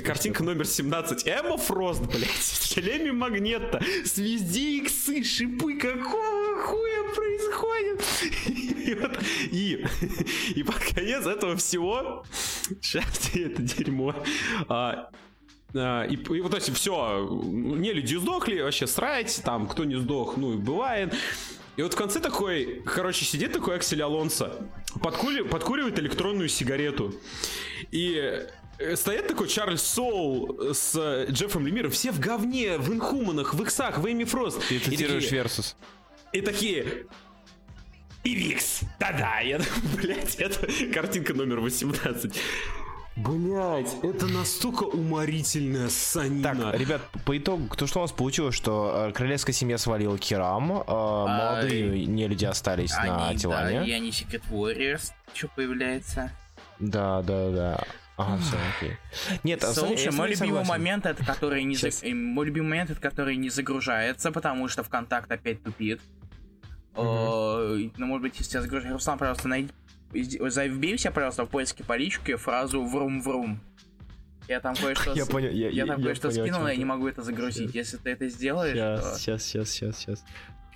[0.04, 1.26] Картинка номер 17.
[1.26, 8.04] Эмма Фрост, блядь, в шлеме магнета, с везде иксы, шипы, какого хуя происходит?
[8.90, 9.18] И, вот,
[9.52, 9.86] и,
[10.56, 12.24] и под конец этого всего,
[12.80, 14.14] сейчас это дерьмо,
[14.68, 15.10] а,
[15.72, 20.54] и, и вот эти все, не люди сдохли, вообще срать, там, кто не сдох, ну
[20.54, 21.14] и бывает.
[21.76, 24.68] И вот в конце такой, короче, сидит такой Аксель Алонсо,
[25.02, 27.14] подкури, подкуривает электронную сигарету.
[27.90, 28.44] И
[28.78, 33.98] э, стоит такой Чарльз Соул с Джеффом Лемиром, все в говне, в инхуманах, в иксах,
[33.98, 34.60] в Эмме Фрост.
[34.68, 35.76] Ты цитируешь versus.
[36.32, 37.06] И такие,
[38.24, 42.38] и Викс, да-да, я думаю, блядь, это картинка номер 18.
[43.22, 46.42] Блять, это настолько уморительная санина.
[46.42, 50.72] Так, ребят, по итогу, то что у нас получилось, что э, королевская семья свалила Кирам,
[50.72, 53.80] э, а, молодые не люди остались они, на Тилане.
[53.80, 56.30] Да, и они Secret Warriors, что появляется.
[56.78, 57.84] Да, да, да.
[58.16, 58.96] Ага, все, окей.
[59.44, 61.88] Нет, Слушай, мой любимый момент это который не за...
[62.14, 66.00] мой любимый момент это который не загружается, потому что ВКонтакт опять тупит.
[66.94, 67.92] Mm-hmm.
[67.96, 69.70] Ну, может быть, если я загружу, Руслан, пожалуйста, найди,
[70.12, 73.60] Себе, пожалуйста, в поиске по личке фразу «врум-врум».
[74.48, 77.22] Я там кое-что я понял, я, я там кое-что скинул, но я не могу это
[77.22, 77.74] загрузить.
[77.74, 79.18] Если ты это сделаешь, сейчас, то...
[79.18, 80.24] сейчас, сейчас, сейчас, сейчас.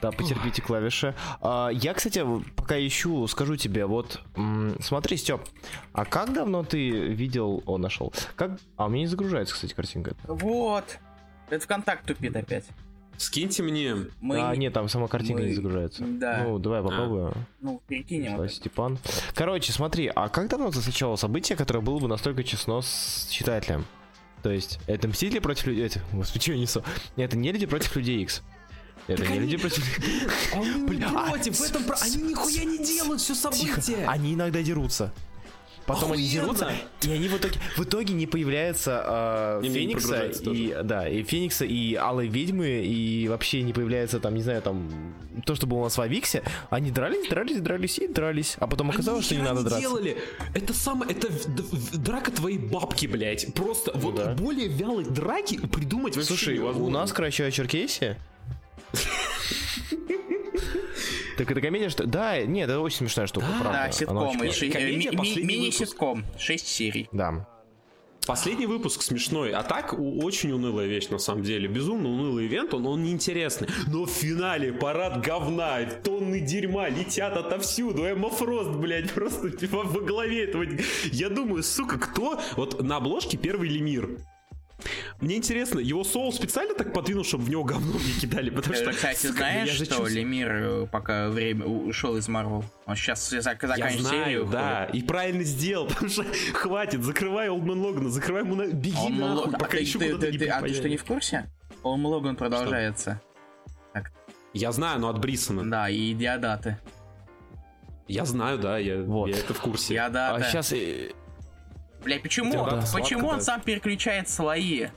[0.01, 1.15] Да, потерпите клавиши.
[1.41, 2.25] А, я, кстати,
[2.57, 4.21] пока ищу, скажу тебе, вот,
[4.81, 5.41] смотри, Степ,
[5.93, 7.63] а как давно ты видел...
[7.67, 8.13] О, нашел.
[8.37, 8.59] Как...
[8.77, 10.15] А, у меня не загружается, кстати, картинка.
[10.25, 10.99] Вот.
[11.49, 12.65] Это ВКонтакт тупит опять.
[13.17, 13.97] Скиньте мне.
[14.21, 14.41] Мы...
[14.41, 15.49] А, нет, там сама картинка Мы...
[15.49, 16.05] не загружается.
[16.07, 16.45] Да.
[16.45, 17.33] Ну, давай попробуем.
[17.35, 17.45] А.
[17.61, 18.37] Ну, перекинем.
[18.37, 18.99] Вот Степан.
[19.35, 23.85] Короче, смотри, а как давно ты встречал событие, которое было бы настолько честно с читателем?
[24.43, 25.87] То есть, это Мстители против людей...
[25.87, 26.83] Этих, господи, что я несу?
[27.17, 28.43] Это не люди против людей X.
[29.07, 29.47] Это так не они...
[29.47, 29.99] люди против...
[30.55, 31.83] Они против, в этом...
[32.01, 34.07] Они нихуя не делают все события.
[34.07, 35.13] Они иногда дерутся.
[35.87, 36.23] Потом Охуенно.
[36.23, 36.73] они дерутся,
[37.03, 41.95] и они в итоге, в итоге не появляются э, Феникса и да, и Феникса и
[41.95, 45.15] Алой Ведьмы, и вообще не появляется там, не знаю, там
[45.45, 46.43] то, что было у нас в Авиксе.
[46.71, 48.57] Они дрались, дрались, дрались и дрались.
[48.61, 49.81] А потом оказалось, они что не надо драться.
[49.81, 50.17] делали.
[50.55, 51.29] Это самое, это
[51.93, 53.53] драка твоей бабки, блядь.
[53.55, 54.35] Просто ну, вот да.
[54.35, 56.87] более вялой драки придумать вообще Слушай, невозможно.
[56.87, 58.19] у нас, короче, Черкесия.
[61.37, 62.07] Так это комедия, что...
[62.07, 63.79] Да, нет, это очень смешная штука, да, правда.
[63.87, 64.37] Да, ситком.
[65.47, 66.25] Мини-ситком.
[66.39, 67.09] Шесть серий.
[67.13, 67.47] Да.
[68.27, 71.69] Последний выпуск смешной, а так очень унылая вещь на самом деле.
[71.69, 73.69] Безумно унылый ивент, он, он неинтересный.
[73.87, 78.05] Но в финале парад говна, тонны дерьма летят отовсюду.
[78.05, 80.65] Эмма Фрост, блядь, просто типа во главе этого.
[81.13, 82.41] Я думаю, сука, кто...
[82.57, 84.19] Вот на обложке первый Лемир.
[85.21, 88.93] Мне интересно, его соул специально так подвинул, чтобы в него говно не кидали, потому что...
[88.93, 90.13] Кстати, знаешь, что чувствую...
[90.13, 94.47] Лемир, э, пока время ушел из Марвел, он сейчас заканчивает серию.
[94.47, 98.67] да, и правильно сделал, потому что хватит, закрывай Олдман Логана, закрывай ему на...
[98.67, 101.51] Беги он нахуй, пока а еще куда-то не А ты что, не в курсе?
[101.83, 103.21] Олдман Логан продолжается.
[103.93, 104.13] Так.
[104.53, 105.69] Я знаю, но от Брисона.
[105.69, 106.79] Да, и Диадаты.
[108.07, 109.29] Я знаю, да, я, вот.
[109.29, 109.95] я это в курсе.
[109.95, 110.45] Диадаты.
[110.45, 110.73] А сейчас
[112.05, 112.53] Бля, почему?
[112.53, 113.41] Да, почему сладко, он да.
[113.41, 114.89] сам переключает слои?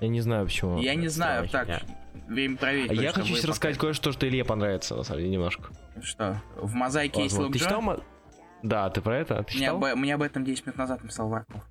[0.00, 0.78] Я не знаю почему.
[0.78, 1.80] Я не знаю, так, я.
[2.26, 2.90] время проверить.
[2.90, 5.70] А я хочу сейчас рассказать кое-что, что Илье понравится, на самом деле, немножко.
[6.02, 6.40] Что?
[6.56, 8.02] В мозаике есть Ты читал?
[8.62, 9.42] Да, ты про это?
[9.44, 11.62] Ты мне, об, мне об этом 10 минут назад написал Варков.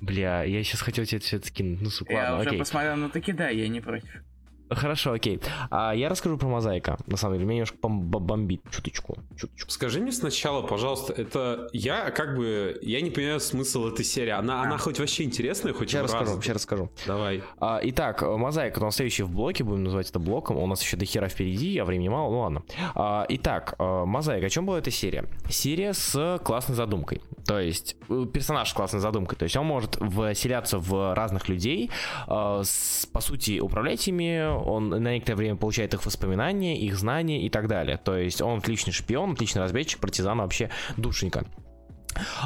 [0.00, 2.58] Бля, я сейчас хотел тебе все это скинуть, ну сука, Я ладно, уже окей.
[2.60, 4.22] посмотрел, ну таки да, я не против.
[4.70, 5.40] Хорошо, окей.
[5.70, 6.98] А я расскажу про мозаика.
[7.06, 9.18] На самом деле, меня немножко бомбит чуточку.
[9.36, 9.70] чуточку.
[9.70, 14.30] Скажи мне сначала, пожалуйста, это я как бы я не понимаю смысл этой серии.
[14.30, 14.64] Она, а.
[14.64, 16.90] она хоть вообще интересная, хоть сейчас расскажу, сейчас расскажу.
[17.06, 17.42] Давай.
[17.60, 20.56] А, итак, мозаика, у нас следующий в блоке, будем называть это блоком.
[20.56, 22.62] У нас еще до хера впереди, а времени мало, ну ладно.
[22.94, 25.24] А, итак, а, мозаика, о чем была эта серия?
[25.48, 27.22] Серия с классной задумкой.
[27.46, 29.38] То есть э, персонаж с классной задумкой.
[29.38, 31.90] То есть он может вселяться в разных людей,
[32.26, 37.42] а, с, по сути, управлять ими он на некоторое время получает их воспоминания, их знания
[37.42, 37.98] и так далее.
[38.02, 41.46] То есть он отличный шпион, отличный разведчик, партизан, вообще душенька.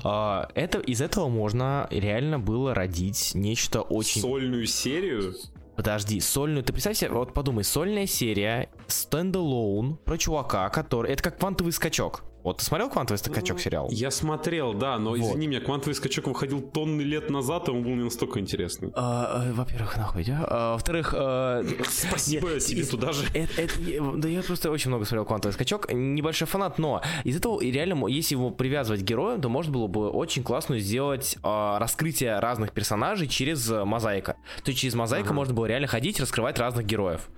[0.04, 4.20] А, это, из этого можно реально было родить нечто очень...
[4.20, 5.34] Сольную серию?
[5.76, 11.38] Подожди, сольную, ты представь себе, вот подумай, сольная серия, стендалоун про чувака, который, это как
[11.38, 12.24] квантовый скачок.
[12.42, 13.88] Вот ты смотрел «Квантовый скачок» сериал?
[13.90, 15.20] Я смотрел, да, но вот.
[15.20, 18.90] извини меня, «Квантовый скачок» выходил тонны лет назад, и он был не настолько интересный.
[18.94, 20.44] А, а, во-первых, нахуй, да?
[20.48, 21.14] А, во-вторых...
[21.16, 21.64] А...
[21.88, 22.88] Спасибо Нет, тебе из...
[22.88, 23.24] туда же.
[23.32, 27.62] Это, это, да я просто очень много смотрел «Квантовый скачок», небольшой фанат, но из этого
[27.62, 32.40] реально, если его привязывать к героям, то можно было бы очень классно сделать а, раскрытие
[32.40, 34.36] разных персонажей через мозаика.
[34.64, 35.34] То есть через мозаика ага.
[35.34, 37.28] можно было реально ходить, раскрывать разных героев.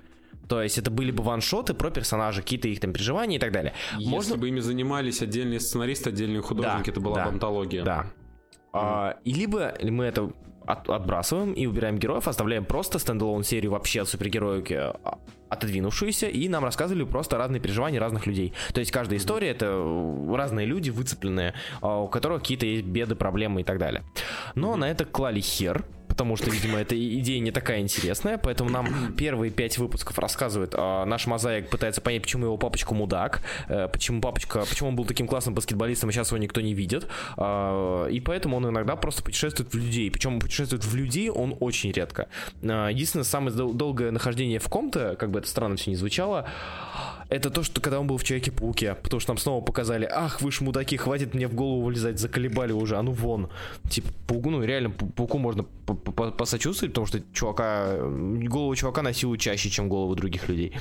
[0.49, 3.73] То есть это были бы ваншоты про персонажа, какие-то их там переживания и так далее.
[3.97, 4.37] Если Можно...
[4.37, 7.83] бы ими занимались отдельные сценаристы, отдельные художники, да, это была да, бы антология.
[7.85, 8.07] Да.
[8.73, 8.79] Mm.
[8.81, 10.33] А, и либо мы это
[10.67, 15.19] от, отбрасываем и убираем героев, оставляем просто стендалон серию вообще от супергероики а,
[15.49, 18.53] отодвинувшуюся, и нам рассказывали просто разные переживания разных людей.
[18.73, 19.67] То есть каждая история это
[20.35, 24.03] разные люди выцепленные, а, у которых какие-то есть беды, проблемы и так далее.
[24.55, 25.85] Но на это клали хер,
[26.15, 31.05] потому что, видимо, эта идея не такая интересная, поэтому нам первые пять выпусков рассказывают, а
[31.05, 35.27] наш мозаик пытается понять, почему его папочка мудак, э, почему папочка, почему он был таким
[35.27, 39.73] классным баскетболистом, а сейчас его никто не видит, а, и поэтому он иногда просто путешествует
[39.73, 42.29] в людей, причем путешествует в людей он очень редко.
[42.63, 46.47] А, единственное, самое долгое нахождение в ком-то, как бы это странно все не звучало,
[47.29, 50.53] это то, что когда он был в Человеке-пауке, потому что нам снова показали, ах, вы
[50.53, 53.49] ж мудаки, хватит мне в голову вылезать, заколебали уже, а ну вон.
[53.91, 55.65] Типа, пауку, ну реально, пауку можно
[56.13, 60.75] посочувствовать, потому что чувака, голову чувака насилуют чаще, чем голову других людей.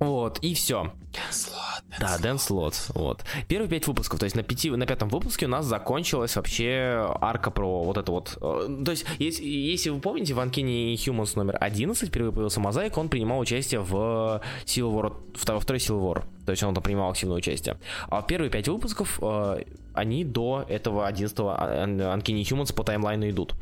[0.00, 0.92] Вот, и все.
[1.30, 2.74] Слот, да, Дэн Слот.
[2.94, 3.24] Вот.
[3.48, 7.50] Первые пять выпусков, то есть на, пяти, на пятом выпуске у нас закончилась вообще арка
[7.50, 8.38] про вот это вот.
[8.40, 12.96] Э, то есть, если, если вы помните, в Uncanny Humans номер 11 впервые появился Мозаик,
[12.96, 15.12] он принимал участие в Civil War,
[15.46, 16.24] во второй Civil War.
[16.46, 17.78] То есть он там принимал активное участие.
[18.08, 23.54] А первые пять выпусков, э, они до этого 11-го Uncanny Humans по таймлайну идут.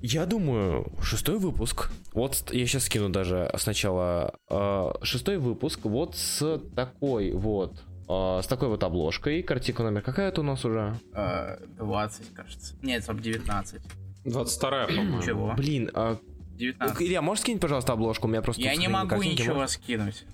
[0.00, 1.90] Я думаю, шестой выпуск.
[2.12, 5.80] Вот я сейчас скину даже сначала э, шестой выпуск.
[5.84, 7.82] Вот с такой вот.
[8.08, 9.42] Э, с такой вот обложкой.
[9.42, 10.96] Картинка номер какая это у нас уже?
[11.12, 12.74] 20, кажется.
[12.82, 13.80] Нет, стоп, 19.
[14.24, 15.22] 22, по-моему.
[15.22, 15.54] Чего?
[15.56, 16.18] Блин, а...
[16.54, 17.02] 19.
[17.02, 18.26] Илья, можешь скинуть, пожалуйста, обложку?
[18.26, 18.62] У меня просто...
[18.62, 19.76] Я не могу ничего можешь...
[19.76, 20.24] скинуть.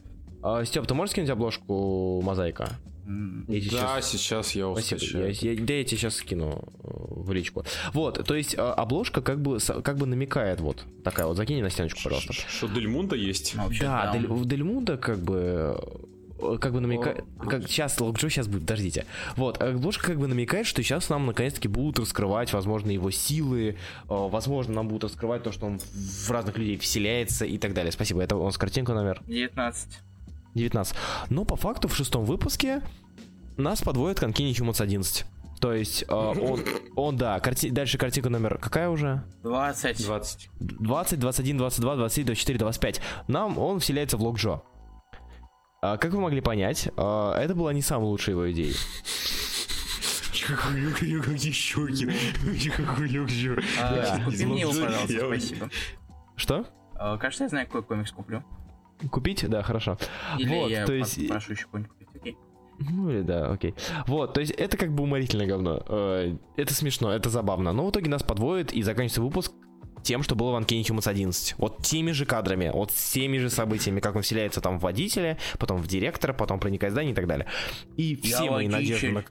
[0.43, 2.71] А, Степ, ты можешь скинуть обложку мозаика?
[3.49, 3.81] Я сейчас...
[3.81, 5.27] Да, сейчас я Спасибо.
[5.27, 7.65] Я, я, да, я тебе сейчас скину э, в личку.
[7.95, 11.71] Вот, то есть а, обложка как бы, как бы намекает, вот, такая вот, закинь на
[11.71, 12.35] стеночку, пожалуйста.
[12.35, 13.55] Что Дельмунда есть?
[13.55, 15.81] Ну, да, Дель, в Дельмунда как бы
[16.39, 19.07] э, как бы намекает, как сейчас Локджо сейчас будет, подождите.
[19.37, 24.75] Вот, обложка как бы намекает, что сейчас нам наконец-таки будут раскрывать, возможно, его силы, возможно,
[24.75, 27.91] нам будут раскрывать то, что он в разных людей вселяется и так далее.
[27.91, 28.23] Спасибо.
[28.23, 29.99] Это у нас картинка номер 19.
[30.59, 30.95] 19.
[31.31, 32.83] Но по факту в шестом выпуске
[33.57, 35.25] нас подводит Конкини Humans 11.
[35.61, 36.61] То есть э, он,
[36.95, 37.71] он, да, карти...
[37.71, 39.25] дальше картинка номер какая уже?
[39.43, 40.05] 20.
[40.05, 40.51] 20.
[40.61, 43.01] 20, 21, 22, 23, 24, 25.
[43.27, 44.63] Нам он вселяется в Лок Джо.
[45.81, 48.75] А, как вы могли понять, э, это была не самая лучшая его идея.
[50.47, 52.07] Какие щеки.
[52.71, 53.09] Какой
[54.47, 55.71] мне его, пожалуйста, спасибо.
[56.37, 56.67] Что?
[56.95, 58.43] А, кажется, я знаю, какой комикс куплю.
[59.11, 59.49] Купить?
[59.49, 59.99] Да, хорошо.
[60.39, 61.29] Или вот, я то есть...
[61.29, 61.67] прошу еще.
[62.81, 63.75] Ну или да, окей.
[64.07, 65.83] Вот, то есть это как бы уморительное говно.
[65.89, 67.73] Э, это смешно, это забавно.
[67.73, 69.53] Но в итоге нас подводит и заканчивается выпуск
[70.03, 71.57] тем, что было в Uncanny Humans 11.
[71.59, 75.39] Вот теми же кадрами, вот с теми же событиями, как он вселяется там в водителя,
[75.59, 77.47] потом в директора, потом проникает в здание и так далее.
[77.97, 78.95] И все Я мои водитель.
[78.95, 79.25] надежды на...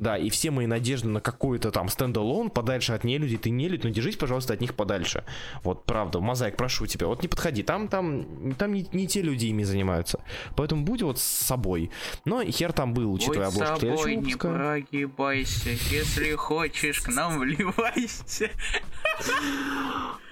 [0.00, 3.90] Да, и все мои надежды на какой-то там стендалон подальше от нелюдей, ты нелюдь, но
[3.90, 5.24] держись, пожалуйста, от них подальше.
[5.62, 9.46] Вот, правда, мозаик, прошу тебя, вот не подходи, там, там, там не, не те люди
[9.46, 10.20] ими занимаются.
[10.56, 11.90] Поэтому будь вот с собой.
[12.24, 18.50] Но хер там был, учитывая будь обложку собой, не прогибайся, если хочешь, к нам вливайся.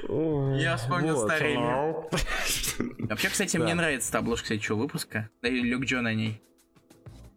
[0.09, 1.95] Я вспомнил старение.
[3.07, 5.28] Вообще, кстати, мне нравится обложка, что, выпуска?
[5.43, 6.40] Да и Люк Джо на ней.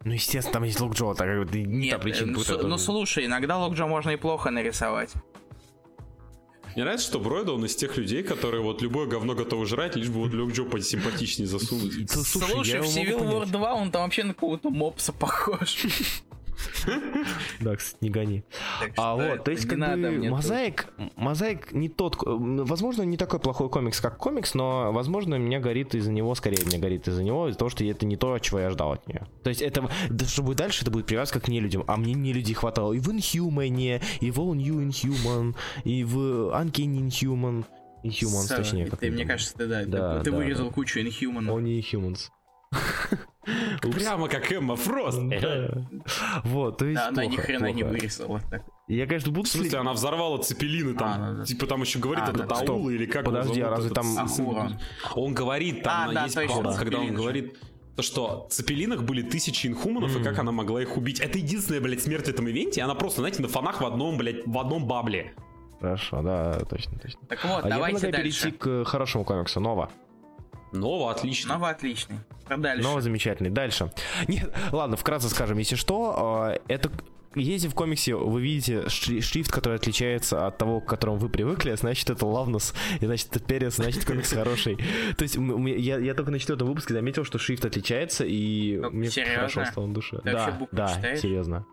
[0.04, 2.32] Ну, естественно, там есть Локджо, так как не Нет, та причина.
[2.32, 5.12] Ну, с, ну, слушай, иногда Локджо можно и плохо нарисовать.
[6.76, 10.10] Мне нравится, что Бройда, он из тех людей, которые вот любое говно готовы жрать, лишь
[10.10, 12.10] бы вот Люк Джо посимпатичнее засунуть.
[12.10, 15.86] Слушай, в Civil War 2 он там вообще на какого-то мопса похож.
[17.60, 18.44] Да, кстати, не гони.
[18.98, 24.00] А вот, то есть, как бы, Мозаик, Мозаик не тот, возможно, не такой плохой комикс,
[24.02, 27.70] как комикс, но, возможно, меня горит из-за него, скорее, мне горит из-за него, из-за того,
[27.70, 29.28] что это не то, чего я ждал от нее.
[29.44, 29.90] То есть, это,
[30.28, 33.10] что будет дальше, это будет привязка к нелюдям, а мне не людей хватало и в
[33.10, 36.18] Inhuman, и в All New Inhuman, и в
[36.52, 37.66] Uncanny Inhuman,
[38.04, 38.88] Inhumans, точнее.
[38.88, 40.74] Ты, мне кажется, ты, да, да ты, да, вырезал да.
[40.74, 41.56] кучу Inhuman.
[41.56, 42.30] Они Inhumans.
[43.82, 45.20] Прямо как Эмма Фрост.
[46.44, 48.64] Вот, то есть Да, она ни хрена не вырисовала так.
[48.88, 49.48] Я, конечно, буду...
[49.48, 53.06] В смысле, она взорвала цепелины там, а, типа там еще говорит, а, это Таул или
[53.06, 54.06] как Подожди, а разве там...
[55.16, 56.36] Он говорит, там а, есть
[56.78, 57.58] когда он говорит,
[57.96, 61.20] то, что в Цепелинах были тысячи инхуманов, и как она могла их убить.
[61.20, 64.46] Это единственная, блядь, смерть в этом ивенте, она просто, знаете, на фонах в одном, блядь,
[64.46, 65.34] в одном бабле.
[65.80, 67.20] Хорошо, да, точно, точно.
[67.28, 68.44] Так вот, а давайте я дальше.
[68.44, 69.90] перейти к хорошему комиксу, Нова.
[70.72, 71.50] Нова отличный.
[71.50, 72.18] Нова отличный.
[72.50, 72.84] Дальше.
[72.84, 73.50] Нова замечательный.
[73.50, 73.92] Дальше.
[74.28, 76.92] Нет, ладно, вкратце скажем, если что, а, это
[77.36, 82.10] если в комиксе вы видите шрифт, который отличается от того, к которому вы привыкли, значит
[82.10, 84.78] это Лавнус, и значит это Перес, значит комикс хороший.
[85.18, 89.10] То есть я, я только на четвертом выпуске заметил, что шрифт отличается, и ну, мне
[89.10, 89.36] серьезно?
[89.36, 90.18] хорошо стало на душе.
[90.18, 91.20] Ты да, да, читаешь?
[91.20, 91.66] серьезно.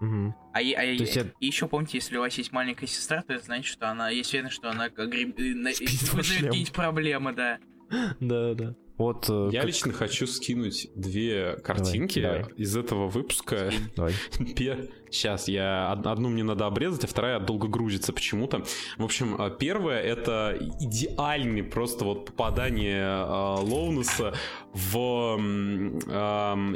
[0.00, 0.34] Угу.
[0.52, 0.82] А, а, я...
[0.82, 4.32] и еще помните, если у вас есть маленькая сестра, то это значит, что она, есть
[4.32, 5.36] уверен, что она гриб...
[5.36, 7.58] вызовет какие-нибудь проблемы, да.
[8.20, 8.74] Да, да.
[8.96, 9.68] Вот, э, Я как...
[9.68, 12.54] лично хочу скинуть две картинки давай, давай.
[12.54, 13.72] из этого выпуска.
[13.96, 14.14] Давай.
[15.10, 18.64] Сейчас, я одну мне надо обрезать, а вторая долго грузится почему-то.
[18.96, 24.34] В общем, э, первое это идеальный просто вот попадание э, Лоунеса
[24.72, 25.38] в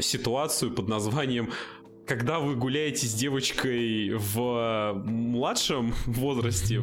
[0.01, 1.51] ситуацию под названием
[2.09, 6.80] когда вы гуляете с девочкой в младшем возрасте,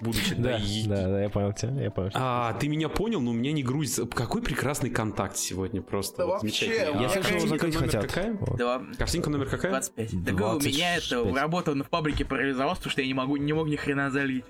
[0.00, 2.10] будучи да, да, да, я понял тебя, я понял.
[2.14, 4.06] А, ты меня понял, но у меня не грузится.
[4.06, 6.18] Какой прекрасный контакт сегодня просто.
[6.18, 8.06] Да вообще, я слышал, его закрыть хотят.
[8.06, 8.36] Какая?
[8.96, 9.70] Картинка номер какая?
[9.72, 10.10] 25.
[10.24, 13.68] Так у меня это работа в фабрике парализовалась, потому что я не могу, не мог
[13.68, 14.44] ни хрена залить.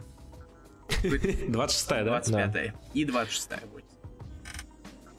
[1.49, 2.05] 26 да?
[2.05, 3.80] 25 и 26 будет.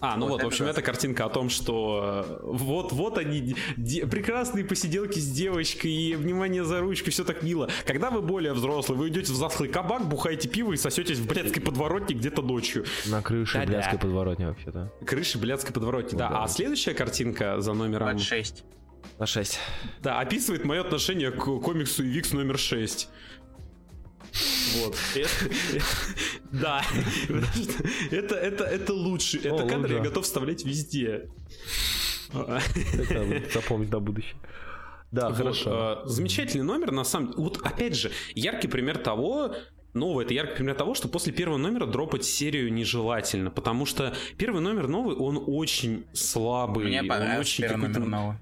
[0.02, 3.56] А, ну вот, вот в общем, это картинка о том, что э, вот, вот они,
[3.78, 7.70] де- прекрасные посиделки с девочкой, и внимание за ручку, все так мило.
[7.86, 11.62] Когда вы более взрослый, вы идете в засхлый кабак, бухаете пиво и сосетесь в блядской
[11.62, 12.84] подворотне где-то ночью.
[13.06, 13.68] На крыше Да-да.
[13.68, 14.92] блядской подворотни вообще-то.
[15.06, 16.30] Крыше блядской подворотни, да.
[16.30, 16.44] да.
[16.44, 18.10] А следующая картинка за номером...
[18.10, 18.64] 26.
[19.20, 19.60] На 6.
[20.02, 23.08] Да, описывает мое отношение к комиксу Викс номер 6.
[24.78, 24.96] Вот.
[26.52, 26.84] Да.
[28.12, 29.38] Это, это, это лучше.
[29.38, 31.30] Это кадр я готов вставлять везде.
[33.54, 34.36] Запомнить на будущее.
[35.12, 36.04] Да, вот, хорошо.
[36.06, 37.44] Э, замечательный номер, на самом деле.
[37.44, 39.56] Вот опять же, яркий пример того,
[39.94, 44.62] новый это яркий пример того, что после первого номера дропать серию нежелательно, потому что первый
[44.62, 46.86] номер новый, он очень слабый.
[46.86, 48.38] Мне понравился он очень первый номер новый.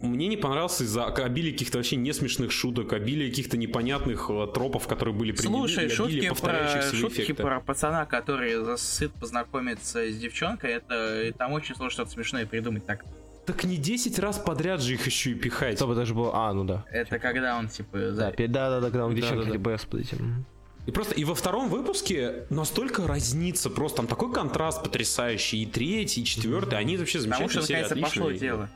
[0.00, 5.14] Мне не понравился из-за обилия каких-то вообще несмешных шуток, обилия каких-то непонятных э, тропов, которые
[5.14, 5.68] были применены.
[5.68, 11.90] Слушай, шутки, про, шутки про пацана, который засыт познакомиться с девчонкой, это там очень сложно
[11.90, 13.04] что-то смешное придумать так.
[13.46, 15.76] Так не 10 раз подряд же их еще и пихать.
[15.76, 16.30] Чтобы даже было...
[16.34, 16.84] А, ну да.
[16.90, 17.98] Это когда он, типа...
[18.10, 20.38] Да, да, да, да когда он девчонка, да, да, типа,
[20.86, 26.20] И просто и во втором выпуске настолько разница, просто там такой контраст потрясающий, и третий,
[26.20, 28.68] и четвертый, они вообще замечательные Потому что, наконец, пошло дело.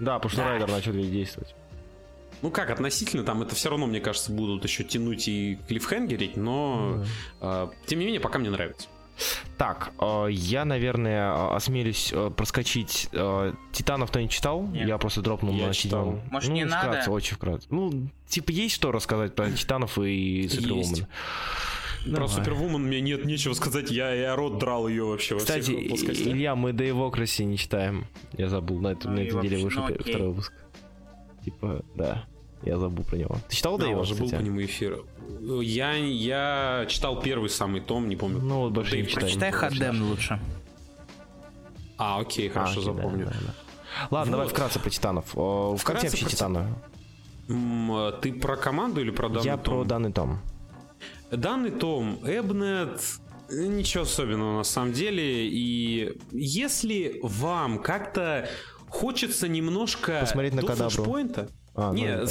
[0.00, 0.50] Да, потому что да.
[0.50, 1.54] Райдер начал действовать.
[2.42, 7.02] Ну как, относительно, там это все равно, мне кажется, будут еще тянуть и клиффхенгерить, но
[7.40, 7.70] mm.
[7.72, 8.88] э, тем не менее, пока мне нравится.
[9.56, 13.08] Так, э, я, наверное, осмелюсь э, проскочить.
[13.12, 14.62] Э, Титанов-то не читал?
[14.66, 14.88] Нет.
[14.88, 16.20] Я просто дропнул я на читал.
[16.30, 17.10] Может, ну, не вкратце, надо?
[17.10, 17.66] очень вкратце.
[17.70, 21.06] Ну, типа, есть что рассказать про Титанов и Супервумен?
[22.12, 26.10] Про Супервумен мне нет нечего сказать, я, я рот драл ее вообще Кстати, во всех
[26.26, 28.06] Илья, мы Демокраси не читаем.
[28.36, 30.52] Я забыл, на, эту, ну, на этой неделе вышел ну, второй выпуск.
[31.44, 32.24] Типа, да,
[32.62, 33.36] я забыл про него.
[33.48, 35.00] Ты читал да, Дэйва, уже был по нему эфир.
[35.62, 38.40] Я, я читал первый самый том, не помню.
[38.40, 39.26] Ну вот больше Дэйв, не читаю.
[39.26, 40.40] Прочитай Хадем лучше.
[41.96, 43.24] А, окей, хорошо, а, окей, запомню.
[43.26, 43.54] Да, да, да.
[44.10, 44.30] Ладно, вот.
[44.30, 45.26] давай вкратце про Титанов.
[45.28, 46.30] Вкратце как тебе вообще про...
[46.30, 46.74] Титаны?
[48.20, 49.64] Ты про команду или про данный Я том?
[49.64, 50.40] про данный том.
[51.36, 53.00] Данный том, Эбнет,
[53.50, 55.46] ничего особенного на самом деле.
[55.48, 58.48] И если вам как-то
[58.88, 60.90] хочется немножко посмотреть на до кадабру.
[60.90, 62.30] флешпоинта, а, нет,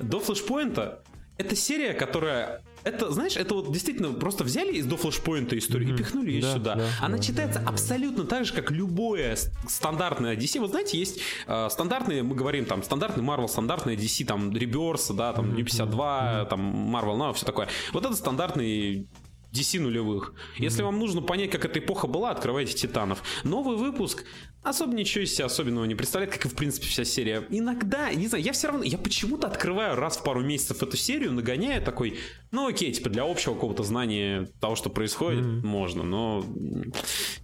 [0.00, 1.02] ну, до флешпоинта,
[1.38, 5.94] это серия, которая это, знаешь, это вот действительно просто взяли из до флешпоинта историю mm-hmm.
[5.94, 6.74] и пихнули ее да, сюда.
[6.76, 9.36] Да, Она да, читается да, абсолютно так же, как любое
[9.68, 10.60] стандартное DC.
[10.60, 15.32] Вот знаете, есть э, стандартные, мы говорим там, стандартный Marvel, стандартный DC, там, Rebirth, да,
[15.32, 16.48] там, New 52, mm-hmm.
[16.48, 17.68] там, Marvel, ну, все такое.
[17.92, 19.06] Вот это стандартный
[19.52, 20.32] DC нулевых.
[20.32, 20.62] Mm-hmm.
[20.62, 23.22] Если вам нужно понять, как эта эпоха была, открывайте Титанов.
[23.44, 24.24] Новый выпуск
[24.62, 27.44] особо ничего из себя особенного не представляет, как и в принципе вся серия.
[27.50, 31.32] Иногда, не знаю, я все равно, я почему-то открываю раз в пару месяцев эту серию,
[31.32, 32.18] нагоняя такой,
[32.50, 35.66] ну окей, типа для общего какого-то знания того, что происходит, mm-hmm.
[35.66, 36.44] можно, но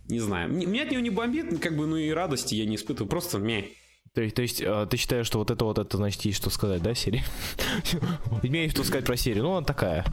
[0.09, 0.51] не знаю.
[0.51, 3.67] Меня от нее не бомбит, как бы, ну и радости я не испытываю, просто мне.
[4.15, 6.51] То есть, то есть э, ты считаешь, что вот это вот это значит есть что
[6.51, 7.23] сказать, да, серии?
[8.43, 10.05] Имеешь что сказать про серию, ну она такая.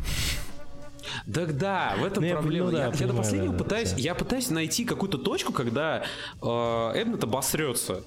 [1.31, 2.71] Так да, в этом ну, проблема.
[2.71, 3.97] Ну, да, я, я, я до последнего да, пытаюсь, да.
[3.97, 6.03] я пытаюсь найти какую-то точку, когда
[6.41, 8.03] э, Эбнет обосрется.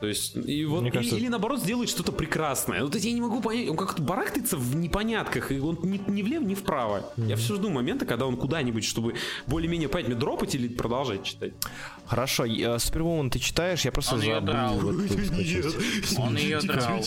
[0.00, 1.16] То есть, и вот, кажется...
[1.16, 2.82] или, наоборот сделает что-то прекрасное.
[2.82, 6.42] Вот я не могу понять, он как-то барахтается в непонятках, и он ни, ни влево,
[6.42, 7.10] ни вправо.
[7.16, 7.28] Mm-hmm.
[7.28, 9.14] Я все жду момента, когда он куда-нибудь, чтобы
[9.46, 11.52] более-менее понять, мне дропать или продолжать читать.
[12.06, 14.52] Хорошо, э, Супервумен ты читаешь, я просто он забыл.
[14.80, 14.94] Вот,
[16.18, 17.00] он ее драл.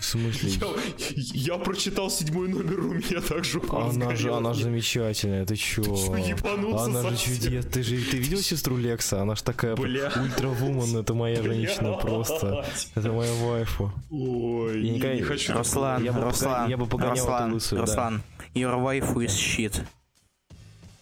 [0.00, 0.50] В смысле?
[0.50, 5.56] Я, я прочитал седьмой номер, у меня так же Она же, она же замечательная, ты
[5.56, 5.82] чё?
[5.82, 6.34] Ты
[6.74, 7.66] она же чудес.
[7.66, 9.20] Ты же, ты видел сестру Лекса?
[9.20, 12.64] Она же такая ультравумен, это моя женщина просто.
[12.94, 13.92] Это моя вайфу.
[14.10, 15.14] Ой, я никогда...
[15.14, 15.52] не хочу.
[15.52, 18.60] Руслан, я бы Руслан, я бы погонял Руслан, эту лысую, Руслан, да.
[18.60, 19.82] your waifu is shit.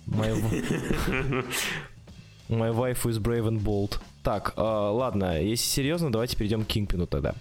[0.09, 0.33] My,
[2.49, 4.01] my waifu is brave and bold.
[4.23, 7.35] Так, э, ладно, если серьезно, давайте перейдем к Кингпину тогда.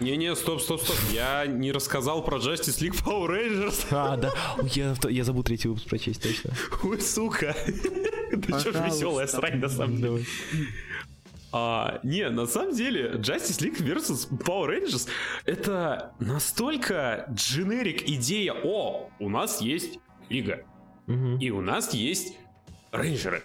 [0.00, 0.96] Не-не, стоп, стоп, стоп.
[1.12, 3.86] Я не рассказал про Justice League Power Rangers.
[3.90, 4.32] А, да.
[4.62, 6.52] Я, я забыл третий выпуск прочесть, точно.
[6.82, 7.54] Ой, сука.
[8.32, 10.24] Это что ж веселая срань, на самом деле.
[11.52, 14.30] А, не, на самом деле, Justice League vs.
[14.38, 15.06] Power Rangers
[15.44, 19.98] это настолько дженерик идея, о, у нас есть
[20.30, 20.64] лига,
[21.06, 21.36] угу.
[21.38, 22.38] и у нас есть
[22.90, 23.44] рейнджеры.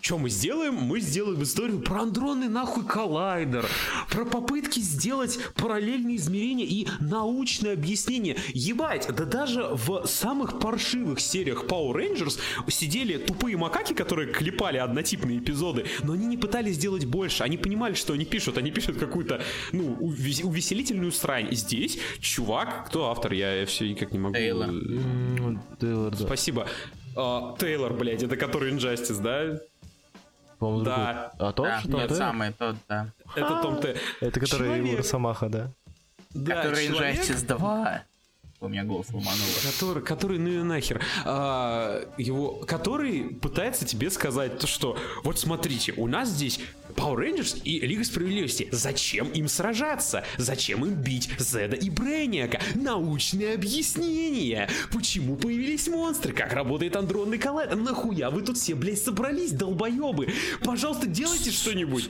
[0.00, 0.74] Что мы сделаем?
[0.74, 3.66] Мы сделаем историю про андронный нахуй коллайдер,
[4.10, 8.36] про попытки сделать параллельные измерения и научное объяснение.
[8.54, 12.38] Ебать, да даже в самых паршивых сериях Power Rangers
[12.68, 17.42] сидели тупые макаки, которые клепали однотипные эпизоды, но они не пытались сделать больше.
[17.42, 18.58] Они понимали, что они пишут.
[18.58, 19.42] Они пишут какую-то,
[19.72, 21.48] ну, увеселительную срань.
[21.52, 23.32] Здесь чувак, кто автор?
[23.32, 24.34] Я все никак не могу...
[24.34, 24.70] Тейлор.
[25.80, 26.26] Тейлор, да.
[26.26, 26.66] Спасибо.
[27.16, 29.60] Uh, Тейлор, блядь, это который Injustice, да?
[30.58, 31.32] По-моему, да.
[31.38, 31.66] А тот?
[31.66, 33.12] Да, что, нет, самый тот, да.
[33.36, 33.96] Это Том Т.
[34.20, 34.98] Это который Человек...
[34.98, 35.70] Росомаха, да?
[36.30, 37.20] Да, который человек...
[37.20, 38.02] Injustice 2.
[38.60, 39.46] У меня голос ломануло.
[39.62, 41.00] Который, который, ну и нахер.
[41.24, 46.58] А, его, который пытается тебе сказать то, что вот смотрите, у нас здесь
[46.96, 48.68] Power Rangers и Лига Справедливости.
[48.72, 50.24] Зачем им сражаться?
[50.38, 52.60] Зачем им бить Зеда и Брейниака?
[52.74, 54.68] Научное объяснение.
[54.92, 56.32] Почему появились монстры?
[56.32, 57.76] Как работает андронный коллайдер?
[57.76, 60.32] Нахуя вы тут все, блядь, собрались, долбоебы?
[60.64, 62.08] Пожалуйста, делайте что-нибудь.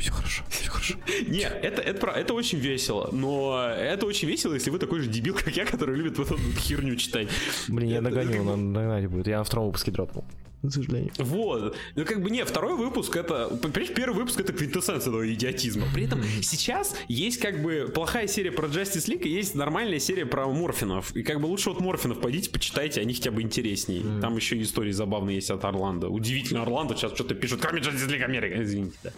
[0.00, 0.94] Все хорошо, все хорошо.
[1.28, 5.34] Нет, это, это, это очень весело, но это очень весело, если вы такой же дебил,
[5.34, 7.28] как я, который любит вот эту херню читать.
[7.68, 9.26] Блин, я догоню, надо догнать будет.
[9.26, 10.24] Я на втором выпуске дропнул
[10.62, 11.12] к сожалению.
[11.18, 11.76] Вот.
[11.94, 13.48] Ну, как бы, не, второй выпуск это...
[13.48, 15.86] Понимаешь, первый выпуск это квинтэссенция этого идиотизма.
[15.94, 20.26] При этом сейчас есть, как бы, плохая серия про Justice League, и есть нормальная серия
[20.26, 21.16] про Морфинов.
[21.16, 24.02] И, как бы, лучше от Морфинов пойдите, почитайте, они хотя бы интереснее.
[24.02, 24.20] Mm.
[24.20, 26.08] Там еще и истории забавные есть от Орландо.
[26.08, 28.62] Удивительно, Орландо сейчас что-то пишут, кроме Justice League Америка.
[28.62, 29.10] Извините, да.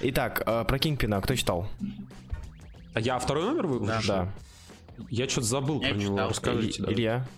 [0.00, 1.68] Итак, э, про Кингпина кто читал?
[2.94, 3.92] А я второй номер выпуск?
[4.06, 4.24] Да.
[4.24, 4.34] да.
[5.10, 6.82] Я что-то забыл я про него, расскажите.
[6.82, 7.28] Иль, Илья?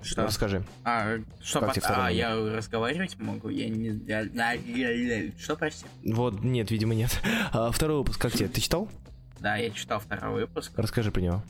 [0.00, 0.24] Что?
[0.24, 0.64] Расскажи.
[0.84, 2.06] А, что как по...
[2.06, 3.48] А, я разговаривать могу?
[3.48, 5.32] Я не...
[5.38, 5.86] Что, прости?
[6.04, 7.20] Вот, нет, видимо, нет.
[7.52, 8.48] А, второй выпуск, как тебе?
[8.48, 8.88] Ты читал?
[9.40, 10.72] Да, я читал второй выпуск.
[10.76, 11.42] Расскажи про него.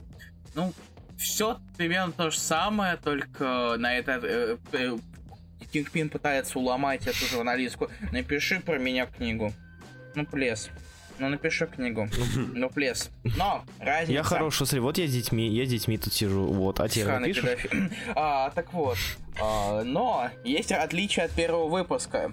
[0.54, 0.72] Ну,
[1.16, 4.98] все примерно то же самое, только на это э, э,
[5.72, 7.90] Кингпин пытается уломать эту журналистку.
[8.12, 9.52] Напиши про меня книгу.
[10.14, 10.70] Ну, плес.
[11.18, 12.08] Ну, напишу книгу.
[12.54, 13.10] Ну, плес.
[13.24, 14.12] Но, разница...
[14.12, 17.18] Я хороший, смотри, вот я с детьми, я с детьми тут сижу, вот, а тебе
[17.18, 17.66] напишешь?
[18.14, 18.96] А, так вот,
[19.40, 22.32] а, но есть отличие от первого выпуска.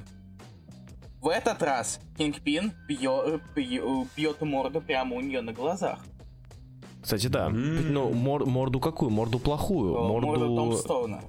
[1.22, 3.42] В этот раз Кингпин бьет,
[4.16, 6.00] бьет морду прямо у нее на глазах.
[7.02, 7.48] Кстати, да.
[7.48, 7.90] Mm.
[7.92, 9.12] Ну, мор, морду какую?
[9.12, 9.94] Морду плохую.
[9.96, 11.22] Морду, морду Томстоуна.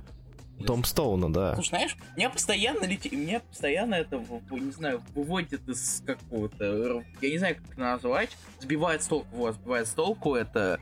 [0.65, 1.55] Том Стоуна, да.
[1.55, 3.15] Слушай, знаешь, меня постоянно лети...
[3.15, 8.31] меня постоянно это, не знаю, выводит из какого-то, я не знаю, как это назвать,
[8.61, 10.79] сбивает с толку, вот, сбивает с толку это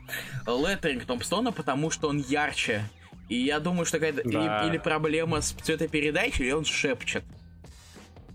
[0.47, 2.83] леттеринг Томпстона, потому что он ярче.
[3.27, 4.63] И я думаю, что какая-то да.
[4.63, 7.23] или, или проблема с цветопередачей, или он шепчет.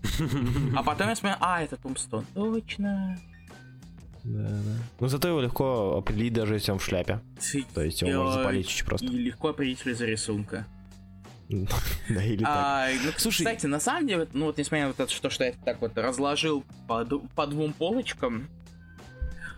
[0.75, 2.25] А потом я смотрю, а, это Томпстон.
[2.33, 3.17] Точно.
[4.23, 4.83] Да, да.
[4.99, 7.21] Но зато его легко определить, даже если он в шляпе.
[7.73, 9.07] То есть его можно запалить чуть просто.
[9.07, 10.67] И легко определить без рисунка.
[12.09, 12.49] Да, или так.
[12.53, 15.81] А, ну, Слушай, кстати, на самом деле, ну вот несмотря на то, что, я так
[15.81, 18.47] вот разложил по, двум полочкам,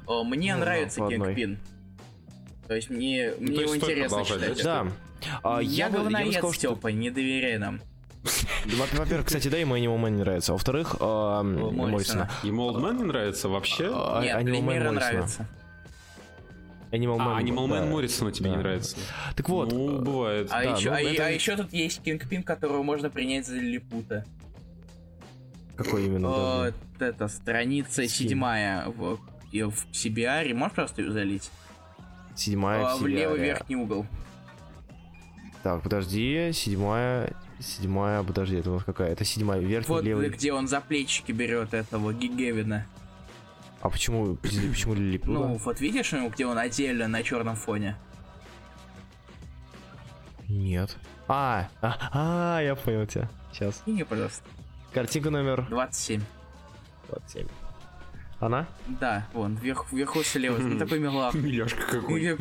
[0.05, 1.07] о, мне Ну, нравится.
[1.07, 1.59] Кингпин.
[2.67, 4.63] То есть мне, мне то есть его интересно читать.
[4.63, 4.87] Да.
[5.43, 7.81] А, я, бы говноед, сказал, что- Степа, не доверяй нам.
[8.65, 10.53] Во- Во-первых, кстати, да, ему Animal Man не нравится.
[10.53, 12.29] Во-вторых, Моррисона.
[12.43, 13.91] Ему Old Man не нравится вообще?
[13.93, 15.47] А, Нет, Animal Man нравится.
[16.93, 17.75] Animal А, Man, Animal да.
[17.85, 18.61] Man Моррисона тебе не Да.
[18.61, 18.97] нравится?
[19.35, 20.47] Так вот, Ну, э, бывает.
[20.51, 23.55] А, Да, еще, ну, а, это- а еще тут есть Кингпин, которого можно принять за
[23.55, 24.25] Лилипута.
[25.75, 26.27] какой именно?
[26.29, 27.11] Вот даже?
[27.13, 30.53] это страница седьмая в, в CBR.
[30.53, 31.49] Можешь просто ее залить?
[32.35, 33.45] Седьмая А, в левый серия.
[33.45, 34.05] верхний угол.
[35.63, 39.11] Так, подожди, седьмая, седьмая, подожди, это у нас какая?
[39.11, 40.29] Это седьмая, верхний, Вот левый.
[40.29, 42.85] где он за плечики берет этого Гигевина.
[43.83, 45.31] А почему, почему Лилипуда?
[45.33, 47.97] Ну, вот видишь, где он отдельно на черном фоне?
[50.47, 50.95] Нет.
[51.27, 53.29] А, а, а, я понял тебя.
[53.51, 53.83] Сейчас.
[53.85, 54.41] И не, пожалуйста.
[54.93, 56.21] Картинка номер 27.
[57.09, 57.45] 27.
[58.39, 58.67] Она?
[58.87, 60.57] Да, вон, вверх, вверху слева.
[60.57, 61.33] Ну, такой милах.
[61.33, 62.37] Миляшка какой.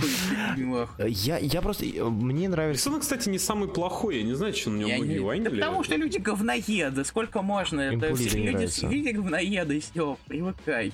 [0.56, 0.94] Милах.
[0.98, 2.88] Я, я просто, э, мне нравится...
[2.88, 4.18] Рисунок, кстати, не самый плохой.
[4.18, 7.42] Я не знаю, что на нем Я не- многие Да потому что люди говноеды, сколько
[7.42, 7.92] можно?
[7.92, 8.36] Им Это люди,
[8.82, 10.92] люди говноеды, все, привыкай.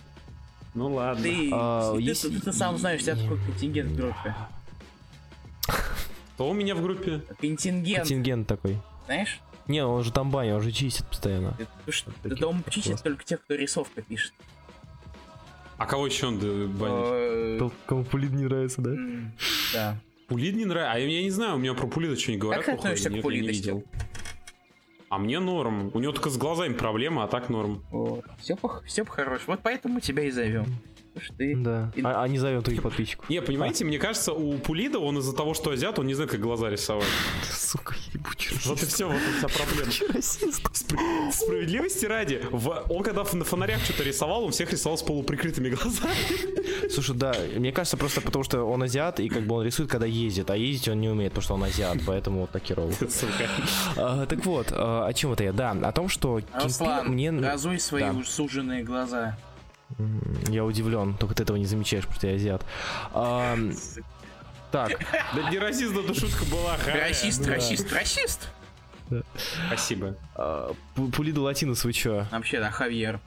[0.79, 1.23] Ну ладно.
[1.25, 4.35] Ты, А, ты, есть- ты- ты сам знаешь, у тебя такой контингент в группе.
[6.35, 7.21] Кто у меня в группе?
[7.41, 8.79] Контингент, Контингент такой.
[9.07, 9.41] знаешь?
[9.67, 11.57] Не, он же там баня, он же чистит постоянно.
[12.25, 14.33] Да он чистит только тех, кто рисовка пишет.
[15.79, 17.61] А кого еще он э, банит?
[17.63, 18.91] Э, Кому пулит не нравится, да?
[19.73, 20.01] Да.
[20.29, 20.93] Пулид не нравится.
[20.93, 23.23] А я, не знаю, у меня про Пулида что-нибудь говорят Как ты относишься к Нет,
[25.09, 25.91] А мне норм.
[25.95, 27.83] У него только с глазами проблема, а так норм.
[28.41, 28.57] Все,
[28.87, 29.43] все хорош.
[29.47, 30.67] Вот поэтому тебя и зовем.
[31.21, 31.57] Что ты...
[31.57, 31.93] Да.
[31.95, 33.29] И- А, а не зовем твоих подписчиков.
[33.29, 36.41] Не, понимаете, мне кажется, у Пулида он из-за того, что азиат, он не знает, как
[36.41, 37.05] глаза рисовать.
[37.53, 39.91] Сука, ебучий Вот и все, вот вся проблема.
[39.91, 45.71] Спр- Справедливости ради, в- он когда на фонарях что-то рисовал, он всех рисовал с полуприкрытыми
[45.71, 46.89] глазами.
[46.91, 50.07] Слушай, да, мне кажется, просто потому что он азиат, и как бы он рисует, когда
[50.07, 52.93] ездит, а ездить он не умеет, потому что он азиат, поэтому вот так херово.
[52.93, 53.49] Сука.
[53.97, 55.53] А, Так вот, а, о чем это я?
[55.53, 57.31] Да, о том, что Руслан, мне...
[57.31, 58.13] разуй свои Да.
[58.13, 59.37] уж суженные глаза.
[60.49, 62.65] Я удивлен, только ты этого не замечаешь, потому что я азиат.
[63.13, 63.59] А,
[64.71, 64.93] Так,
[65.35, 66.77] Да не расист, но эта шутка была.
[66.87, 68.49] Расист, расист, расист!
[69.69, 70.17] Спасибо.
[70.35, 72.27] а, Пу- Пулиду Латинус, вы чё?
[72.31, 73.19] Вообще, да, Хавьер.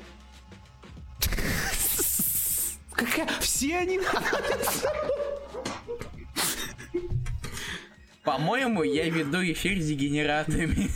[2.93, 3.27] Какая?
[3.39, 3.99] Все они
[8.23, 10.89] По-моему, я веду эфир с дегенератами.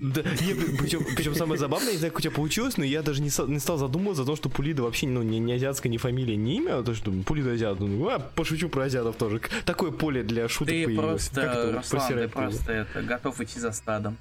[0.00, 3.20] Да, не, причем, причем самое забавное, не знаю, как у тебя получилось, но я даже
[3.20, 6.36] не, не стал задумываться о том, что Пулида вообще ну, не, не азиатская, не фамилия,
[6.36, 7.80] не имя, а то, что Пулида азиат.
[7.80, 9.42] Ну, а, пошучу про азиатов тоже.
[9.66, 11.28] Такое поле для шуток Ты появилось.
[11.28, 14.16] Как просто, это Руслан, ты просто это, готов идти за стадом.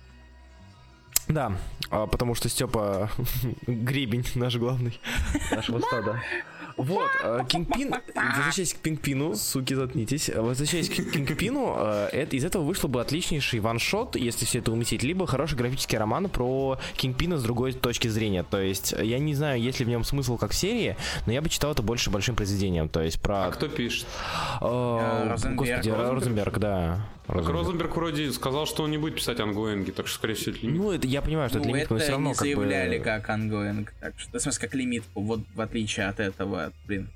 [1.29, 1.53] Да,
[1.89, 3.09] а, потому что Степа
[3.67, 4.99] гребень наш главный
[5.49, 6.21] нашего стада.
[6.79, 7.09] Вот,
[7.49, 13.01] Кингпин, возвращаясь к Пингпину, суки, заткнитесь, возвращаясь к Кингпину, а, это, из этого вышло бы
[13.01, 18.07] отличнейший ваншот, если все это уместить, либо хороший графический роман про Кингпина с другой точки
[18.07, 20.95] зрения, то есть я не знаю, есть ли в нем смысл как серии,
[21.25, 23.47] но я бы читал это больше большим произведением, то есть про...
[23.47, 24.07] А кто пишет?
[24.61, 25.35] Э.
[25.55, 25.89] Господи?
[25.89, 27.05] Розенберг, да.
[27.29, 27.55] Розенберг.
[27.59, 30.65] Розенберг вроде сказал, что он не будет писать ongoing и, так что, скорее всего, это
[30.65, 30.77] лимит.
[30.81, 32.53] Ну, это, я понимаю, что это Ну, лимит, но это все равно не как бы...
[32.55, 33.93] заявляли как ongoing.
[33.99, 37.09] Так что, в смысле, как лимитку, вот в отличие от этого, блин.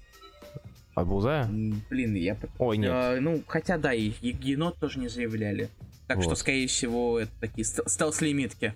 [0.96, 1.50] От Булзая?
[1.90, 2.38] Блин, я...
[2.60, 2.92] Ой, нет.
[2.94, 5.70] Э, ну, хотя да, и енот тоже не заявляли.
[6.08, 6.38] Так что, Вот.
[6.40, 8.74] скорее всего, это такие стел- стелс-лимитки.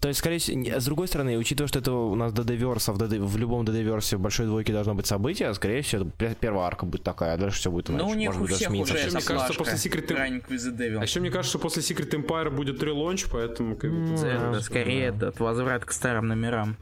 [0.00, 2.98] То есть, скорее всего, с другой стороны, учитывая, что это у нас ДД-верс, а в,
[2.98, 6.06] DD в любом ДД-версе в большой двойке должно быть событие, скорее всего,
[6.40, 8.02] первая арка будет такая, а дальше все будет иначе.
[8.04, 8.84] Но Ну, у них Может у быть, всех уже мне
[9.20, 10.98] кажется, после Secret.
[10.98, 14.60] А еще мне кажется, что после Secret Empire будет релонч, поэтому как тут- М, Это
[14.60, 16.76] скорее этот возврат к старым номерам.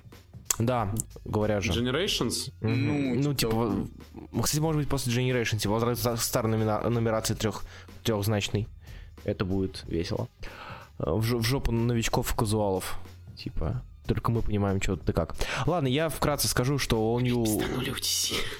[0.58, 0.94] Да,
[1.24, 1.72] говорят же.
[1.72, 2.50] Generations.
[2.60, 2.86] Мгм.
[2.86, 3.52] Ну, Ну, типа
[4.32, 7.62] типа, кстати, может быть, после Generation, типа, возврат к старой номина- нумерации трех,
[8.04, 8.66] трехзначной.
[9.24, 10.28] Это будет весело.
[10.42, 10.46] Э,
[10.98, 12.98] В, жо- в жопу новичков и казуалов.
[13.36, 15.34] Типа, только мы понимаем, что ты как.
[15.66, 17.44] Ладно, я вкратце скажу, что All New...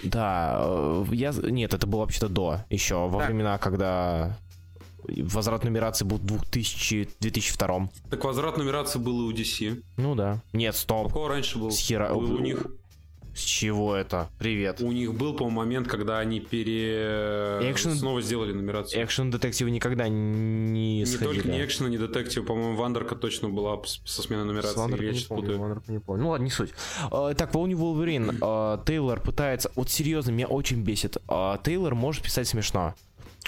[0.04, 1.32] Да, э, я...
[1.32, 2.64] Нет, это было вообще-то до.
[2.70, 3.28] Еще, во Так.
[3.28, 4.36] времена, когда
[5.04, 7.08] возврат нумерации был в 2000...
[7.20, 7.88] 2002.
[8.10, 9.82] Так возврат нумерации был и у DC.
[9.96, 10.42] Ну да.
[10.52, 11.12] Нет, У стоп.
[11.12, 11.70] кого раньше был?
[11.70, 12.66] С хера- Был у них.
[13.36, 14.30] С чего это?
[14.38, 14.80] Привет.
[14.80, 17.60] У них был, по-моему, момент, когда они пере...
[17.70, 19.04] Экшен- снова сделали нумерацию.
[19.04, 21.42] Экшен детективы никогда не Не сходили.
[21.42, 24.78] только не экшена, не детектив, по-моему, Вандерка точно была со сменой нумерации.
[24.78, 25.58] Вандером или я не сейчас помню.
[25.58, 26.22] Вандером не помню.
[26.22, 26.70] Ну ладно, не суть.
[27.10, 28.38] А, так, Волни Волверин.
[28.40, 29.70] а, Тейлор пытается...
[29.74, 31.18] Вот серьезно, меня очень бесит.
[31.28, 32.94] А, Тейлор может писать смешно.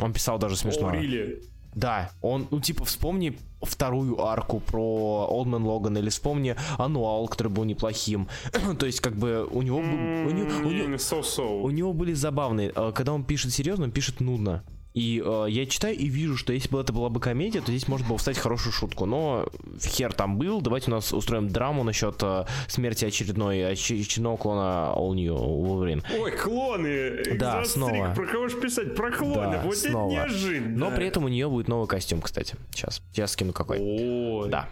[0.00, 0.88] Он писал даже смешно.
[0.88, 1.42] О, really?
[1.74, 7.64] Да, он, ну, типа, вспомни вторую арку про Олдмен Логан или вспомни Ануал, который был
[7.64, 8.28] неплохим.
[8.78, 9.86] То есть, как бы, у него, был-
[10.28, 11.62] у, него, у него- М, So-so.
[11.62, 12.72] у него были забавные.
[12.74, 14.62] э, Когда он пишет серьезно, он пишет нудно.
[14.98, 17.86] И э, я читаю и вижу, что если бы это была бы комедия, то здесь
[17.86, 19.06] можно было встать хорошую шутку.
[19.06, 19.48] Но
[19.80, 20.60] хер там был.
[20.60, 26.02] Давайте у нас устроим драму насчет э, смерти очередной оч- очередного клона All New Wolverine.
[26.18, 27.22] Ой, клоны!
[27.38, 28.12] Да, Экзострик, снова.
[28.16, 28.96] Про кого же писать?
[28.96, 30.10] Про клоны, Да, вот снова.
[30.10, 30.76] это неожиданно.
[30.76, 32.56] Но при этом у нее будет новый костюм, кстати.
[32.74, 33.00] Сейчас.
[33.12, 33.78] Сейчас скину какой.
[33.80, 34.48] Ой.
[34.50, 34.68] Да.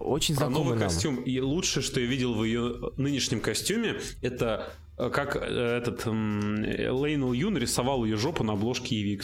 [0.00, 0.88] Очень Про знакомый новый нам.
[0.88, 1.16] костюм.
[1.16, 5.40] И лучшее, что я видел в ее нынешнем костюме, это э, как э,
[5.82, 9.22] этот Лейнел Юн рисовал ее жопу на обложке EVX.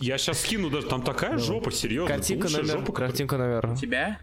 [0.00, 2.08] Я сейчас скину даже, там такая жопа, серьезно.
[2.12, 2.66] Картинка номер.
[2.78, 3.76] жопа, Картинка номер.
[3.80, 4.18] тебя?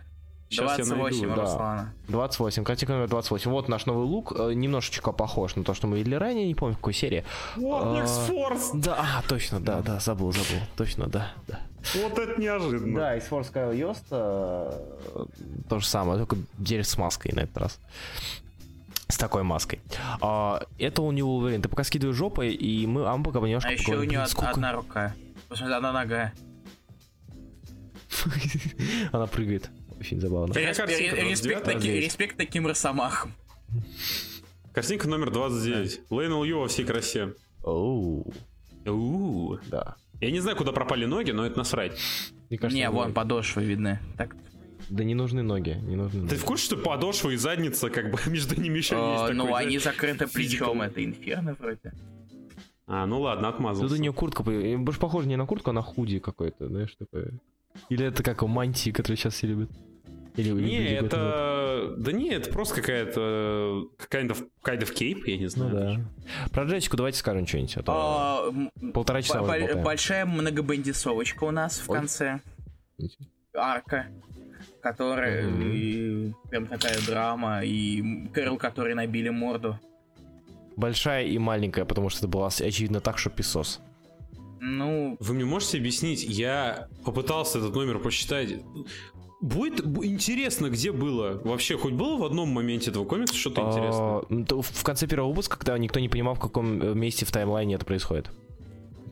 [0.49, 1.41] Я 28 найду, у да.
[1.41, 1.93] Руслана.
[2.09, 2.63] 28.
[2.63, 3.49] Картинка номер 28.
[3.49, 4.33] Вот наш новый лук.
[4.37, 6.45] э, Немножечко похож на то, что мы видели ранее.
[6.47, 7.23] Не помню, в какой серии.
[7.55, 8.71] Вот, А, X-Force!
[8.73, 10.61] Да, а, точно, да, да, забыл, забыл.
[10.75, 11.59] Точно, да, да.
[11.95, 12.99] Вот это неожиданно.
[12.99, 14.05] Да, из Force Kyle Yost
[15.69, 17.79] то же самое, только теперь с маской на этот раз.
[19.13, 19.79] С такой маской.
[20.21, 21.61] А, это у него Wolverine.
[21.61, 24.19] Ты пока скидываешь жопой, и мы, а мы пока немножко А еще у поговорим, нее
[24.21, 25.13] блин, сколько- одна рука.
[25.49, 26.33] Смысле, одна нога.
[29.11, 29.69] Она прыгает.
[29.99, 30.51] Очень забавно.
[30.53, 31.11] Респект 29?
[31.11, 32.05] таки- 29.
[32.05, 33.33] респект таким росомахам.
[34.73, 36.01] Картинка номер 29.
[36.09, 37.33] Лейнел Ю во всей красе.
[37.63, 38.33] Оу,
[39.67, 39.95] да.
[40.21, 41.93] Я не знаю, куда пропали ноги, но это насрать.
[42.49, 43.99] Мне кажется, Не, вон подошвы видны.
[44.17, 44.35] Так,
[44.89, 46.29] Да не нужны ноги, не нужны ноги.
[46.29, 49.35] Ты в курсе, что подошва и задница, как бы между ними еще э, есть такой,
[49.35, 51.93] ну, они знаешь, закрыты плечом, это инферно вроде.
[52.85, 53.95] А, ну ладно, Тут отмазался.
[53.95, 57.31] у нее куртка, больше похоже не на куртку, а на худи какой-то, знаешь, такое.
[57.89, 59.71] Или это как у мантии, которые сейчас все любят.
[60.35, 61.93] Или Не, это...
[61.97, 63.87] Да не, это просто какая-то...
[64.09, 65.71] Kind of, kind of cape, я не Ну знаю.
[65.71, 66.49] да.
[66.49, 67.77] Про Джессику давайте скажем что-нибудь.
[67.77, 69.83] а то А, Полтора часа болтаем.
[69.83, 71.97] Большая многобандисовочка у нас в Ой.
[71.99, 72.41] конце.
[73.55, 74.07] Арка.
[74.81, 79.79] Которая и прям такая драма, и Кэрол, который набили морду.
[80.75, 83.79] Большая и маленькая, потому что это было очевидно так, что песос.
[84.59, 86.23] Ну, Вы мне можете объяснить?
[86.23, 88.63] Я попытался этот номер посчитать.
[89.41, 91.41] Будет интересно, где было.
[91.43, 94.41] Вообще, хоть было в одном моменте этого комикса что-то интересное?
[94.41, 97.31] А, то в конце первого выпуска, когда никто не понимал, в каком э, месте в
[97.33, 98.31] таймлайне это происходит.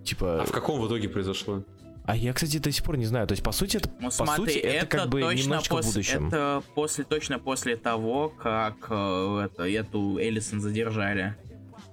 [0.06, 0.44] Типа...
[0.44, 1.64] А в каком в итоге произошло?
[2.12, 3.26] А я, кстати, до сих пор не знаю.
[3.26, 5.80] То есть, по сути, это, ну по смотри, сути, это, как бы точно немножечко в
[5.80, 6.28] пос- будущем.
[6.28, 11.36] Это после, точно после того, как э, это, эту Элисон задержали.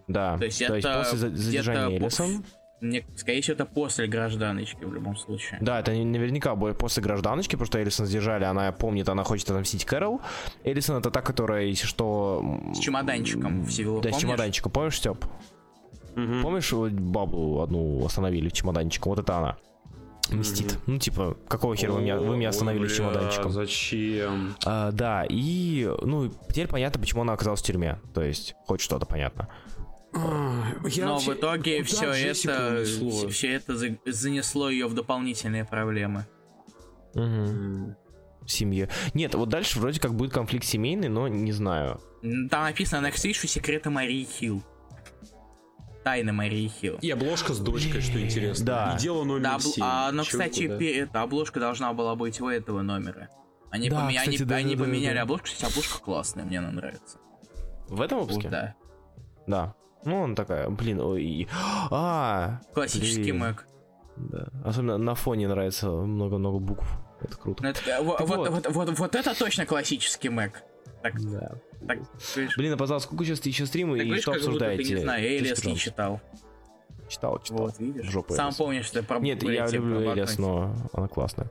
[0.08, 0.36] Да.
[0.38, 2.44] то есть это после за- задержания Элисон.
[2.80, 5.58] Мне, скорее всего, это после гражданочки в любом случае.
[5.60, 9.84] Да, это наверняка будет после гражданочки, потому что Элисон задержали, она помнит, она хочет отомстить
[9.84, 10.20] Кэрол.
[10.64, 12.60] Элисон это та, которая, если что...
[12.74, 14.22] С чемоданчиком в Сивилу, Да, с помнишь?
[14.22, 14.72] чемоданчиком.
[14.72, 15.24] Помнишь, Степ?
[16.16, 16.42] Мгм.
[16.42, 19.10] Помнишь, бабу одну остановили чемоданчиком?
[19.10, 19.56] Вот это она.
[20.30, 20.78] Мстит.
[20.86, 23.50] Ну, типа, какого хера вы меня, вы меня остановили Ой, бля, чемоданчиком?
[23.52, 24.56] Зачем?
[24.64, 27.98] А, да, и, ну, теперь понятно, почему она оказалась в тюрьме.
[28.14, 29.48] То есть, хоть что-то понятно.
[30.14, 33.28] Я Но вообще- в итоге все это, унесло?
[33.28, 36.26] все это за- занесло ее в дополнительные проблемы.
[37.14, 37.96] М.
[38.42, 38.88] В семье.
[39.12, 42.00] Нет, вот дальше вроде как будет конфликт семейный, но не знаю.
[42.50, 44.62] Там написано Next Issue секреты Марии Хилл.
[46.08, 46.96] Тайны Марии Хилл.
[47.02, 48.64] И обложка с дочкой, что интересно.
[48.64, 48.94] Да.
[48.96, 49.84] И дело номер Да, обл- 7.
[49.84, 50.78] а, но, Чё, кстати, куда?
[50.78, 53.28] пе- эта обложка должна была быть у этого номера.
[53.68, 55.22] Они, Да, поменя- кстати, они- да, они да, да, поменяли да.
[55.22, 55.44] обложку.
[55.48, 57.18] Кстати, обложка классная, мне она нравится.
[57.88, 58.48] В этом Вот, выпуске?
[58.48, 58.74] да.
[59.46, 59.74] Да.
[60.06, 61.46] Ну, он такая, блин, ой.
[61.90, 63.38] А, Классический Блин.
[63.40, 63.66] Мэг.
[64.16, 64.48] да.
[64.64, 66.86] Особенно на фоне нравится много-много букв.
[67.20, 67.62] Это круто.
[67.62, 68.48] Ну, это- э, во- Так вот, вот.
[68.48, 70.62] вот, вот, вот это точно классический Мэг.
[71.02, 71.52] Так, Да.
[71.86, 71.98] Так,
[72.34, 74.64] говоришь, Блин, а пожалуйста, сколько сейчас еще стримы так и говоришь, что как будто ты,
[74.64, 74.94] обсуждаете?
[74.94, 76.20] не знаю, Элиас Джессика не читал.
[77.08, 77.58] Читал, читал.
[77.58, 78.06] Вот, видишь?
[78.06, 80.12] В жопу Сам помнишь, что про Нет, я люблю.
[80.12, 81.48] Элиас, но она классная.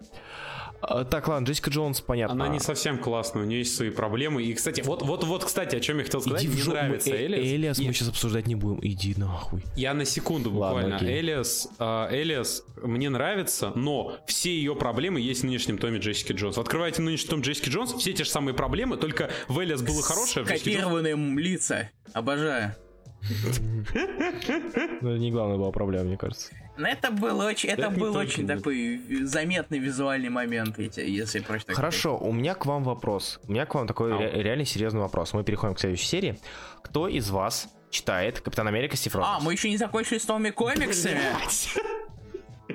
[0.82, 2.34] А, так, ладно, Джессика Джонс, понятно.
[2.34, 4.44] Она не совсем классная, у нее есть свои проблемы.
[4.44, 6.44] И, кстати, вот, вот, вот, кстати, о чем я хотел сказать.
[6.46, 7.46] Иди Мне нравится Э- Элиас.
[7.46, 8.80] Элиас мы сейчас обсуждать не будем.
[8.82, 9.64] Иди нахуй.
[9.76, 10.98] Я на секунду буквально.
[11.02, 16.58] Элиас, а, Элиас мне нравится, но все ее проблемы есть в нынешнем томе Джессики Джонс.
[16.58, 20.02] Вы Открываете нынешний том Джессики Джонс, все те же самые проблемы, только в Элиас было
[20.04, 21.90] хорошее, Джонс- Копированные лица.
[22.14, 22.76] Обожаю.
[25.02, 26.52] Ну, это не главная была проблема, мне кажется.
[26.78, 28.58] Но Ну, это был очень, это был очень нет.
[28.58, 33.40] такой заметный визуальный момент, если, просто так Хорошо, у меня к вам вопрос.
[33.48, 35.34] У меня к вам такой ре- реально серьезный вопрос.
[35.34, 36.40] Мы переходим к следующей серии.
[36.84, 39.44] Кто из вас читает Капитан Америка Стив А, Роджерс?
[39.44, 41.20] мы еще не закончили с новыми комиксами.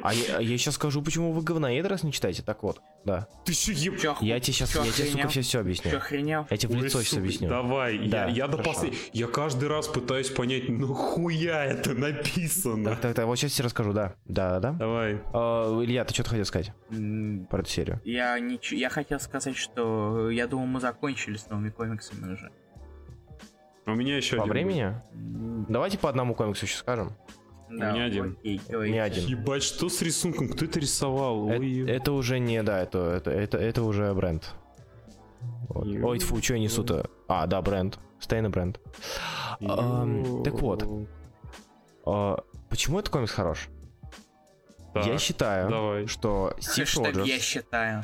[0.02, 2.42] А я, я сейчас скажу, почему вы говноед, раз не читаете.
[2.42, 3.28] Так вот, да.
[3.44, 3.98] Ты что, еб...
[4.00, 5.96] Чё, Я тебе сейчас, чё, я тебе, сука, все, все Чё, объясню.
[5.96, 6.46] охренел?
[6.50, 7.48] Я тебе в Ой, лицо сейчас сука, объясню.
[7.48, 8.94] Давай, Да, я, я до послед...
[9.12, 12.90] Я каждый раз пытаюсь понять, ну хуя это написано.
[12.90, 14.14] Так, так, так, вот сейчас тебе расскажу, да.
[14.24, 14.72] Да, да.
[14.72, 15.20] Давай.
[15.32, 18.00] А, Илья, ты что-то хотел сказать М, про эту серию?
[18.04, 22.50] Я ничего, я хотел сказать, что я думал, мы закончили с новыми комиксами уже.
[23.84, 24.82] А У меня еще По один времени?
[25.12, 27.12] М, Давайте по одному комиксу еще скажем.
[27.78, 28.36] Да, меня один.
[28.38, 29.00] окей, Не давайте.
[29.02, 29.28] один.
[29.28, 30.48] Ебать, что с рисунком?
[30.48, 31.48] Кто это рисовал?
[31.48, 34.52] Э- Ой, Это, уже не, да, это, это, это, это уже бренд.
[35.68, 35.86] Вот.
[35.86, 37.08] Ой, фу, что я несу-то?
[37.28, 37.98] А, да, бренд.
[38.20, 38.78] Стейна бренд.
[39.60, 40.84] Ам, так вот.
[42.04, 43.68] А, почему этот комикс хорош?
[44.94, 46.06] Так, Я считаю, давай.
[46.06, 47.28] что Стив Хэштег Роджерс...
[47.28, 48.02] я считаю.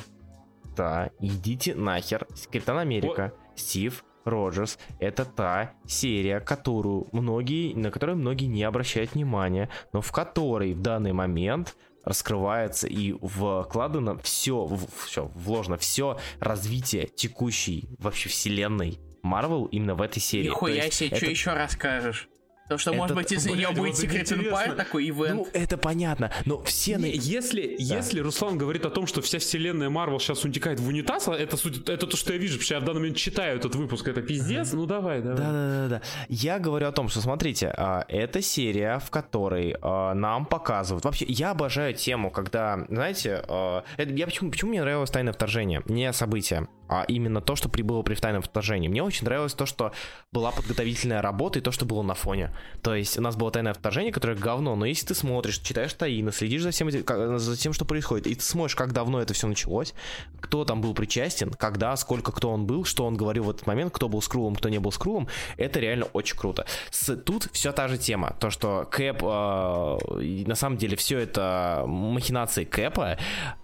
[0.77, 2.27] Да, идите нахер.
[2.51, 9.68] Капитан Америка, Стив Роджерс это та серия, которую многие, на которую многие не обращают внимания,
[9.92, 14.68] но в которой в данный момент раскрывается и вкладано все,
[15.05, 20.46] все вложено все развитие текущей вообще вселенной Марвел именно в этой серии.
[20.46, 22.28] Нихуя себе, это- что еще расскажешь?
[22.69, 24.35] То, что, может это- быть, из-за нее блядь, будет интересно.
[24.36, 25.35] Empire, такой ивент.
[25.36, 26.99] Ну, это понятно, но все...
[26.99, 30.86] на- Не, если, если Руслан говорит о том, что вся вселенная Марвел сейчас утекает в
[30.86, 33.16] унитаз, а это, суть- это то, что я вижу, потому что я в данный момент
[33.16, 35.36] читаю этот выпуск, это пиздец, ну давай, давай.
[35.39, 36.03] Да, да, да, да.
[36.28, 41.05] Я говорю о том, что смотрите, а, это серия, в которой а, нам показывают.
[41.05, 45.82] Вообще, я обожаю тему, когда, знаете, а, это- я почему, почему мне нравилось тайное вторжение?
[45.86, 48.89] Не событие, а именно то, что прибыло при тайном вторжении.
[48.89, 49.93] Мне очень нравилось то, что
[50.32, 52.52] была подготовительная работа и то, что было на фоне.
[52.82, 56.32] То есть у нас было тайное вторжение, которое говно, но если ты смотришь, читаешь таины,
[56.32, 59.94] следишь за всем, за тем, что происходит, и ты смотришь, как давно это все началось,
[60.40, 63.93] кто там был причастен, когда, сколько кто он был, что он говорил в этот момент,
[63.93, 66.66] кто был скрулом, кто не был скрулом, это реально очень круто.
[66.90, 71.85] С, тут все та же тема, то, что Кэп, э, на самом деле все это
[71.86, 73.19] махинации Кэпа,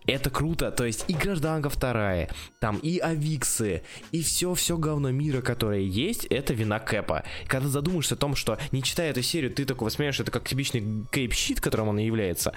[0.07, 2.29] это круто, то есть и Гражданка вторая,
[2.61, 3.83] там и Авиксы,
[4.13, 7.25] и все-все говно мира, которое есть, это вина Кэпа.
[7.47, 10.81] Когда задумаешься о том, что не читая эту серию, ты такой воспринимаешь это как типичный
[11.11, 12.53] Кэп-щит, которым он и является,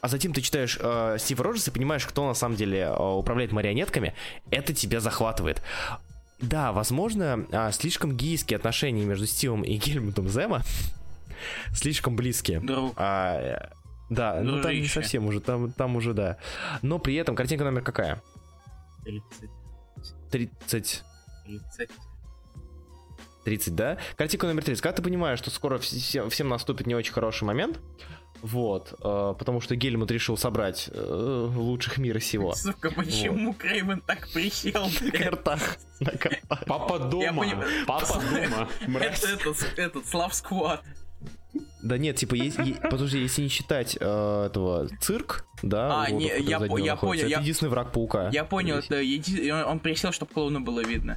[0.00, 3.52] а затем ты читаешь э, Стива Роджерса и понимаешь, кто на самом деле э, управляет
[3.52, 4.14] марионетками,
[4.50, 5.62] это тебя захватывает.
[6.40, 10.62] Да, возможно, а, слишком гейские отношения между Стивом и Гельмутом Зема
[11.74, 12.60] слишком близкие.
[12.60, 12.92] Друг.
[12.96, 13.68] А, э,
[14.10, 16.38] да, ну там не совсем уже, там, там уже да.
[16.82, 18.22] Но при этом картинка номер какая?
[19.04, 19.50] 30,
[20.30, 21.04] 30,
[21.44, 21.90] 30.
[23.44, 23.98] 30, да?
[24.16, 24.82] Картинка номер 30.
[24.82, 27.78] Когда ты понимаешь, что скоро всем, всем наступит не очень хороший момент,
[28.42, 32.54] вот, э, потому что Гельмут решил собрать э, лучших мира сего.
[32.54, 34.86] Сука, почему Крейвен так присел?
[35.00, 35.76] На картах.
[36.00, 36.64] На картах.
[36.66, 37.46] Папа дома,
[37.86, 38.68] папа дома,
[39.00, 40.82] этот, этот, Слав Сквад.
[41.82, 46.18] Да нет, типа, есть, е- подожди, если не считать э, этого цирк, да, А, вот,
[46.18, 48.30] не, я по- я находится, понял, это я- единственный враг паука.
[48.32, 48.86] Я понял, Здесь.
[48.86, 51.16] это еди- он, он присел, чтобы клоуна было видно.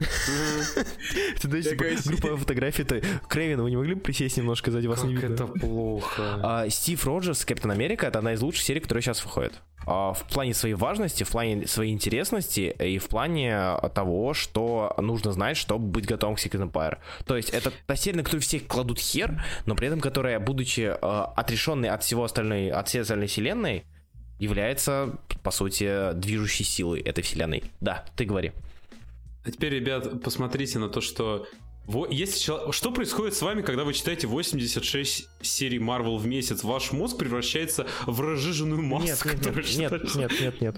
[0.00, 2.84] Ты знаешь, типа, групповая фотография,
[3.28, 5.34] Крейвен, вы не могли бы присесть немножко сзади вас не Как видно?
[5.34, 6.40] это плохо.
[6.42, 9.52] А, Стив Роджерс, Капитан Америка, это одна из лучших серий, которая сейчас выходит.
[9.86, 15.32] А, в плане своей важности, в плане своей интересности и в плане того, что нужно
[15.32, 16.98] знать, чтобы быть готовым к Secret Empire.
[17.26, 20.92] То есть это та серия, на которую все кладут хер, но при этом которая, будучи
[21.02, 23.84] отрешенной от всего остальной, от всей остальной вселенной,
[24.38, 27.64] является, по сути, движущей силой этой вселенной.
[27.80, 28.52] Да, ты говори.
[29.44, 31.46] А теперь, ребят, посмотрите на то, что...
[32.08, 36.62] Если Что происходит с вами, когда вы читаете 86 серий Marvel в месяц?
[36.62, 40.76] Ваш мозг превращается в разжиженную массу, Нет, нет, которая нет, нет, нет, нет.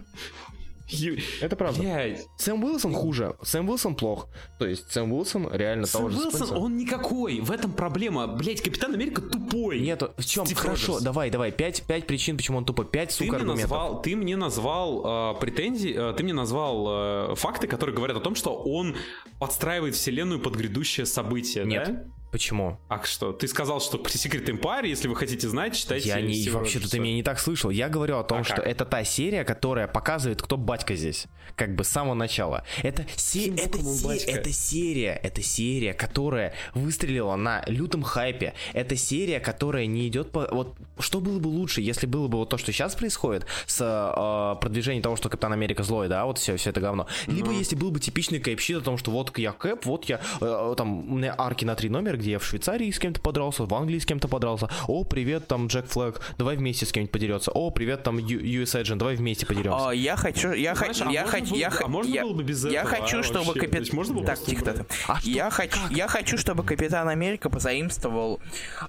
[1.41, 1.81] Это правда.
[1.81, 2.27] Блядь.
[2.37, 3.35] Сэм Уилсон хуже.
[3.43, 4.29] Сэм Уилсон плох.
[4.59, 6.55] То есть Сэм Уилсон реально Сэм того же Уилсон, Спенса.
[6.57, 7.41] он никакой.
[7.41, 8.27] В этом проблема.
[8.27, 9.81] Блять, Капитан Америка тупой.
[9.81, 10.47] Нет, в чем?
[10.47, 11.05] Стив Хорошо, Роджерс.
[11.05, 11.53] давай, давай.
[11.53, 12.85] Пять, пять причин, почему он тупо.
[12.85, 13.71] Пять, Ты сука, мне, аргументов.
[13.71, 18.21] назвал, ты мне назвал э, претензии, э, ты мне назвал э, факты, которые говорят о
[18.21, 18.95] том, что он
[19.39, 21.85] подстраивает вселенную под грядущее событие, Нет.
[21.87, 22.05] да?
[22.33, 22.79] Почему?
[22.89, 23.33] А что?
[23.33, 26.91] Ты сказал, что при Secret Empire, если вы хотите знать, читайте Я не, вообще-то Роджерса.
[26.91, 27.69] ты меня не так слышал.
[27.71, 28.67] Я говорю о том, А что как?
[28.67, 31.27] это та серия, которая показывает, кто батька здесь.
[31.57, 32.65] Как бы с самого начала.
[32.83, 38.55] Это, се- это, се- это серия, это серия, которая выстрелила на лютом хайпе.
[38.73, 40.49] Это серия, которая не идет по...
[40.51, 44.61] Вот что было бы лучше, если было бы вот то, что сейчас происходит с э,
[44.61, 47.07] продвижением того, что Капитан Америка злой, да, вот все, все это говно.
[47.27, 47.59] Либо Ну.
[47.59, 51.13] если был бы типичный кэп-щит о том, что вот я кэп, вот я, э, там,
[51.13, 53.99] у меня арки на три номера, где я в Швейцарии с кем-то подрался, в Англии
[53.99, 54.69] с кем-то подрался.
[54.89, 57.51] О, привет, там Джек Флэг, давай вместе с кем-нибудь подерется.
[57.51, 59.89] О, привет, там US Agent, давай вместе подеремся.
[59.89, 64.87] А, я хочу, я хочу, я хочу, я хочу, я хочу, чтобы капитан, так тихо,
[65.09, 68.41] а я хочу, я хочу, чтобы Капитан Америка позаимствовал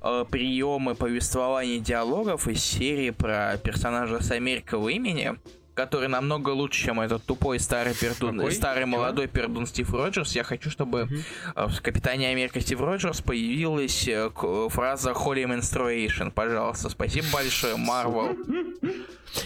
[0.02, 5.36] э, приемы повествования диалогов из серии про персонажа с Америкового имени
[5.74, 8.52] который намного лучше, чем этот тупой старый пердун, Какой?
[8.52, 10.36] старый молодой пердун Стив Роджерс.
[10.36, 11.10] Я хочу, чтобы
[11.56, 11.70] mm-hmm.
[11.70, 14.30] в Капитане Америка Стив Роджерс появилась э,
[14.70, 16.32] фраза Holy Menstruation.
[16.32, 18.38] Пожалуйста, спасибо большое, Марвел.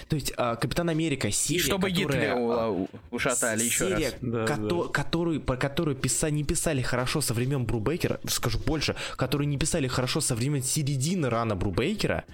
[0.10, 4.16] То есть а, Капитан Америка серия, И чтобы которая, Гитлера ушатали еще серия, раз.
[4.20, 4.92] Да, кото- да.
[4.92, 9.88] Которую, про которую писа- не писали хорошо со времен Брубейкера, скажу больше, которую не писали
[9.88, 12.26] хорошо со времен середины рана Брубейкера,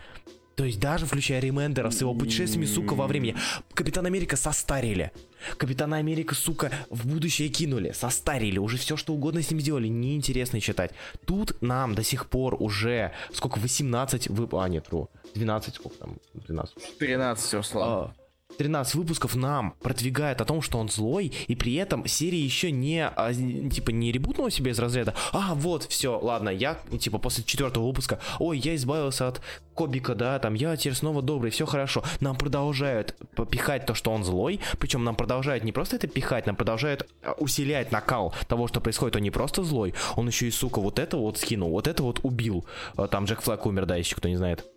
[0.56, 3.36] то есть даже включая Ремендера с его путешествиями, сука, во времени.
[3.74, 5.12] Капитан Америка состарили.
[5.58, 10.62] Капитана Америка, сука, в будущее кинули, состарили, уже все что угодно с ним сделали, неинтересно
[10.62, 10.92] читать.
[11.26, 14.56] Тут нам до сих пор уже, сколько, 18 вып...
[14.56, 16.98] А, нет, ру, 12, сколько там, 12.
[16.98, 18.14] 13, Руслан.
[18.58, 23.06] 13 выпусков нам продвигает о том, что он злой, и при этом серия еще не,
[23.06, 27.88] а, типа, не ребутнула себе из разряда, а, вот, все, ладно, я, типа, после четвертого
[27.88, 29.42] выпуска, ой, я избавился от
[29.74, 32.04] Кобика, да, там, я теперь снова добрый, все хорошо.
[32.20, 33.16] Нам продолжают
[33.50, 37.34] пихать то, что он злой, причем нам продолжают не просто это пихать, нам продолжают а,
[37.34, 41.18] усилять накал того, что происходит, он не просто злой, он еще и, сука, вот это
[41.18, 42.66] вот скинул, вот это вот убил.
[42.96, 44.73] А, там Джек Флаг умер, да, если кто не знает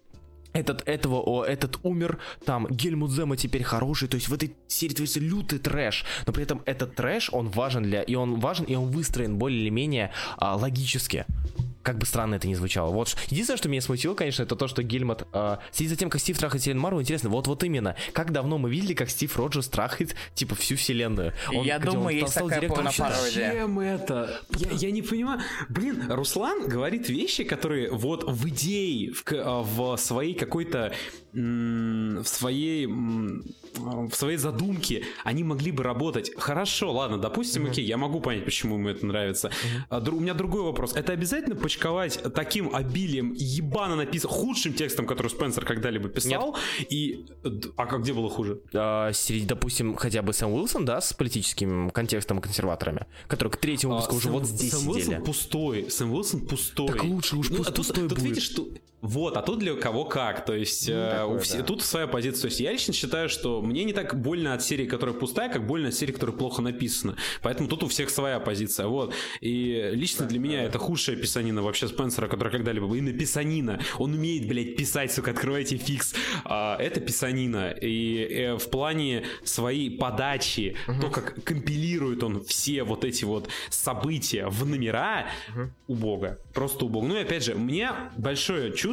[0.56, 4.94] этот, этого, о, этот умер, там, Гельмут Зема теперь хороший, то есть в этой серии
[4.94, 8.74] творится лютый трэш, но при этом этот трэш, он важен для, и он важен, и
[8.74, 11.26] он выстроен более или менее а, логически.
[11.86, 12.90] Как бы странно это ни звучало.
[12.90, 16.20] Вот единственное, что меня смутило, конечно, это то, что Гельмот э, следит за тем, как
[16.20, 17.00] Стив трахает Селен Марвел.
[17.00, 21.32] Интересно, вот вот именно, как давно мы видели, как Стив Роджерс трахает, типа, всю вселенную.
[21.54, 23.52] Он, Я думаю, он есть стал, такая порнопародия.
[23.52, 24.40] Зачем это?
[24.56, 25.40] Я, я не понимаю.
[25.68, 30.92] Блин, Руслан говорит вещи, которые вот в идее, в, а, в своей какой-то
[31.36, 36.32] в своей в своей задумке они могли бы работать.
[36.36, 37.70] Хорошо, ладно, допустим, mm-hmm.
[37.70, 39.50] окей, я могу понять, почему ему это нравится.
[39.90, 40.14] Mm-hmm.
[40.14, 40.94] у меня другой вопрос.
[40.96, 46.56] Это обязательно почковать таким обилием ебано написано худшим текстом, который Спенсер когда-либо писал?
[46.78, 46.92] Нет.
[46.92, 47.26] И
[47.76, 48.60] а как где было хуже?
[48.72, 53.58] А, среди, допустим, хотя бы Сэм Уилсон, да, с политическим контекстом и консерваторами, который к
[53.58, 54.94] третьему выпуску а, уже Сэм, вот здесь Сэм сидели.
[54.94, 55.90] Уилсон пустой.
[55.90, 56.86] Сэм Уилсон пустой.
[56.88, 58.18] Так лучше уж ну, пусть а пустой тут, будет.
[58.18, 58.68] Тут видишь, что
[59.02, 60.44] вот, а тут для кого как.
[60.44, 61.64] То есть, ну, э, такое, все, да.
[61.64, 62.43] тут своя позиция.
[62.43, 65.66] То есть, я лично считаю, что мне не так больно от серии, которая пустая, как
[65.66, 67.16] больно от серии, которая плохо написана.
[67.43, 68.86] Поэтому тут у всех своя позиция.
[68.86, 69.14] Вот.
[69.40, 70.64] И лично да, для меня да.
[70.64, 72.97] это худшая писанина вообще Спенсера, которая когда-либо была.
[72.97, 73.81] Именно писанина.
[73.98, 76.14] Он умеет, блядь, писать, сука, открывайте фикс.
[76.44, 77.70] А, это писанина.
[77.70, 81.02] И э, в плане своей подачи, угу.
[81.02, 85.70] то, как компилирует он все вот эти вот события в номера, угу.
[85.86, 86.39] убого.
[86.55, 87.06] Просто убого.
[87.06, 88.85] Ну и опять же, мне большое чувство,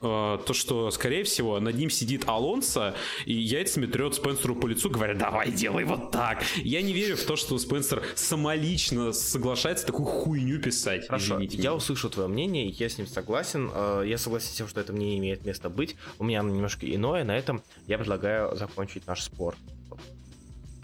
[0.00, 2.94] э, то, что, скорее всего, над ним сидит Алонсо
[3.26, 6.42] и яйцами трет Спенсеру по лицу, говоря, давай, делай вот так.
[6.56, 11.06] Я не верю в то, что Спенсер самолично соглашается такую хуйню писать.
[11.06, 11.74] Хорошо, Извините я меня.
[11.74, 13.70] услышу твое мнение, я с ним согласен.
[13.74, 15.96] Э, я согласен с тем, что это мне имеет место быть.
[16.18, 17.24] У меня оно немножко иное.
[17.24, 19.54] На этом я предлагаю закончить наш спор.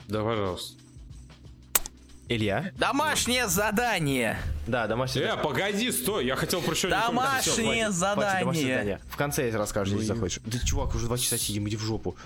[0.09, 0.84] Да, пожалуйста.
[2.29, 2.73] Илья?
[2.79, 4.39] Домашнее задание.
[4.67, 5.41] Да, домашнее задание.
[5.41, 8.99] Э, погоди, стой, я хотел про что Домашнее задание.
[9.11, 10.41] В конце я расскажу, если захочешь.
[10.45, 12.17] Да, чувак, уже два часа сидим, иди в жопу.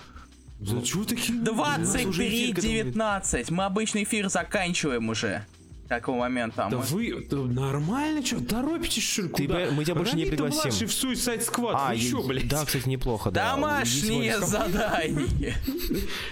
[0.59, 1.39] Да чего такие?
[1.39, 3.45] 23.19.
[3.49, 5.45] Мы обычный эфир заканчиваем уже
[5.89, 6.67] такого момента.
[6.71, 6.83] Да мы...
[6.83, 9.65] вы да нормально, что, торопитесь, что ли, куда?
[9.65, 10.61] Ты, мы тебя больше не пригласим.
[10.61, 12.47] младший в Suicide Squad, а, вы чё, блядь?
[12.47, 13.55] Да, кстати, неплохо, да.
[13.55, 15.55] Домашнее задание.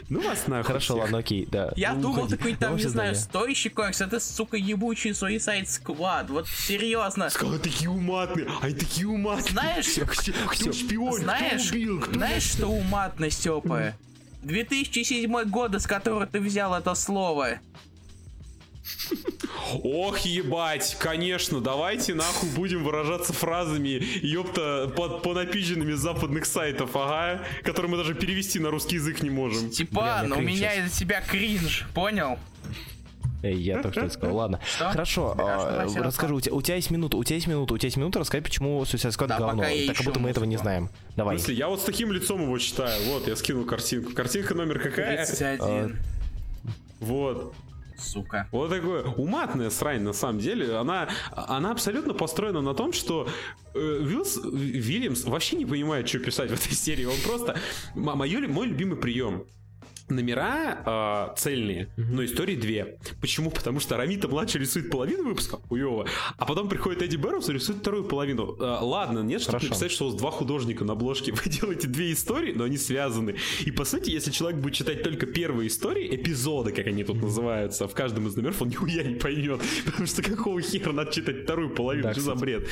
[0.09, 0.63] Ну вас нахуй.
[0.63, 1.73] Хорошо, ладно, окей, да.
[1.75, 7.29] Я думал, такой там, не знаю, стоящий комикс, это, сука, ебучий Suicide Squad, вот серьезно.
[7.29, 9.51] Сказал, такие уматные, они такие уматные.
[9.51, 9.87] Знаешь,
[10.47, 11.73] кто шпион, знаешь,
[12.13, 13.93] знаешь, что уматно, Степа?
[14.43, 17.59] 2007 год, с которого ты взял это слово.
[19.83, 27.43] Ох, ебать, конечно, давайте нахуй будем выражаться фразами, ёпта, под, по напиченными западных сайтов, ага,
[27.63, 29.71] которые мы даже перевести на русский язык не можем.
[29.71, 32.37] Степан, у меня из-за себя кринж, понял?
[33.43, 34.35] Эй, я только что сказал.
[34.35, 34.59] Ладно.
[34.65, 34.89] Что?
[34.89, 36.35] Хорошо, а, расскажу.
[36.35, 38.43] У тебя, у тебя есть минута, у тебя есть минута, у тебя есть минута, расскажи,
[38.43, 39.63] почему Suicide Squad да, говно.
[39.63, 40.89] Так будто мы этого не знаем.
[41.15, 41.37] Давай.
[41.37, 42.99] В я вот с таким лицом его читаю.
[43.11, 44.13] Вот, я скинул картинку.
[44.13, 45.25] Картинка номер какая?
[45.25, 45.59] 31.
[45.61, 45.91] А,
[46.99, 47.53] вот.
[47.97, 48.47] Сука.
[48.51, 50.75] Вот такое уматная срань, на самом деле.
[50.75, 53.27] Она, она абсолютно построена на том, что
[53.73, 57.05] э, Вилс, Вильямс вообще не понимает, что писать в этой серии.
[57.05, 57.59] Он просто...
[57.95, 59.45] Мой, мой любимый прием
[60.09, 62.97] номера э, цельные, но истории две.
[63.21, 63.51] Почему?
[63.51, 66.07] Потому что Рамита младший рисует половину выпуска, уёво,
[66.37, 68.55] а потом приходит Эдди Бэрроуз и рисует вторую половину.
[68.59, 72.13] Э, ладно, нет, что представить, что у вас два художника на обложке, вы делаете две
[72.13, 73.35] истории, но они связаны.
[73.65, 77.87] И по сути, если человек будет читать только первые истории, эпизоды, как они тут называются,
[77.87, 79.61] в каждом из номеров, он нихуя не поймет.
[79.85, 82.37] Потому что какого хера надо читать вторую половину, да, что кстати.
[82.37, 82.67] за бред?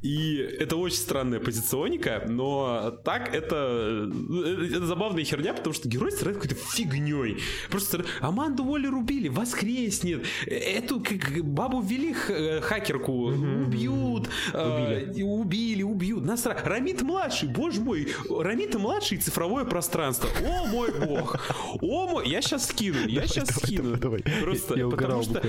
[0.00, 6.12] И это очень странная позиционика, но так это, э, это забавная херня, потому что герой
[6.12, 7.38] страдает какой-то фигней.
[7.68, 10.24] Просто Аманду Уоллер убили, воскреснет.
[10.46, 14.28] Эту как, бабу ввели э, хакерку, убьют.
[14.54, 15.20] Убили.
[15.20, 16.24] Э, убили, убьют.
[16.24, 16.56] Насра...
[16.64, 18.06] Рамит младший, боже мой.
[18.30, 20.30] Рамит младший цифровое пространство.
[20.46, 21.40] О мой бог.
[21.80, 22.28] О мой...
[22.28, 23.98] Я сейчас скину, я сейчас скину.
[24.42, 25.42] Просто потому что...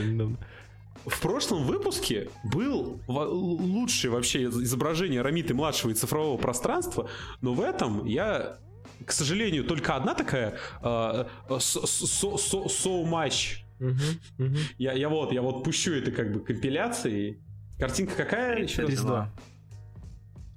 [1.05, 7.09] В прошлом выпуске был лучшее вообще изображение Рамиты младшего и цифрового пространства,
[7.41, 8.57] но в этом я
[9.05, 13.63] к сожалению, только одна такая uh, so, so, so, so much.
[13.79, 13.95] Uh-huh,
[14.37, 14.57] uh-huh.
[14.77, 17.39] Я, я вот, я вот пущу это как бы компиляцией.
[17.79, 18.67] Картинка какая?
[18.67, 19.31] 32.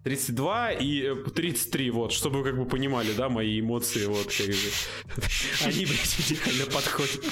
[0.02, 5.23] 32 и 33, вот, чтобы вы как бы понимали, да, мои эмоции, вот, как бы.
[5.64, 7.24] Они, блядь, идеально подходят.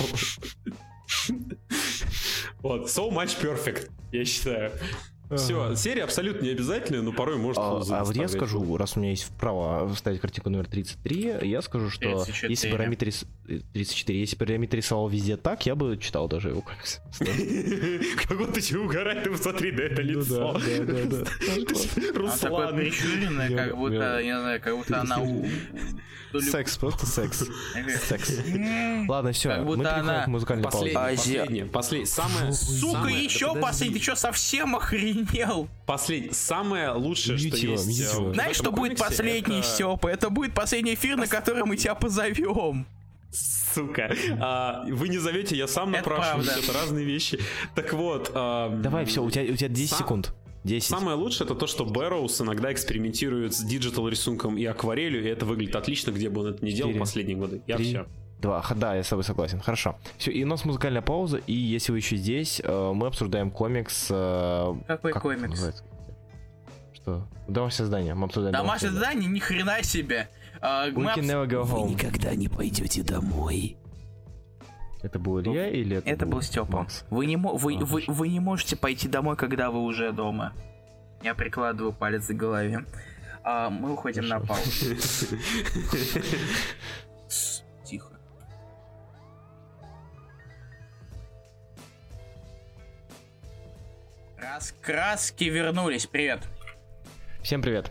[2.63, 4.73] Вот, so much perfect, я считаю.
[5.37, 9.01] Все, серия абсолютно не обязательная, но порой может А, а вот я скажу, раз у
[9.01, 12.51] меня есть право ставить картинку номер 33, я скажу, что 34.
[12.53, 13.25] если бы Рамит рис...
[13.47, 17.01] 34, если бы Рамит рисовал везде так, я бы читал даже его комикс.
[18.29, 20.53] Как будто чего угорать, ты посмотри на это ну лицо.
[20.55, 22.15] Да, да, да.
[22.19, 22.77] Руслан.
[22.77, 25.19] прищуренное, как будто, не знаю, как будто она
[26.39, 27.45] Секс, просто секс.
[28.09, 28.33] Секс.
[29.09, 30.93] Ладно, все, мы переходим к музыкальной паузе.
[30.93, 32.53] Последнее, последнее, самое...
[32.53, 35.69] Сука, еще последний, ты что, совсем охренел?
[35.87, 38.01] Последнее, самое лучшее, что есть.
[38.01, 40.09] Э, Знаешь, что будет последний, Степа?
[40.09, 42.87] Это будет последний эфир, на который мы тебя позовем.
[43.33, 44.13] Сука.
[44.41, 46.49] А, вы не зовете, я сам напрашиваюсь.
[46.49, 47.39] Это, разные вещи.
[47.75, 48.31] Так вот.
[48.35, 50.35] А, Давай, все, у тебя, у тебя 10 секунд.
[50.65, 50.89] 10.
[50.89, 55.47] Самое лучшее это то, что Бэрроуз иногда экспериментирует с digital рисунком и акварелью, и это
[55.47, 57.63] выглядит отлично, где бы он это не делал 4, последние годы.
[57.67, 58.07] Я 3, все.
[58.41, 58.65] Два.
[58.75, 59.61] Да, я с тобой согласен.
[59.61, 59.97] Хорошо.
[60.17, 64.09] Все, и у нас музыкальная пауза, и если вы еще здесь, э, мы обсуждаем комикс.
[64.11, 65.51] Э, Какой как комикс?
[65.51, 65.85] Называется?
[66.95, 67.29] Что?
[67.49, 68.15] Домашнее задание.
[68.15, 70.29] Мы обсуждаем домашнее задание, ни хрена себе.
[70.63, 71.85] Uh, We can never go home.
[71.85, 73.77] Вы никогда не пойдете домой.
[75.03, 76.79] Это был Илья или это, это был, был Степа?
[76.79, 77.05] Макс?
[77.11, 80.53] Вы не, вы, а, вы, вы не можете пойти домой, когда вы уже дома.
[81.23, 82.85] Я прикладываю палец к голове.
[83.43, 84.41] А, мы уходим Хорошо.
[84.41, 84.97] на паузу.
[87.85, 88.19] Тихо.
[94.37, 96.07] Раскраски вернулись.
[96.07, 96.47] Привет.
[97.43, 97.91] Всем привет.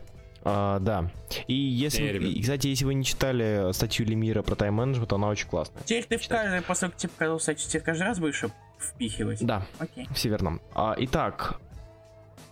[0.52, 1.12] А, да.
[1.48, 5.48] И если, э, и, кстати, если вы не читали статью Лемира про тайм-менеджмент, она очень
[5.48, 5.84] классная.
[5.84, 8.44] Теперь ты в каждый, поскольку тебе показал статью, тебе каждый раз будешь
[8.80, 9.46] впихивать?
[9.46, 9.66] Да.
[9.78, 10.08] Окей.
[10.14, 10.60] Все верно.
[10.74, 11.60] А, итак,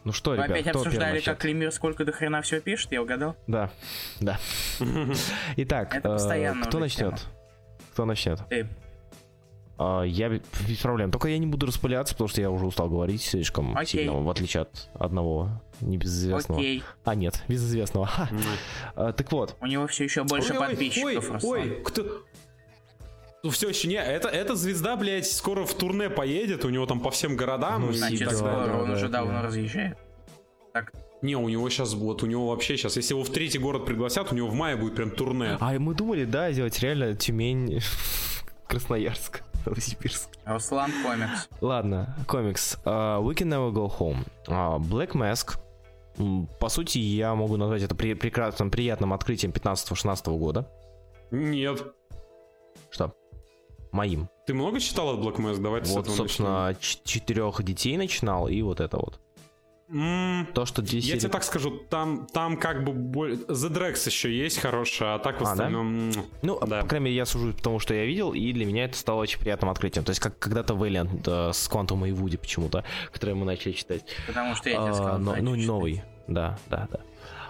[0.03, 3.35] ну что, Вы ребят, опять обсуждали, как Лемир сколько до хрена все пишет, я угадал?
[3.47, 3.71] Да,
[4.19, 4.39] да.
[5.57, 7.25] Итак, э, кто начнет?
[7.93, 8.39] Кто начнет?
[8.47, 8.67] Ты.
[9.77, 11.11] Uh, я без проблем.
[11.11, 13.85] Только я не буду распыляться, потому что я уже устал говорить слишком okay.
[13.85, 15.49] сильно, в отличие от одного
[15.81, 16.59] небезызвестного.
[16.59, 16.83] Okay.
[17.03, 18.09] А, нет, безызвестного.
[18.31, 18.41] Mm.
[18.95, 19.55] Uh, так вот.
[19.61, 21.43] У него все еще больше ой, подписчиков.
[21.43, 22.23] Ой, ой, кто?
[23.43, 26.99] Ну все еще не, это, эта звезда, блядь, скоро в турне поедет, у него там
[26.99, 27.85] по всем городам.
[27.85, 29.41] Ну, значит, скоро, да, он да, уже да, давно да.
[29.43, 29.97] разъезжает.
[30.73, 30.91] Так.
[31.21, 34.31] Не, у него сейчас, вот, у него вообще сейчас, если его в третий город пригласят,
[34.31, 35.57] у него в мае будет прям турне.
[35.59, 37.79] А мы думали, да, сделать реально Тюмень,
[38.67, 39.43] Красноярск.
[39.67, 40.29] Новосибирск.
[40.45, 41.49] Руслан комикс.
[41.61, 42.77] Ладно, комикс.
[42.85, 44.25] Uh, We Can Never Go Home.
[44.47, 45.59] Uh, Black Mask.
[46.59, 50.69] По сути, я могу назвать это при прекрасным, приятным открытием 15-16 года.
[51.31, 51.83] Нет.
[52.89, 53.13] Что?
[53.91, 54.29] Моим.
[54.45, 55.61] Ты много читал от Black Mask?
[55.61, 59.19] Давай Вот, собственно, четырех детей начинал, и вот это вот.
[59.89, 61.05] Mm, То, что здесь...
[61.05, 62.91] Я тебе так скажу, там, там как бы...
[62.91, 63.33] Боль...
[63.33, 66.11] The Drex еще есть хорошая, а так в а, остальном...
[66.11, 66.21] Да?
[66.41, 66.81] Ну, да.
[66.81, 69.39] по крайней мере, я сужу потому, что я видел, и для меня это стало очень
[69.39, 70.03] приятным открытием.
[70.03, 72.83] То есть, как когда-то Valiant да, с Quantum и Woody почему-то,
[73.13, 74.03] который мы начали читать.
[74.27, 76.99] Потому что я тебе сказал, а, но, Ну, новый, да, да, да.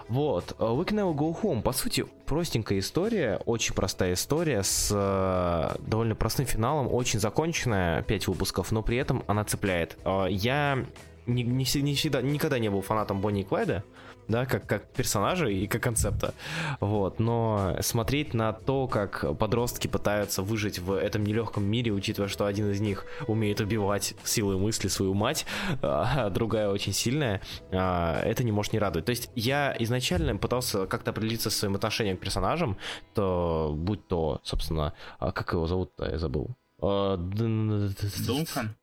[0.08, 5.76] Вот, We Can Never Go Home, по сути, простенькая история, очень простая история с э,
[5.86, 9.98] довольно простым финалом, очень законченная, 5 выпусков, но при этом она цепляет.
[10.06, 10.86] Э, я
[11.28, 13.84] не, не, не всегда, никогда не был фанатом Бонни и Клайда,
[14.28, 16.34] да, как, как персонажа и как концепта,
[16.80, 22.46] вот, но смотреть на то, как подростки пытаются выжить в этом нелегком мире, учитывая, что
[22.46, 25.46] один из них умеет убивать силой мысли свою мать,
[25.82, 27.40] а другая очень сильная,
[27.72, 29.06] а, это не может не радовать.
[29.06, 32.76] То есть я изначально пытался как-то определиться своим отношением к персонажам,
[33.14, 36.56] то будь то, собственно, а, как его зовут, я забыл.
[36.80, 38.76] А, Дункан?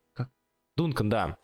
[0.75, 1.37] Дункан, да.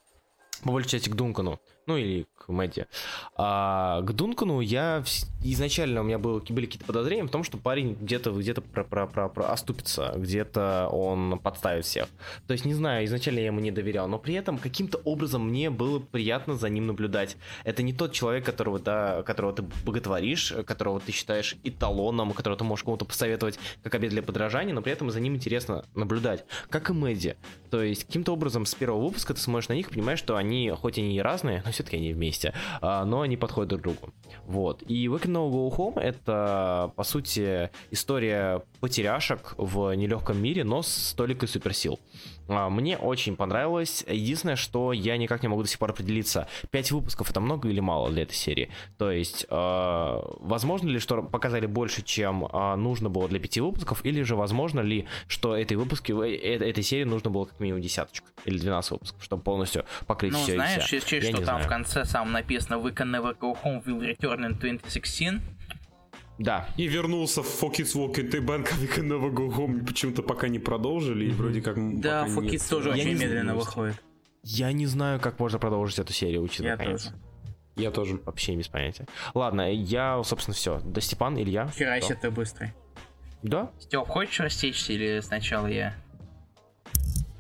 [0.63, 1.59] По большей части к Дункану.
[1.88, 2.88] Ну или к Мэдди.
[3.35, 5.03] А к Дункану я
[5.43, 9.07] изначально у меня было, были какие-то подозрения в том, что парень где-то где-то про, про,
[9.07, 12.07] про, про оступится, где-то он подставит всех.
[12.47, 15.69] То есть не знаю, изначально я ему не доверял, но при этом каким-то образом мне
[15.69, 17.38] было приятно за ним наблюдать.
[17.63, 22.63] Это не тот человек, которого да, которого ты боготворишь, которого ты считаешь эталоном, которого ты
[22.63, 26.45] можешь кому-то посоветовать как обед для подражания, но при этом за ним интересно наблюдать.
[26.69, 27.35] Как и Мэдди.
[27.69, 30.97] То есть каким-то образом с первого выпуска ты смотришь на них понимаешь, что они, хоть
[30.97, 32.30] они и разные, но все-таки они вместе,
[32.81, 34.13] а, но они подходят друг другу.
[34.45, 34.83] Вот.
[34.83, 41.13] И We Can Go Home это, по сути, история потеряшек в нелегком мире, но с
[41.13, 41.99] толикой суперсил.
[42.47, 44.03] А, мне очень понравилось.
[44.07, 47.79] Единственное, что я никак не могу до сих пор определиться, 5 выпусков это много или
[47.79, 48.69] мало для этой серии?
[48.97, 54.03] То есть, э, возможно ли, что показали больше, чем э, нужно было для 5 выпусков,
[54.03, 58.27] или же возможно ли, что этой выпуске, э, этой серии нужно было как минимум десяточку
[58.45, 61.15] или 12 выпусков, чтобы полностью покрыть ну, все знаешь, и вся.
[61.15, 61.63] если что там знаю.
[61.65, 65.39] в конце сам написано «We can never go home, will return in 2016»,
[66.37, 66.67] да.
[66.77, 69.85] И вернулся в For Kids Walk into Bank of Never Go Home.
[69.85, 71.75] Почему-то пока не продолжили, и вроде как...
[71.99, 74.01] Да, For Kids тоже очень медленно выходит.
[74.43, 77.03] Я не знаю, как можно продолжить эту серию, учитывая Я конец.
[77.03, 77.15] тоже.
[77.75, 78.19] Я тоже.
[78.25, 79.05] Вообще без понятия.
[79.33, 80.81] Ладно, я, собственно, все.
[80.83, 81.67] Да, Степан, Илья.
[81.69, 82.73] Хера ты быстрый.
[83.43, 83.71] Да?
[83.79, 85.95] Степ, хочешь растечься или сначала я?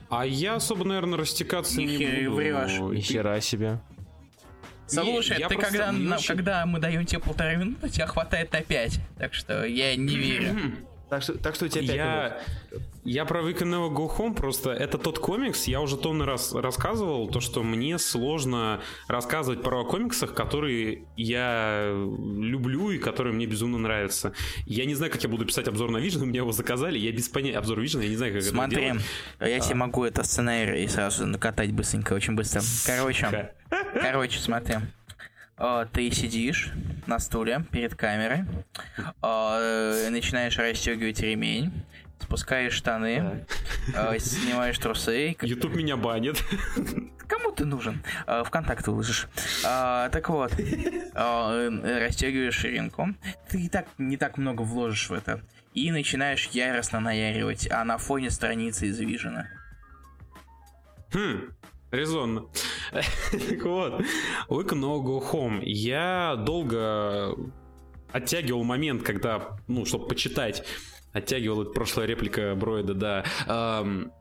[0.09, 2.35] А я особо, наверное, растекаться не, не буду.
[2.35, 2.79] Врешь.
[2.79, 3.79] Ни хера себе.
[4.91, 8.99] Слушай, ты когда, на, когда мы даем тебе полторы минуты, тебя хватает на пять.
[9.17, 10.55] Так что я не верю.
[11.11, 12.39] Так что, так что у тебя 5 я,
[13.03, 14.69] я про Weekend Go Home просто...
[14.69, 18.79] Это тот комикс, я уже тонный раз рассказывал, то, что мне сложно
[19.09, 24.31] рассказывать про комиксах, которые я люблю и которые мне безумно нравятся.
[24.65, 27.27] Я не знаю, как я буду писать обзор на Vision, меня его заказали, я без
[27.27, 27.57] понятия...
[27.57, 29.51] Обзор Vision, я не знаю, как Смотри, это делать.
[29.51, 29.59] я а.
[29.59, 32.61] тебе могу это сценарий сразу накатать быстренько, очень быстро.
[32.85, 33.51] Короче,
[34.01, 34.75] короче, смотри.
[35.63, 36.71] А, ты сидишь
[37.05, 38.45] на стуле перед камерой,
[39.21, 41.71] а, начинаешь расстегивать ремень,
[42.19, 43.45] спускаешь штаны,
[43.95, 45.37] а, снимаешь трусы.
[45.39, 46.43] YouTube меня банит.
[47.27, 48.01] Кому ты нужен?
[48.45, 49.27] Вконтакте выложишь.
[49.61, 50.51] Так вот,
[51.13, 53.09] расстегиваешь ширинку.
[53.47, 55.41] Ты и так не так много вложишь в это.
[55.75, 59.45] И начинаешь яростно наяривать, а на фоне страницы из Vision.
[61.13, 61.51] Хм,
[61.91, 62.45] Резонно.
[62.91, 64.01] так вот,
[64.49, 65.59] We Can All Go Home.
[65.63, 67.35] Я долго
[68.11, 70.65] оттягивал момент, когда, ну, чтобы почитать,
[71.13, 74.11] оттягивал, это прошлая реплика Броида, да, эм,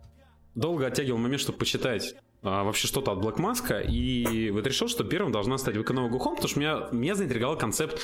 [0.54, 5.04] долго оттягивал момент, чтобы почитать а, вообще что-то от Black Mask, и вот решил, что
[5.04, 8.00] первым должна стать Go Home, потому что меня, меня заинтриговал концепт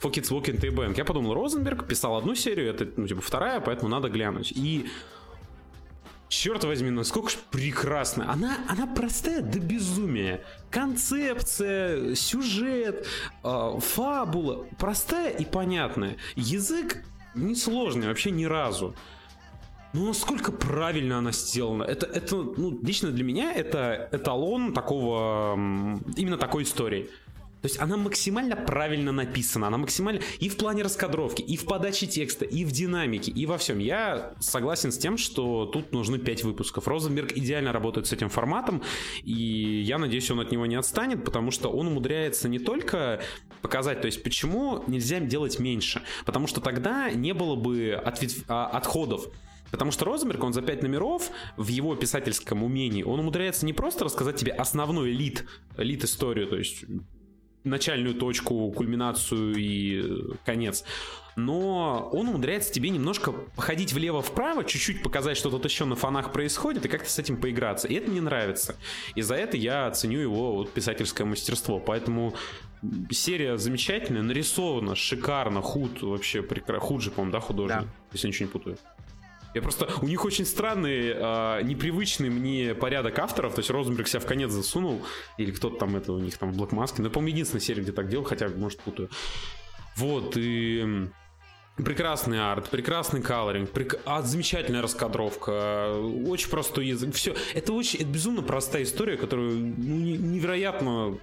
[0.00, 0.96] For Kids Walking Bank.
[0.96, 4.52] Я подумал, Розенберг писал одну серию, это, ну, типа, вторая, поэтому надо глянуть.
[4.52, 4.86] И
[6.30, 8.32] черт возьми, насколько же прекрасно.
[8.32, 10.42] Она, она простая до безумия.
[10.70, 13.06] Концепция, сюжет,
[13.44, 16.16] э, фабула простая и понятная.
[16.36, 17.04] Язык
[17.34, 18.94] несложный вообще ни разу.
[19.92, 21.82] Но насколько правильно она сделана.
[21.82, 25.54] Это, это ну, лично для меня это эталон такого,
[26.16, 27.10] именно такой истории.
[27.62, 32.06] То есть она максимально правильно написана, она максимально и в плане раскадровки, и в подаче
[32.06, 33.78] текста, и в динамике, и во всем.
[33.78, 36.88] Я согласен с тем, что тут нужны 5 выпусков.
[36.88, 38.82] Розенберг идеально работает с этим форматом,
[39.22, 43.20] и я надеюсь, он от него не отстанет, потому что он умудряется не только
[43.60, 48.32] показать, то есть почему нельзя делать меньше, потому что тогда не было бы ответ...
[48.48, 49.26] А, отходов.
[49.70, 54.04] Потому что Розенберг, он за пять номеров в его писательском умении, он умудряется не просто
[54.04, 55.46] рассказать тебе основной лид,
[55.76, 56.84] лид историю, то есть
[57.64, 60.84] начальную точку, кульминацию и э, конец.
[61.36, 66.84] Но он умудряется тебе немножко походить влево-вправо, чуть-чуть показать, что тут еще на фонах происходит,
[66.86, 67.88] и как-то с этим поиграться.
[67.88, 68.76] И это мне нравится.
[69.14, 71.78] И за это я ценю его вот, писательское мастерство.
[71.78, 72.34] Поэтому
[73.10, 76.80] серия замечательная, нарисована, шикарно, худ вообще прекрасно.
[76.80, 77.80] Худ же, по-моему, да, художник?
[77.80, 77.86] Да.
[78.12, 78.78] Если ничего не путаю.
[79.54, 79.88] Я просто...
[80.00, 83.54] У них очень странный, э, непривычный мне порядок авторов.
[83.54, 85.02] То есть Розенберг себя в конец засунул.
[85.38, 86.94] Или кто-то там это у них там в Black Mask.
[86.98, 89.10] Ну, по-моему, единственная серия, где так делал, хотя, может, путаю.
[89.96, 91.08] Вот, и...
[91.76, 94.00] Прекрасный арт, прекрасный колоринг, прек...
[94.04, 95.94] а, замечательная раскадровка,
[96.26, 97.14] очень простой язык.
[97.14, 101.18] Все, это очень, это безумно простая история, которую ну, невероятно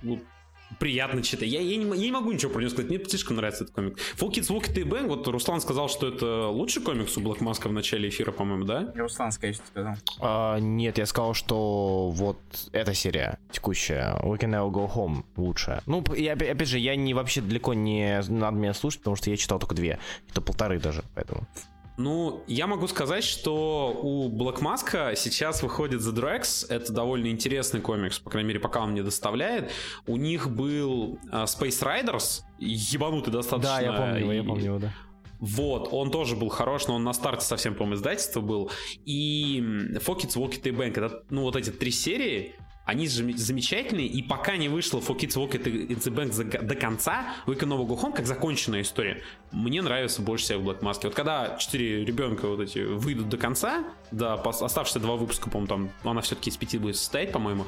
[0.79, 1.49] приятно читать.
[1.49, 3.97] Я, я, не, я не могу ничего про него сказать, мне слишком нравится этот комик.
[4.17, 7.67] Full Kids Walk и Bang, вот Руслан сказал, что это лучший комикс у Black Mask
[7.67, 8.91] в начале эфира, по-моему, да?
[8.95, 9.95] Руслан, конечно, сказал.
[10.19, 12.39] А, нет, я сказал, что вот
[12.71, 15.81] эта серия текущая, We Can Never Go Home, лучшая.
[15.85, 19.29] Ну, и опять, опять же, я не вообще далеко не надо меня слушать, потому что
[19.29, 19.99] я читал только две,
[20.29, 21.47] это полторы даже, поэтому...
[21.97, 26.67] Ну, я могу сказать, что у Black Mask сейчас выходит The Drax.
[26.69, 29.71] Это довольно интересный комикс, по крайней мере, пока он мне доставляет.
[30.05, 33.77] У них был uh, Space Riders, ебанутый достаточно.
[33.77, 34.93] Да, я помню его, я помню его, да.
[35.39, 38.71] Вот, он тоже был хорош, но он на старте совсем, по-моему, издательства был.
[39.05, 39.59] И
[39.95, 42.55] Fokits, Walkit и Bank, это, ну, вот эти три серии,
[42.87, 47.67] они замечательные, и пока не вышло For Kids Walk in the Bank до конца, Can
[47.67, 51.01] Never Go Home, как законченная история, мне нравится больше всего в Black Mask.
[51.03, 55.91] Вот когда четыре ребенка вот эти выйдут до конца, да, оставшиеся два выпуска, по-моему, там,
[56.09, 57.65] она все-таки из пяти будет состоять, по-моему,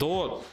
[0.00, 0.44] то,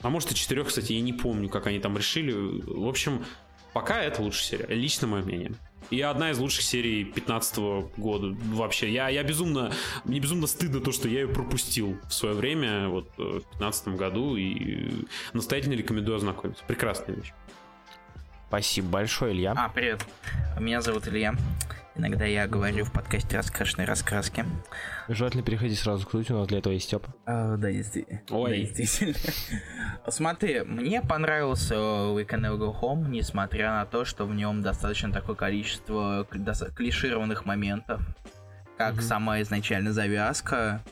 [0.00, 2.30] а может и четырех, кстати, я не помню, как они там решили.
[2.32, 3.24] В общем,
[3.72, 5.54] пока это лучшая серия, лично мое мнение.
[5.90, 7.58] И одна из лучших серий 15
[7.96, 8.90] года вообще.
[8.92, 9.72] Я, я безумно,
[10.04, 13.88] мне безумно стыдно то, что я ее пропустил в свое время, вот э, в 15
[13.88, 16.64] году, и настоятельно рекомендую ознакомиться.
[16.66, 17.32] Прекрасная вещь.
[18.48, 19.52] Спасибо большое, Илья.
[19.56, 20.04] А, привет.
[20.58, 21.34] Меня зовут Илья.
[21.96, 24.44] Иногда я говорю в подкасте «Раскрашенные раскраски».
[25.08, 27.14] Желательно переходи сразу к сути, у нас для этого есть Степа.
[27.24, 28.20] А, да, действительно.
[28.30, 28.66] Ой.
[28.66, 29.32] Да, действительно.
[30.08, 35.12] Смотри, мне понравился We Can Never Go Home, несмотря на то, что в нем достаточно
[35.12, 36.26] такое количество
[36.74, 38.02] клишированных моментов,
[38.76, 39.02] как mm-hmm.
[39.02, 40.82] сама изначальная завязка,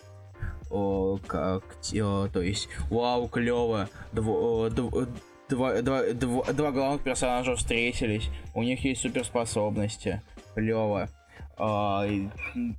[0.70, 1.64] о, как,
[1.94, 5.08] о, то есть, вау, клево, дво, дво,
[5.48, 10.22] два, два, два, два главных персонажа встретились, у них есть суперспособности,
[10.54, 11.08] клево.
[11.56, 12.28] А, и,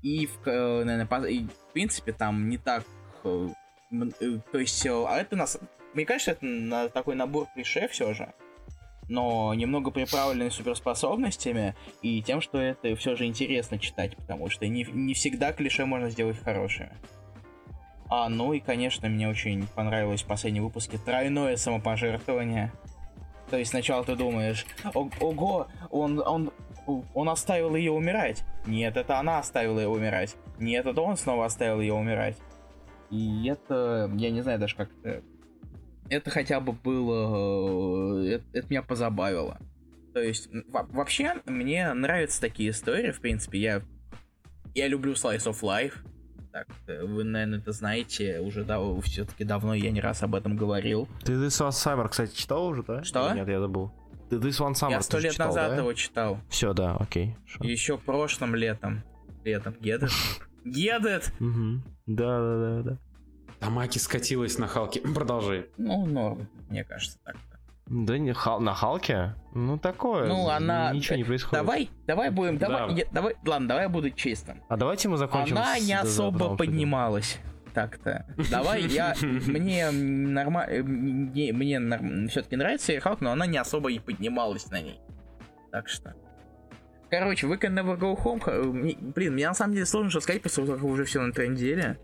[0.01, 2.83] и, наверное, и, в принципе, там не так...
[3.23, 3.49] Э,
[3.91, 5.57] э, то есть, а это нас...
[5.93, 8.33] Мне кажется, это на, такой набор клише все же
[9.09, 14.83] но немного приправленный суперспособностями и тем, что это все же интересно читать, потому что не,
[14.83, 16.91] не всегда клише можно сделать хорошими.
[18.09, 22.71] А, ну и, конечно, мне очень понравилось в последнем выпуске тройное самопожертвование.
[23.49, 26.51] То есть сначала ты думаешь, ого, он, он
[26.85, 28.43] он оставил ее умирать.
[28.65, 30.35] Нет, это она оставила ее умирать.
[30.59, 32.37] Нет, это он снова оставил ее умирать.
[33.09, 35.23] И это, я не знаю даже как это...
[36.09, 38.23] Это хотя бы было...
[38.23, 39.57] Э, это, это меня позабавило.
[40.13, 43.81] То есть, вообще, мне нравятся такие истории, в принципе, я...
[44.75, 45.93] Я люблю Slice of Life.
[46.51, 50.55] Так, э, вы, наверное, это знаете, уже да, все-таки давно я не раз об этом
[50.55, 51.07] говорил.
[51.23, 53.03] Ты Was Summer, кстати, читал уже, да?
[53.03, 53.29] Что?
[53.29, 53.91] Или нет, я забыл.
[54.33, 55.77] Ты This One Summer Я сто лет читал, назад да?
[55.77, 56.39] его читал.
[56.49, 57.35] Все, да, окей.
[57.59, 59.03] Еще прошлым летом.
[59.43, 59.75] Летом.
[59.79, 60.09] Гедет?
[60.65, 61.31] Гедет!
[62.07, 62.97] Да, да, да, да.
[63.59, 65.01] Тамаки скатилась на Халке.
[65.15, 65.69] Продолжи.
[65.77, 67.35] Ну, норм, мне кажется, так.
[67.85, 69.35] Да не хал, на Халке?
[69.53, 70.27] Ну такое.
[70.27, 70.91] Ну она.
[70.93, 71.63] Ничего не происходит.
[71.63, 72.95] Давай, давай будем, давай, да.
[72.95, 74.63] я, давай, ладно, давай я буду честным.
[74.67, 75.57] А давайте мы закончим.
[75.57, 77.39] Она с, не особо поднималась
[77.73, 78.25] так-то.
[78.49, 79.15] Давай, я...
[79.21, 80.83] Мне нормально...
[80.83, 84.99] Мне, все-таки нравится Халк, но она не особо и поднималась на ней.
[85.71, 86.13] Так что...
[87.09, 89.13] Короче, Can Never Go Home...
[89.13, 91.99] Блин, мне на самом деле сложно что сказать, того, как уже все на этой неделе.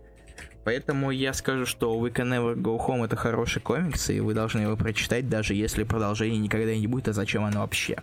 [0.64, 4.60] Поэтому я скажу, что We Can Never Go Home это хороший комикс, и вы должны
[4.60, 7.96] его прочитать, даже если продолжения никогда не будет, а зачем оно вообще?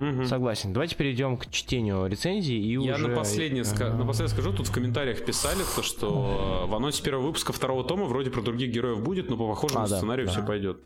[0.00, 0.24] Угу.
[0.26, 0.72] Согласен.
[0.72, 3.08] Давайте перейдем к чтению рецензий и Я уже...
[3.08, 3.92] на последнее, ска...
[3.92, 8.30] напоследок скажу, тут в комментариях писали то, что в анонсе первого выпуска второго тома вроде
[8.30, 10.32] про других героев будет, но по похожему а, сценарию да.
[10.32, 10.80] все пойдет.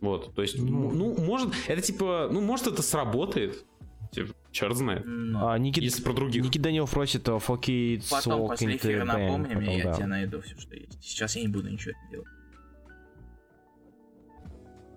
[0.00, 3.64] Вот, то есть, ну, ну, может, это типа, ну, может, это сработает.
[4.12, 5.04] Типа, черт знает.
[5.06, 6.44] А, Никит, Если про других.
[6.44, 10.56] Никит Данилов просит uh, for kids Потом после эфира напомни мне, я тебе найду все,
[10.58, 11.02] что есть.
[11.02, 12.28] Сейчас я не буду ничего делать.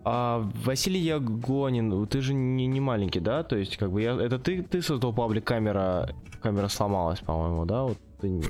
[0.09, 3.43] А, Василий Ягонин, ты же не, не маленький, да?
[3.43, 4.13] То есть, как бы я.
[4.13, 6.15] Это ты, ты создал паблик камера.
[6.41, 7.83] Камера сломалась, по-моему, да?
[7.83, 8.41] Вот ты...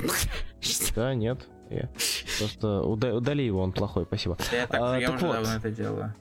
[0.95, 1.47] Да, нет?
[1.71, 1.89] Я...
[2.37, 4.37] Просто удали его, он плохой, спасибо.
[4.51, 5.33] Я так, а, я так уже вот.
[5.33, 6.13] давно это делаю.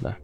[0.00, 0.16] Да.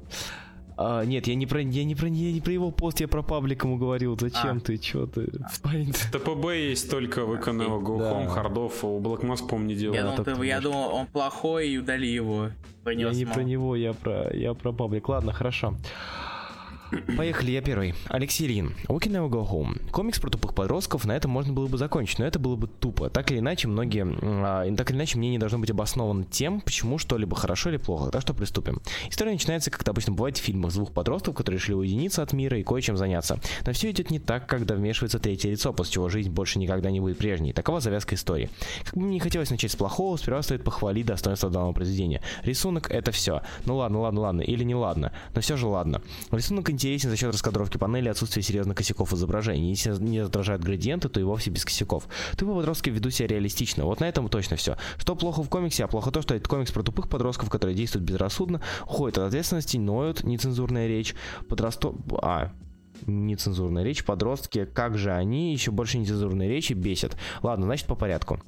[0.80, 3.22] А, нет, я не про я не про я не про его пост, я про
[3.22, 4.16] паблик ему говорил.
[4.16, 4.60] Зачем а.
[4.60, 4.78] ты?
[4.78, 5.26] Чё ты?
[6.12, 8.28] ТПБ есть только в Эконео Go да.
[8.28, 9.96] Хардов, у Mask, по-моему, не делал.
[9.96, 12.50] Я, думал, ты, я думал, он плохой и удали его.
[12.86, 15.08] я не про него, я про я про паблик.
[15.08, 15.74] Ладно, хорошо.
[17.16, 17.94] Поехали, я первый.
[18.08, 18.74] Алексей Ильин.
[18.86, 19.80] We never go home.
[19.90, 23.10] Комикс про тупых подростков, на этом можно было бы закончить, но это было бы тупо.
[23.10, 24.06] Так или иначе, многие...
[24.22, 28.10] А, так или иначе, мне не должно быть обосновано тем, почему что-либо хорошо или плохо.
[28.10, 28.80] Так что приступим.
[29.10, 32.32] История начинается, как это обычно бывает в фильмах, с двух подростков, которые решили уединиться от
[32.32, 33.38] мира и кое-чем заняться.
[33.66, 37.00] Но все идет не так, когда вмешивается третье лицо, после чего жизнь больше никогда не
[37.00, 37.52] будет прежней.
[37.52, 38.50] Такова завязка истории.
[38.84, 42.22] Как бы мне не хотелось начать с плохого, сперва стоит похвалить достоинство данного произведения.
[42.42, 43.42] Рисунок— это все.
[43.64, 44.40] Ну ладно, ладно, ладно.
[44.40, 45.12] Или не ладно.
[45.34, 46.02] Но все же ладно.
[46.30, 49.70] Рисунок интересен за счет раскадровки панели отсутствия серьезных косяков изображения.
[49.70, 52.08] Если не отражают градиенты, то и вовсе без косяков.
[52.36, 53.84] Тупые подростки ведут себя реалистично.
[53.84, 54.76] Вот на этом точно все.
[54.96, 58.08] Что плохо в комиксе, а плохо то, что это комикс про тупых подростков, которые действуют
[58.08, 61.14] безрассудно, уходят от ответственности, ноют, нецензурная речь,
[61.48, 61.96] подросток...
[62.22, 62.52] А,
[63.06, 67.16] нецензурная речь, подростки, как же они, еще больше нецензурной речи бесят.
[67.42, 68.40] Ладно, значит по порядку.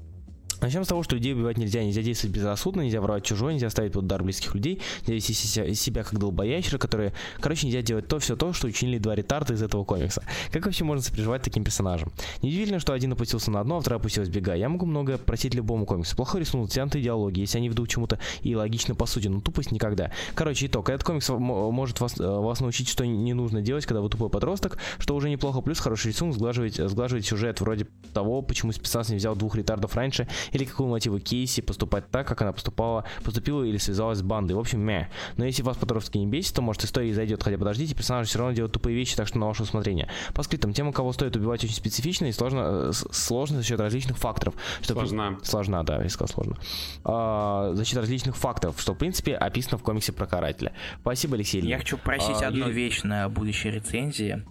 [0.61, 3.93] Начнем с того, что людей убивать нельзя, нельзя действовать безрассудно, нельзя воровать чужое, нельзя ставить
[3.93, 7.13] под удар близких людей, нельзя вести себя, себя как долбоящеры, которые...
[7.41, 10.23] Короче, нельзя делать то, все то, что учинили два ретарда из этого комикса.
[10.53, 12.13] Как вообще можно сопереживать таким персонажам?
[12.43, 14.55] Неудивительно, что один опустился на одно, а второй опустилась бега.
[14.55, 16.17] Я могу многое просить любому комиксу.
[16.17, 20.13] Плохо рисунок, тянутые диалоги, если они ведут чему-то и логично по сути, но тупость никогда.
[20.35, 20.91] Короче, итог.
[20.91, 24.79] Этот комикс может вас, э, вас научить, что не нужно делать, когда вы тупой подросток,
[24.99, 25.61] что уже неплохо.
[25.61, 30.29] Плюс хороший рисунок сглаживает, сглаживает сюжет вроде того, почему спецназ не взял двух ретардов раньше,
[30.53, 34.55] или какого мотива Кейси поступать так, как она поступала, поступила или связалась с бандой.
[34.55, 35.09] В общем, мя.
[35.37, 38.55] Но если вас подростки не бесит, то может история зайдет, хотя подождите, персонажи все равно
[38.55, 40.09] делают тупые вещи, так что на ваше усмотрение.
[40.35, 44.19] По скриптам, тема, кого стоит убивать, очень специфична и сложно, э, сложно за счет различных
[44.19, 44.55] факторов.
[44.83, 45.39] Что сложно.
[45.43, 46.57] Сложно, да, я сказал сложно.
[47.05, 50.73] А, за счет различных факторов, что, в принципе, описано в комиксе про карателя.
[51.01, 51.61] Спасибо, Алексей.
[51.63, 52.73] Я хочу просить а, одну я...
[52.73, 54.45] вещь на будущей рецензии.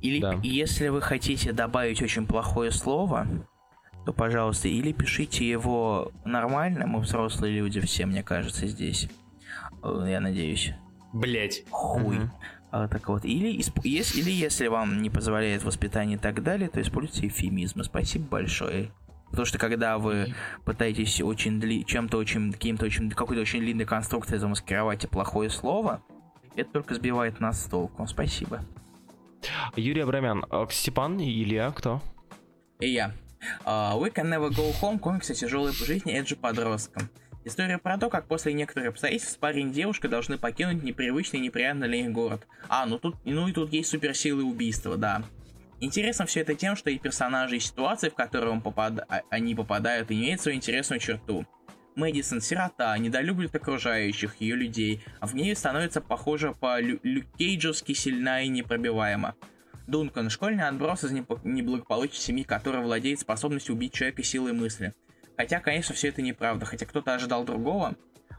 [0.00, 0.38] Или да.
[0.42, 3.26] если вы хотите добавить очень плохое слово,
[4.04, 9.08] то, пожалуйста, или пишите его нормально, мы взрослые люди все, мне кажется, здесь.
[9.82, 10.74] Э, я надеюсь.
[11.12, 11.64] Блять.
[11.70, 12.18] Хуй.
[12.18, 12.30] Угу.
[12.72, 16.80] А, так вот, или, если, или если вам не позволяет воспитание и так далее, то
[16.80, 17.84] используйте эфемизмы.
[17.84, 18.90] Спасибо большое.
[19.28, 20.34] Потому что когда вы
[20.64, 21.84] пытаетесь очень дли...
[21.84, 26.02] чем-то очень, каким-то очень, какой-то очень длинной конструкцией замаскировать плохое слово,
[26.56, 28.06] это только сбивает нас с толку.
[28.06, 28.60] Спасибо.
[29.76, 32.00] Юрий Абрамян, Степан и Илья, кто?
[32.80, 33.12] И я.
[33.64, 37.08] Uh, We Can Never Go Home комикс о тяжелой жизни Эджи подростком.
[37.44, 41.88] История про то, как после некоторых обстоятельств парень и девушка должны покинуть непривычный и неприятный
[41.88, 42.46] для них город.
[42.68, 45.22] А, ну тут, ну и тут есть суперсилы убийства, да.
[45.80, 49.00] Интересно все это тем, что и персонажи, и ситуации, в которые он попад...
[49.08, 51.44] А, они попадают, имеют свою интересную черту.
[51.96, 58.42] Мэдисон сирота, недолюбливает окружающих ее людей, а в ней становится похожа по Лю Люкейджевски сильна
[58.42, 59.34] и непробиваема.
[59.92, 64.94] Дункан– школьный отброс из неблагополучной семьи, который владеет способностью убить человека силой мысли.
[65.36, 67.94] Хотя, конечно, все это неправда, хотя кто-то ожидал другого.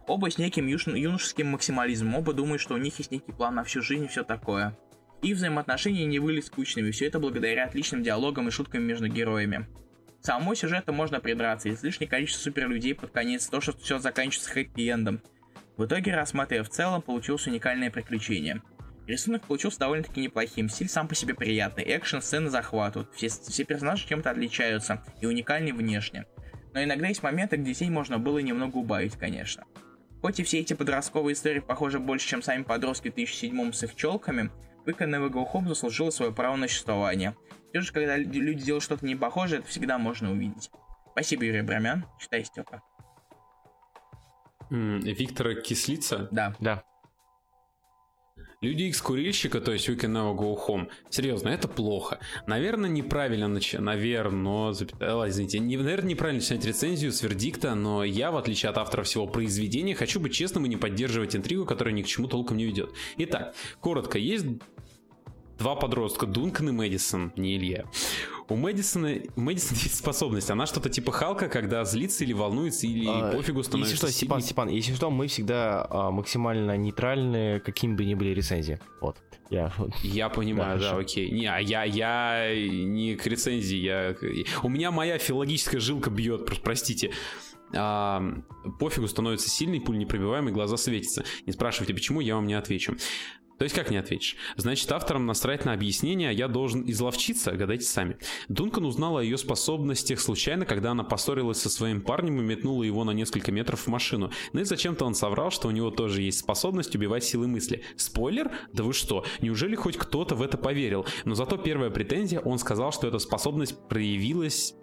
[0.08, 3.84] Оба с неким юношеским максимализмом, оба думают, что у них есть некий план на всю
[3.84, 4.76] жизнь и все такое.
[5.22, 9.68] Их взаимоотношения не были скучными, все это благодаря отличным диалогам и шуткам между героями.
[10.24, 15.22] К самому сюжету можно придраться, излишнее количество суперлюдей под конец, то, что все заканчивается хэппи-эндом.
[15.78, 18.64] В итоге, рассматривая в целом, получилось уникальное приключение–
[19.08, 24.08] Рисунок получился довольно-таки неплохим, стиль сам по себе приятный, экшен, сцены захватывают, все, все персонажи
[24.08, 26.26] чем-то отличаются и уникальны внешне.
[26.74, 29.66] Но иногда есть моменты, где детей можно было немного убавить, конечно.
[30.22, 33.96] Хоть и все эти подростковые истории похожи больше, чем сами подростки в 2007 с их
[33.96, 34.50] челками,
[34.86, 37.36] выканная в Go Home заслужила свое право на существование.
[37.72, 40.72] Все же, когда люди делают что-то не похожее, это всегда можно увидеть.
[41.12, 42.06] Спасибо, Юрий Брамян.
[42.20, 42.82] Читай, Степа.
[44.70, 46.30] Виктора Кислица?
[46.32, 46.56] Да.
[46.60, 46.84] Да.
[48.64, 50.88] Люди X курильщика, то есть We Can Never Go Home.
[51.10, 52.20] Серьезно, это плохо.
[52.48, 58.32] Наверное, неправильно начать, наверное, запятая, извините, не, наверное, неправильно начинать рецензию с вердикта, но я,
[58.32, 62.04] в отличие от автора всего произведения, хочу быть честным и не поддерживать интригу, которая ни
[62.04, 62.92] к чему толком не ведет.
[63.18, 64.46] Итак, коротко, есть
[65.58, 67.84] два подростка, Дункан и Мэдисон, не Илья.
[68.54, 70.52] У Мэдисона, у Мэдисона есть способность.
[70.52, 73.94] Она что-то типа Халка, когда злится или волнуется, или а, пофигу становится.
[73.96, 78.30] Если что, Степан, Степан, если что, мы всегда а, максимально нейтральны, какими бы ни были
[78.30, 78.80] рецензии.
[79.02, 79.18] Вот.
[79.50, 79.74] Я,
[80.04, 81.32] я понимаю, да, да, окей.
[81.32, 84.16] Не, а я, я не к рецензии, я...
[84.62, 87.12] У меня моя филологическая жилка бьет, простите.
[87.76, 88.24] А,
[88.80, 91.24] пофигу становится сильный, пуль непробиваемый, глаза светятся.
[91.48, 92.96] Не спрашивайте, почему, я вам не отвечу.
[93.58, 94.36] То есть как не ответишь?
[94.58, 97.52] Значит, авторам насрать на объяснение, я должен изловчиться?
[97.52, 98.18] Гадайте сами.
[98.50, 103.04] Дункан узнала о ее способностях случайно, когда она поссорилась со своим парнем и метнула его
[103.04, 104.32] на несколько метров в машину.
[104.54, 107.84] Ну и зачем-то он соврал, что у него тоже есть способность убивать силы мысли.
[107.96, 108.52] Спойлер?
[108.74, 109.26] Да вы что?
[109.42, 111.06] Неужели хоть кто-то в это поверил?
[111.26, 114.76] Но зато первая претензия, он сказал, что эта способность проявилась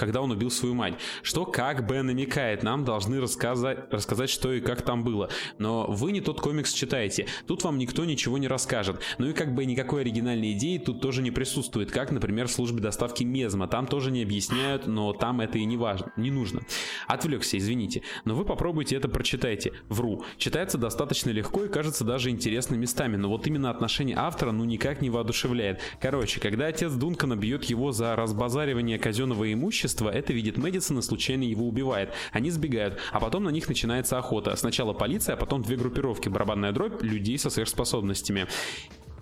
[0.00, 0.94] когда он убил свою мать.
[1.22, 5.28] Что как бы намекает, нам должны рассказать, рассказать, что и как там было.
[5.58, 8.98] Но вы не тот комикс читаете, тут вам никто ничего не расскажет.
[9.18, 12.80] Ну и как бы никакой оригинальной идеи тут тоже не присутствует, как, например, в службе
[12.80, 13.68] доставки Мезма.
[13.68, 16.62] Там тоже не объясняют, но там это и не важно, не нужно.
[17.06, 18.00] Отвлекся, извините.
[18.24, 19.74] Но вы попробуйте это прочитайте.
[19.90, 20.24] Вру.
[20.38, 25.02] Читается достаточно легко и кажется даже интересным местами, но вот именно отношение автора ну никак
[25.02, 25.80] не воодушевляет.
[26.00, 31.42] Короче, когда отец Дункана бьет его за разбазаривание казенного имущества, это видит Мэдисон и случайно
[31.42, 32.10] его убивает.
[32.32, 34.54] Они сбегают, а потом на них начинается охота.
[34.56, 38.46] Сначала полиция, а потом две группировки, барабанная дробь, людей со сверхспособностями.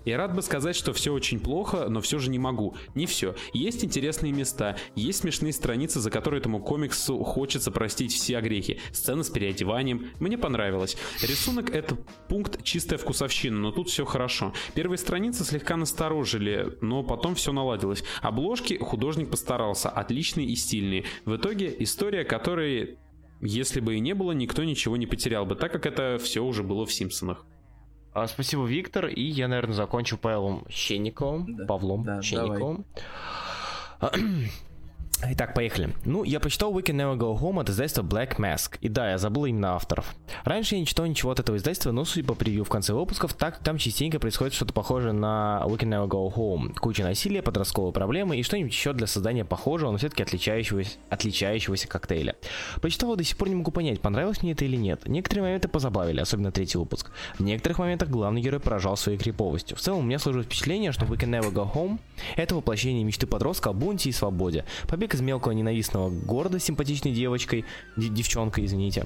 [0.05, 2.75] Я рад бы сказать, что все очень плохо, но все же не могу.
[2.95, 3.35] Не все.
[3.53, 8.79] Есть интересные места, есть смешные страницы, за которые этому комиксу хочется простить все огрехи.
[8.91, 10.07] Сцена с переодеванием.
[10.19, 10.97] Мне понравилось.
[11.21, 11.97] Рисунок— это
[12.27, 14.53] пункт чистая вкусовщина, но тут все хорошо.
[14.73, 18.03] Первые страницы слегка насторожили, но потом все наладилось.
[18.21, 21.05] Обложки художник постарался, отличные и стильные.
[21.25, 22.97] В итоге история, которой
[23.41, 26.63] если бы и не было, никто ничего не потерял бы, так как это все уже
[26.63, 27.45] было в Симпсонах.
[28.13, 29.07] А, спасибо, Виктор.
[29.07, 31.55] И я, наверное, закончу Павлом Щенниковым.
[31.57, 31.65] Да.
[31.65, 32.85] Павлом да, Щенниковым.
[34.01, 34.51] Давай.
[35.21, 35.93] Итак, поехали.
[36.05, 38.77] Ну, я прочитал We Can Never Go Home от издательства Black Mask.
[38.79, 40.15] И да, я забыл именно авторов.
[40.45, 43.33] Раньше я не читал ничего от этого издательства, но судя по превью в конце выпусков,
[43.33, 46.73] так там частенько происходит что-то похожее на We Can Never Go Home.
[46.73, 52.37] Куча насилия, подростковые проблемы и что-нибудь еще для создания похожего, но все-таки отличающегося, отличающегося коктейля.
[52.81, 55.05] Прочитал до сих пор не могу понять, понравилось мне это или нет.
[55.05, 57.11] Некоторые моменты позабавили, особенно третий выпуск.
[57.37, 59.75] В некоторых моментах главный герой поражал своей криповостью.
[59.75, 61.99] В целом у меня сложилось впечатление, что We Can Never Go Home
[62.37, 64.63] это воплощение мечты подростка о бунте и свободе.
[64.87, 67.65] Побег из мелкого ненавистного города с симпатичной девочкой,
[67.95, 69.05] девчонкой, извините.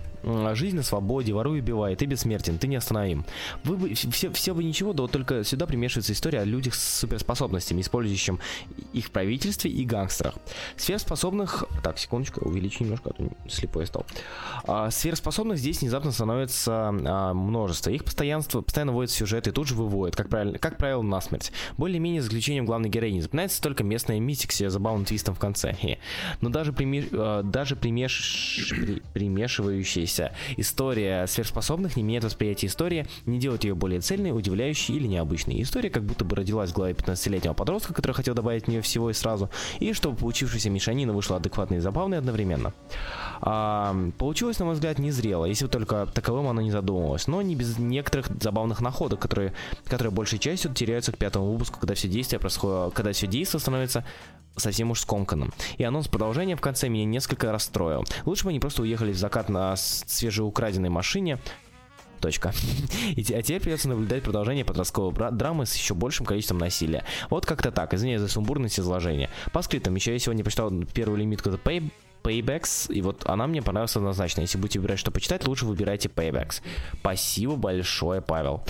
[0.53, 3.25] Жизнь на свободе, воруй убивай, ты бессмертен, ты неостановим.
[3.63, 6.99] Вы бы, все, все бы ничего, да вот только сюда примешивается история о людях с
[6.99, 8.39] суперспособностями, использующим
[8.93, 10.35] их правительстве и гангстерах.
[10.77, 11.65] Сверхспособных...
[11.83, 14.05] Так, секундочку, увеличу немножко, а то слепой стал.
[14.65, 17.89] А, сверхспособных здесь внезапно становится а, множество.
[17.89, 21.51] Их постоянство, постоянно вводят в сюжет и тут же выводят, как, правило, как правило, насмерть.
[21.77, 23.21] Более-менее заключением главной героини.
[23.21, 25.75] Запоминается только местная мистик с забавным твистом в конце.
[26.41, 27.05] Но даже, примеш...
[27.11, 28.73] Э, даже примеш...
[29.13, 35.61] примешивающаяся история сверхспособных не меняет восприятие истории, не делает ее более цельной, удивляющей или необычной.
[35.61, 39.09] История как будто бы родилась в голове 15-летнего подростка, который хотел добавить в нее всего
[39.09, 39.49] и сразу,
[39.79, 42.73] и чтобы получившаяся мешанина вышла адекватной и забавной одновременно.
[43.41, 47.77] А, получилось, на мой взгляд, незрело, если только таковым оно не задумывалось, но не без
[47.77, 49.53] некоторых забавных находок, которые,
[49.85, 54.05] которые большей частью теряются к пятому выпуску, когда все действия происходит, когда все действие становится
[54.55, 55.53] совсем уж скомканным.
[55.77, 58.05] И анонс продолжения в конце меня несколько расстроил.
[58.25, 61.39] Лучше бы они просто уехали в закат на свежеукраденной машине,
[62.23, 62.53] Точка.
[63.17, 67.03] И, а теперь придется наблюдать продолжение подростковой драмы с еще большим количеством насилия.
[67.29, 67.93] Вот как-то так.
[67.93, 69.29] Извиняюсь за сумбурность изложения.
[69.51, 69.93] По скриптам.
[69.95, 71.91] Еще я сегодня прочитал первую лимитку The Pay
[72.23, 74.39] Paybacks, и вот она мне понравилась однозначно.
[74.41, 76.61] Если будете выбирать, что почитать, лучше выбирайте Paybacks.
[77.01, 78.63] Спасибо большое, Павел.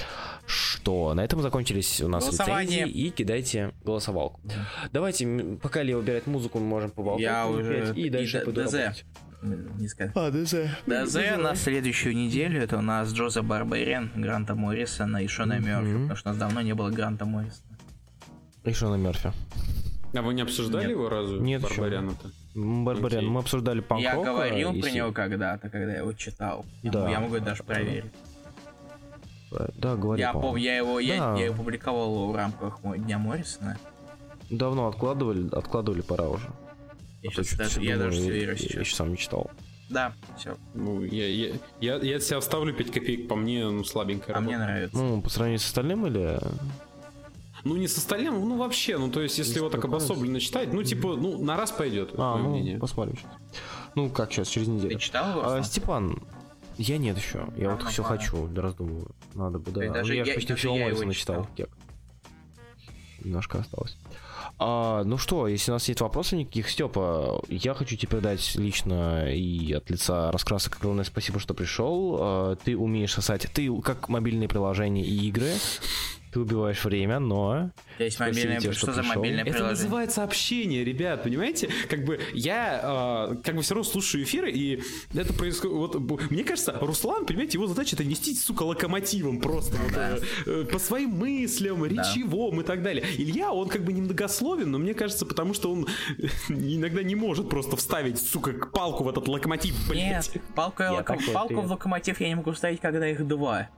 [0.46, 4.40] Что, на этом закончились у нас рецензии, и кидайте голосовалку.
[4.44, 4.68] Да.
[4.92, 7.22] Давайте, пока Лео выбирает музыку, мы можем поболтать.
[7.22, 7.94] Я уже...
[7.96, 9.04] И дальше и пойду ДЗ.
[9.42, 10.14] Не сказать.
[10.16, 10.56] А, ДЗ.
[10.86, 15.84] ДЗ на следующую неделю это у нас Джоза Барберен, Гранта Моррисона и Шона mm-hmm.
[15.84, 17.78] Мерфи, потому что у нас давно не было Гранта Моррисона.
[18.64, 19.34] И Шона Мерфи.
[20.14, 20.92] А вы не обсуждали Нет.
[20.92, 21.40] его разве?
[21.40, 22.32] Нет, Барбаряна-то?
[22.56, 26.66] Барбарян, мы обсуждали панк Я говорил про него когда-то, когда я его читал.
[26.84, 27.10] Да.
[27.10, 28.12] Я могу даже проверить.
[29.76, 30.26] Да, говорил.
[30.26, 31.02] Я помню, я его, да.
[31.02, 33.78] я, я его публиковал в рамках Дня Моррисона.
[34.50, 36.48] Давно откладывали, откладывали, пора уже.
[37.22, 38.74] Я, а сейчас даже, я даже все верю сейчас.
[38.74, 39.50] Я еще сам не читал.
[39.90, 40.58] Да, все.
[40.74, 44.36] Ну, я, я, я, я себя вставлю 5 копеек, по мне, ну, слабенько.
[44.36, 44.98] А мне нравится.
[44.98, 46.40] Ну, по сравнению с остальным или...
[47.64, 50.84] Ну, не с остальным, ну, вообще, ну, то есть, если его так обособленно читать, ну,
[50.84, 52.78] типа, ну, на раз пойдет, а, ну, мнение.
[52.78, 53.32] посмотрим сейчас.
[53.96, 54.90] Ну, как сейчас, через неделю.
[54.90, 55.50] Ты читал его?
[55.50, 56.22] А, Степан,
[56.78, 57.48] я нет еще.
[57.58, 58.18] Я а, вот все пора.
[58.18, 59.12] хочу, раздумываю.
[59.34, 59.92] Надо бы, да.
[59.92, 61.48] Даже я, я почти все Моррисона читал.
[61.56, 61.70] читал.
[63.24, 63.98] Немножко осталось.
[64.60, 69.32] А, ну что, если у нас есть вопросы никаких, Степа, я хочу тебе передать лично
[69.34, 72.18] и от лица раскрасок огромное спасибо, что пришел.
[72.20, 73.48] А, ты умеешь сосать.
[73.54, 75.54] Ты как мобильные приложения и игры
[76.34, 77.70] ты убиваешь время, но...
[78.00, 78.60] Есть мобильное...
[78.60, 79.74] Тебе, что, что за мобильное приложение?
[79.74, 81.70] Это называется общение, ребят, понимаете?
[81.88, 84.82] Как бы я э, как бы все равно слушаю эфиры, и
[85.14, 85.96] это происходит...
[85.96, 89.78] Вот, мне кажется, Руслан, понимаете, его задача это нести, сука, локомотивом просто.
[89.94, 90.16] Да.
[90.16, 92.62] Вот, э, по своим мыслям, речевом да.
[92.64, 93.06] и так далее.
[93.18, 95.88] Илья, он как бы немногословен, но мне кажется, потому что он
[96.50, 100.34] иногда не может просто вставить, сука, палку в этот локомотив, блядь.
[100.34, 101.16] Нет, палку, локо...
[101.32, 103.70] палку в локомотив я не могу вставить, когда их два.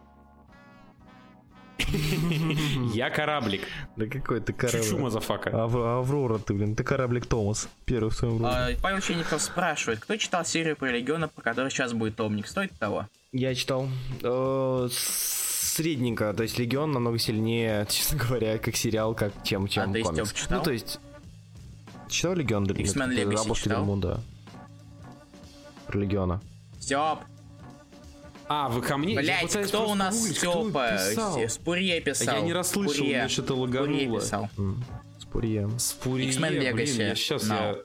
[2.93, 3.61] Я кораблик.
[3.95, 4.99] Да какой ты Чучу, кораблик?
[4.99, 5.49] мазафака.
[5.63, 7.67] Ав- Аврора ты, блин, ты кораблик Томас.
[7.85, 8.55] Первый в своем роде.
[8.55, 12.47] А, Павел Щенников спрашивает, кто читал серию про легиона, по которой сейчас будет томник?
[12.47, 13.07] Стоит того?
[13.31, 13.89] Я читал
[14.23, 19.93] э, средненько, то есть Легион намного сильнее, честно говоря, как сериал, как чем, чем А
[19.93, 20.31] ты, комикс.
[20.33, 20.57] Читал?
[20.59, 20.99] Ну, то есть...
[22.07, 22.65] Читал Легион?
[22.65, 23.79] X-Men Legacy читал?
[23.79, 24.21] Дельмунда.
[25.87, 26.41] Про Легиона.
[26.79, 27.19] Степ,
[28.47, 29.15] А, вы ко мне?
[29.15, 30.91] Блять, кто у нас Степа?
[30.91, 31.39] писал.
[31.49, 32.35] Спурье писал.
[32.35, 33.11] Я не расслышал, Спурье.
[33.13, 34.19] у меня что-то Спурье лагануло.
[34.19, 34.49] писал.
[34.57, 34.85] М,
[35.19, 35.79] С Пурьем.
[35.79, 37.07] Спурье, X-Men блин, Legacy.
[37.09, 37.53] я сейчас No.
[37.53, 37.77] я...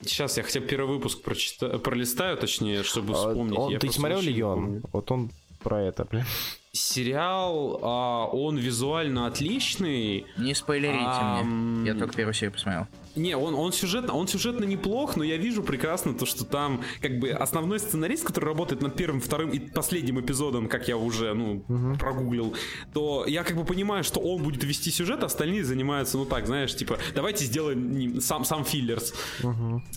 [0.00, 1.78] Сейчас я хотя бы первый выпуск прочита...
[1.78, 3.58] пролистаю, точнее, чтобы А, вспомнить.
[3.58, 4.82] он- Я ты смотрел Легион?
[4.92, 5.30] Вот он
[5.62, 6.24] про это, блин.
[6.72, 10.26] Сериал, а, он визуально отличный.
[10.36, 11.80] Не спойлерите Ам.
[11.80, 11.90] мне.
[11.90, 12.86] Я только первую серию посмотрел.
[13.16, 17.18] Не, он, он, сюжетно, он сюжетно неплох, но я вижу прекрасно то, что там как
[17.18, 21.96] бы основной сценарист, который работает над первым, вторым и последним эпизодом, как я уже, ну,
[21.98, 22.54] прогуглил,
[22.92, 26.46] то я как бы понимаю, что он будет вести сюжет, а остальные занимаются, ну так,
[26.46, 29.14] знаешь, типа, давайте сделаем сам, сам филлерс.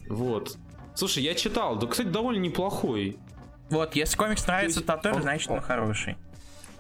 [0.10, 0.58] Вот.
[0.96, 3.18] Слушай, я читал, да, кстати, довольно неплохой.
[3.70, 6.16] Вот, если комикс нравится есть Татор, он- значит он хороший.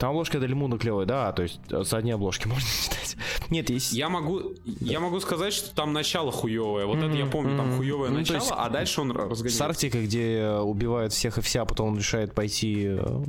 [0.01, 3.15] Там обложка Дельмунда клевая, да, то есть э, с одной обложки можно читать.
[3.51, 3.93] Нет, есть...
[3.93, 6.87] Я могу, я могу сказать, что там начало хуевое.
[6.87, 7.77] Вот это я помню, там мгм.
[7.77, 9.65] хуевое Ну, начало, есть а дальше он С разгоняется.
[9.65, 12.97] Арктикой, где э, убивают всех и вся, потом он решает пойти...
[12.97, 13.23] э,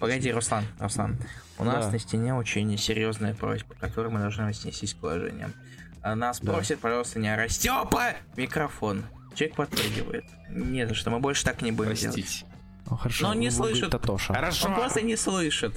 [0.00, 1.16] Погоди, Руслан, Руслан.
[1.60, 1.92] У нас Да.
[1.92, 5.54] на стене очень серьезная просьба, к которой мы должны отнестись к уважением.
[6.02, 6.54] А Нас Да.
[6.54, 7.52] просят, пожалуйста, не орать.
[7.52, 8.16] Степа!
[8.36, 9.04] Микрофон.
[9.36, 10.24] Человек подпрыгивает.
[10.50, 12.16] Не за что, мы больше так не будем делать.
[12.16, 12.46] Простите.
[12.90, 13.90] ну, хорошо, Но он не слышит.
[13.92, 14.34] Татоша.
[14.34, 14.66] Хорошо.
[14.66, 15.72] Он просто не слышит.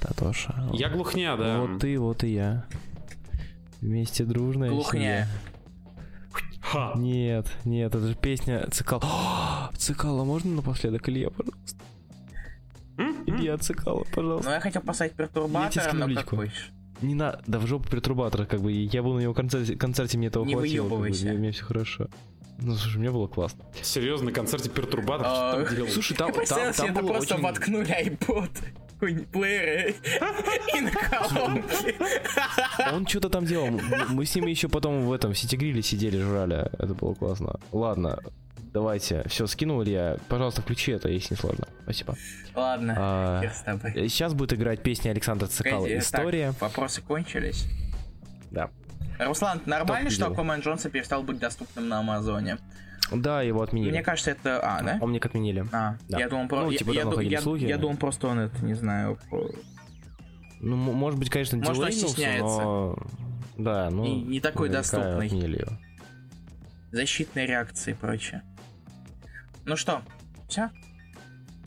[0.00, 0.54] Татоша.
[0.72, 1.60] Я глухня, да.
[1.60, 2.64] Вот ты, вот и я.
[3.80, 4.68] Вместе дружно.
[4.68, 5.28] Глухня.
[6.60, 6.92] Ха.
[6.96, 9.00] Нет, нет, это же песня Цикал.
[9.02, 11.78] О, Цикала, можно напоследок, Илья, пожалуйста?
[13.26, 14.50] Илья Цикала, Ну, пожалуйста.
[14.50, 16.70] я хотел поставить пертурбатора, но как хочешь.
[17.00, 20.26] Не на, да в жопу перетрубатора, как бы, я был на его концерте, концерте мне
[20.26, 20.84] этого Не хватило.
[20.84, 21.24] как бы, выебывайся.
[21.26, 22.08] мне, мне все хорошо.
[22.60, 23.64] Ну, слушай, мне было классно.
[23.80, 25.90] Серьезно, на концерте пертурбатор что А, там делал?
[25.90, 27.44] Слушай, там, там, там это было просто очень...
[27.44, 28.50] воткнули iPod.
[28.98, 29.94] Какой-нибудь плеер
[30.74, 31.94] и на колонке.
[32.92, 33.80] Он что-то там делал.
[34.08, 36.68] Мы с ним еще потом в этом сетигриле сидели, жрали.
[36.78, 37.60] Это было классно.
[37.70, 38.18] Ладно,
[38.72, 39.22] давайте.
[39.28, 40.16] Все, скинул Илья.
[40.28, 41.68] Пожалуйста, включи это, если не сложно.
[41.84, 42.16] Спасибо.
[42.56, 44.08] Ладно, А, с тобой.
[44.08, 46.48] Сейчас будет играть песня Александра Цикала «История».
[46.52, 47.66] так, вопросы кончились.
[48.50, 48.70] Да.
[49.20, 50.26] Руслан, нормально, что.
[50.26, 52.58] Аквамен Джонса перестал быть доступным на Амазоне?
[53.12, 53.90] Да, его отменили.
[53.90, 54.60] Мне кажется, это...
[54.62, 54.98] А, да?
[55.00, 55.64] Омник отменили.
[55.72, 56.18] А, Да.
[56.18, 56.62] я думал, про...
[56.62, 57.64] Ну, я- типа, я, ходили я- слухи.
[57.64, 59.50] я думал, просто он это, не знаю, про-
[60.60, 62.44] Ну, может быть, конечно, Может, он стесняется.
[62.62, 62.98] но...
[63.56, 64.04] Да, ну...
[64.04, 65.14] Не- не такой доступный.
[65.26, 65.72] отменили его.
[66.92, 68.42] защитные реакции и прочее.
[69.64, 70.02] Ну что,
[70.48, 70.70] все?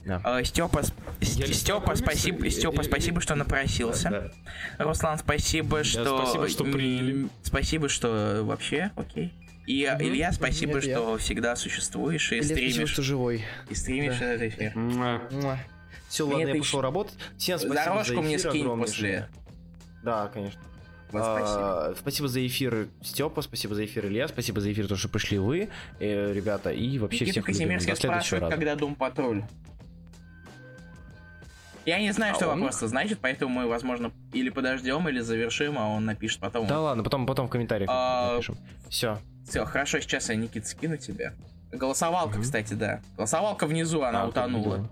[0.06, 0.20] Да.
[0.44, 0.82] Степа,
[1.22, 4.32] Я листаю Степа, комиксы, спасибо, и- Степа, и- спасибо, что напросился.
[4.78, 4.84] Да.
[4.86, 6.22] Руслан, спасибо, что...
[6.24, 7.30] спасибо, что приняли.
[7.44, 9.32] Спасибо, что вообще, окей.
[9.72, 13.46] И э, Илья, спасибо, Нет, я- что всегда существуешь и стримишь, живой.
[13.70, 14.26] и стримишь Да.
[14.34, 14.76] этот эфир.
[14.76, 15.58] Муа.
[16.10, 17.16] Все, Мне ладно, я пошел работать.
[17.38, 19.30] Всем спасибо Дорожку за мне эфир скинь огромнейшее.
[19.30, 19.30] после.
[20.04, 20.60] Да, конечно.
[21.14, 21.88] Вот спасибо.
[21.88, 25.38] А, Спасибо за эфир, Степа, спасибо за эфир, Илья, спасибо за эфир, то, что пришли
[25.40, 25.70] вы,
[26.00, 27.78] э, ребята, и вообще Никита всех любим.
[27.80, 28.54] До следующего раза.
[28.54, 29.44] когда Дум Патруль.
[31.86, 32.60] Я не знаю, А что он?
[32.60, 36.68] вопрос значит, поэтому мы, возможно, или подождем, или завершим, а он напишет потом.
[36.68, 38.58] Да ладно, потом, потом в комментариях А, напишем.
[38.90, 39.18] Все.
[39.48, 41.34] Все, хорошо, сейчас я, Никит, скину тебе.
[41.72, 43.02] Голосовалка, кстати, да.
[43.16, 44.90] Голосовалка внизу, она А, утонула.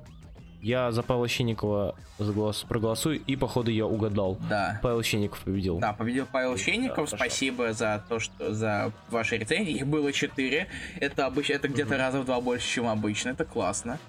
[0.61, 4.37] Я за Павла Щенникова заголос- проголосую, и походу я угадал.
[4.49, 4.77] Да.
[4.83, 5.79] Павел Щенников победил.
[5.79, 6.95] Да, победил Павел Щенников.
[6.95, 7.15] хорошо.
[7.15, 9.71] Спасибо за то, что за ваши рецензии.
[9.73, 10.67] Их было 4.
[10.99, 13.29] Это обычно это где-то раза в два больше, чем обычно.
[13.29, 13.99] Это классно.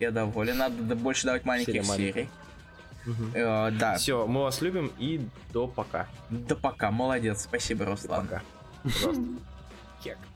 [0.00, 0.58] Я доволен.
[0.58, 2.28] Надо больше давать маленьких Серия серий.
[3.34, 3.94] Э, да.
[3.96, 5.20] Все, мы вас любим и
[5.52, 6.08] до пока.
[6.30, 6.90] Да пока.
[6.90, 7.42] Молодец.
[7.42, 8.26] Спасибо, Руслан.
[8.26, 8.42] Пока.
[8.82, 9.22] Пожалуйста.
[10.02, 10.31] kick.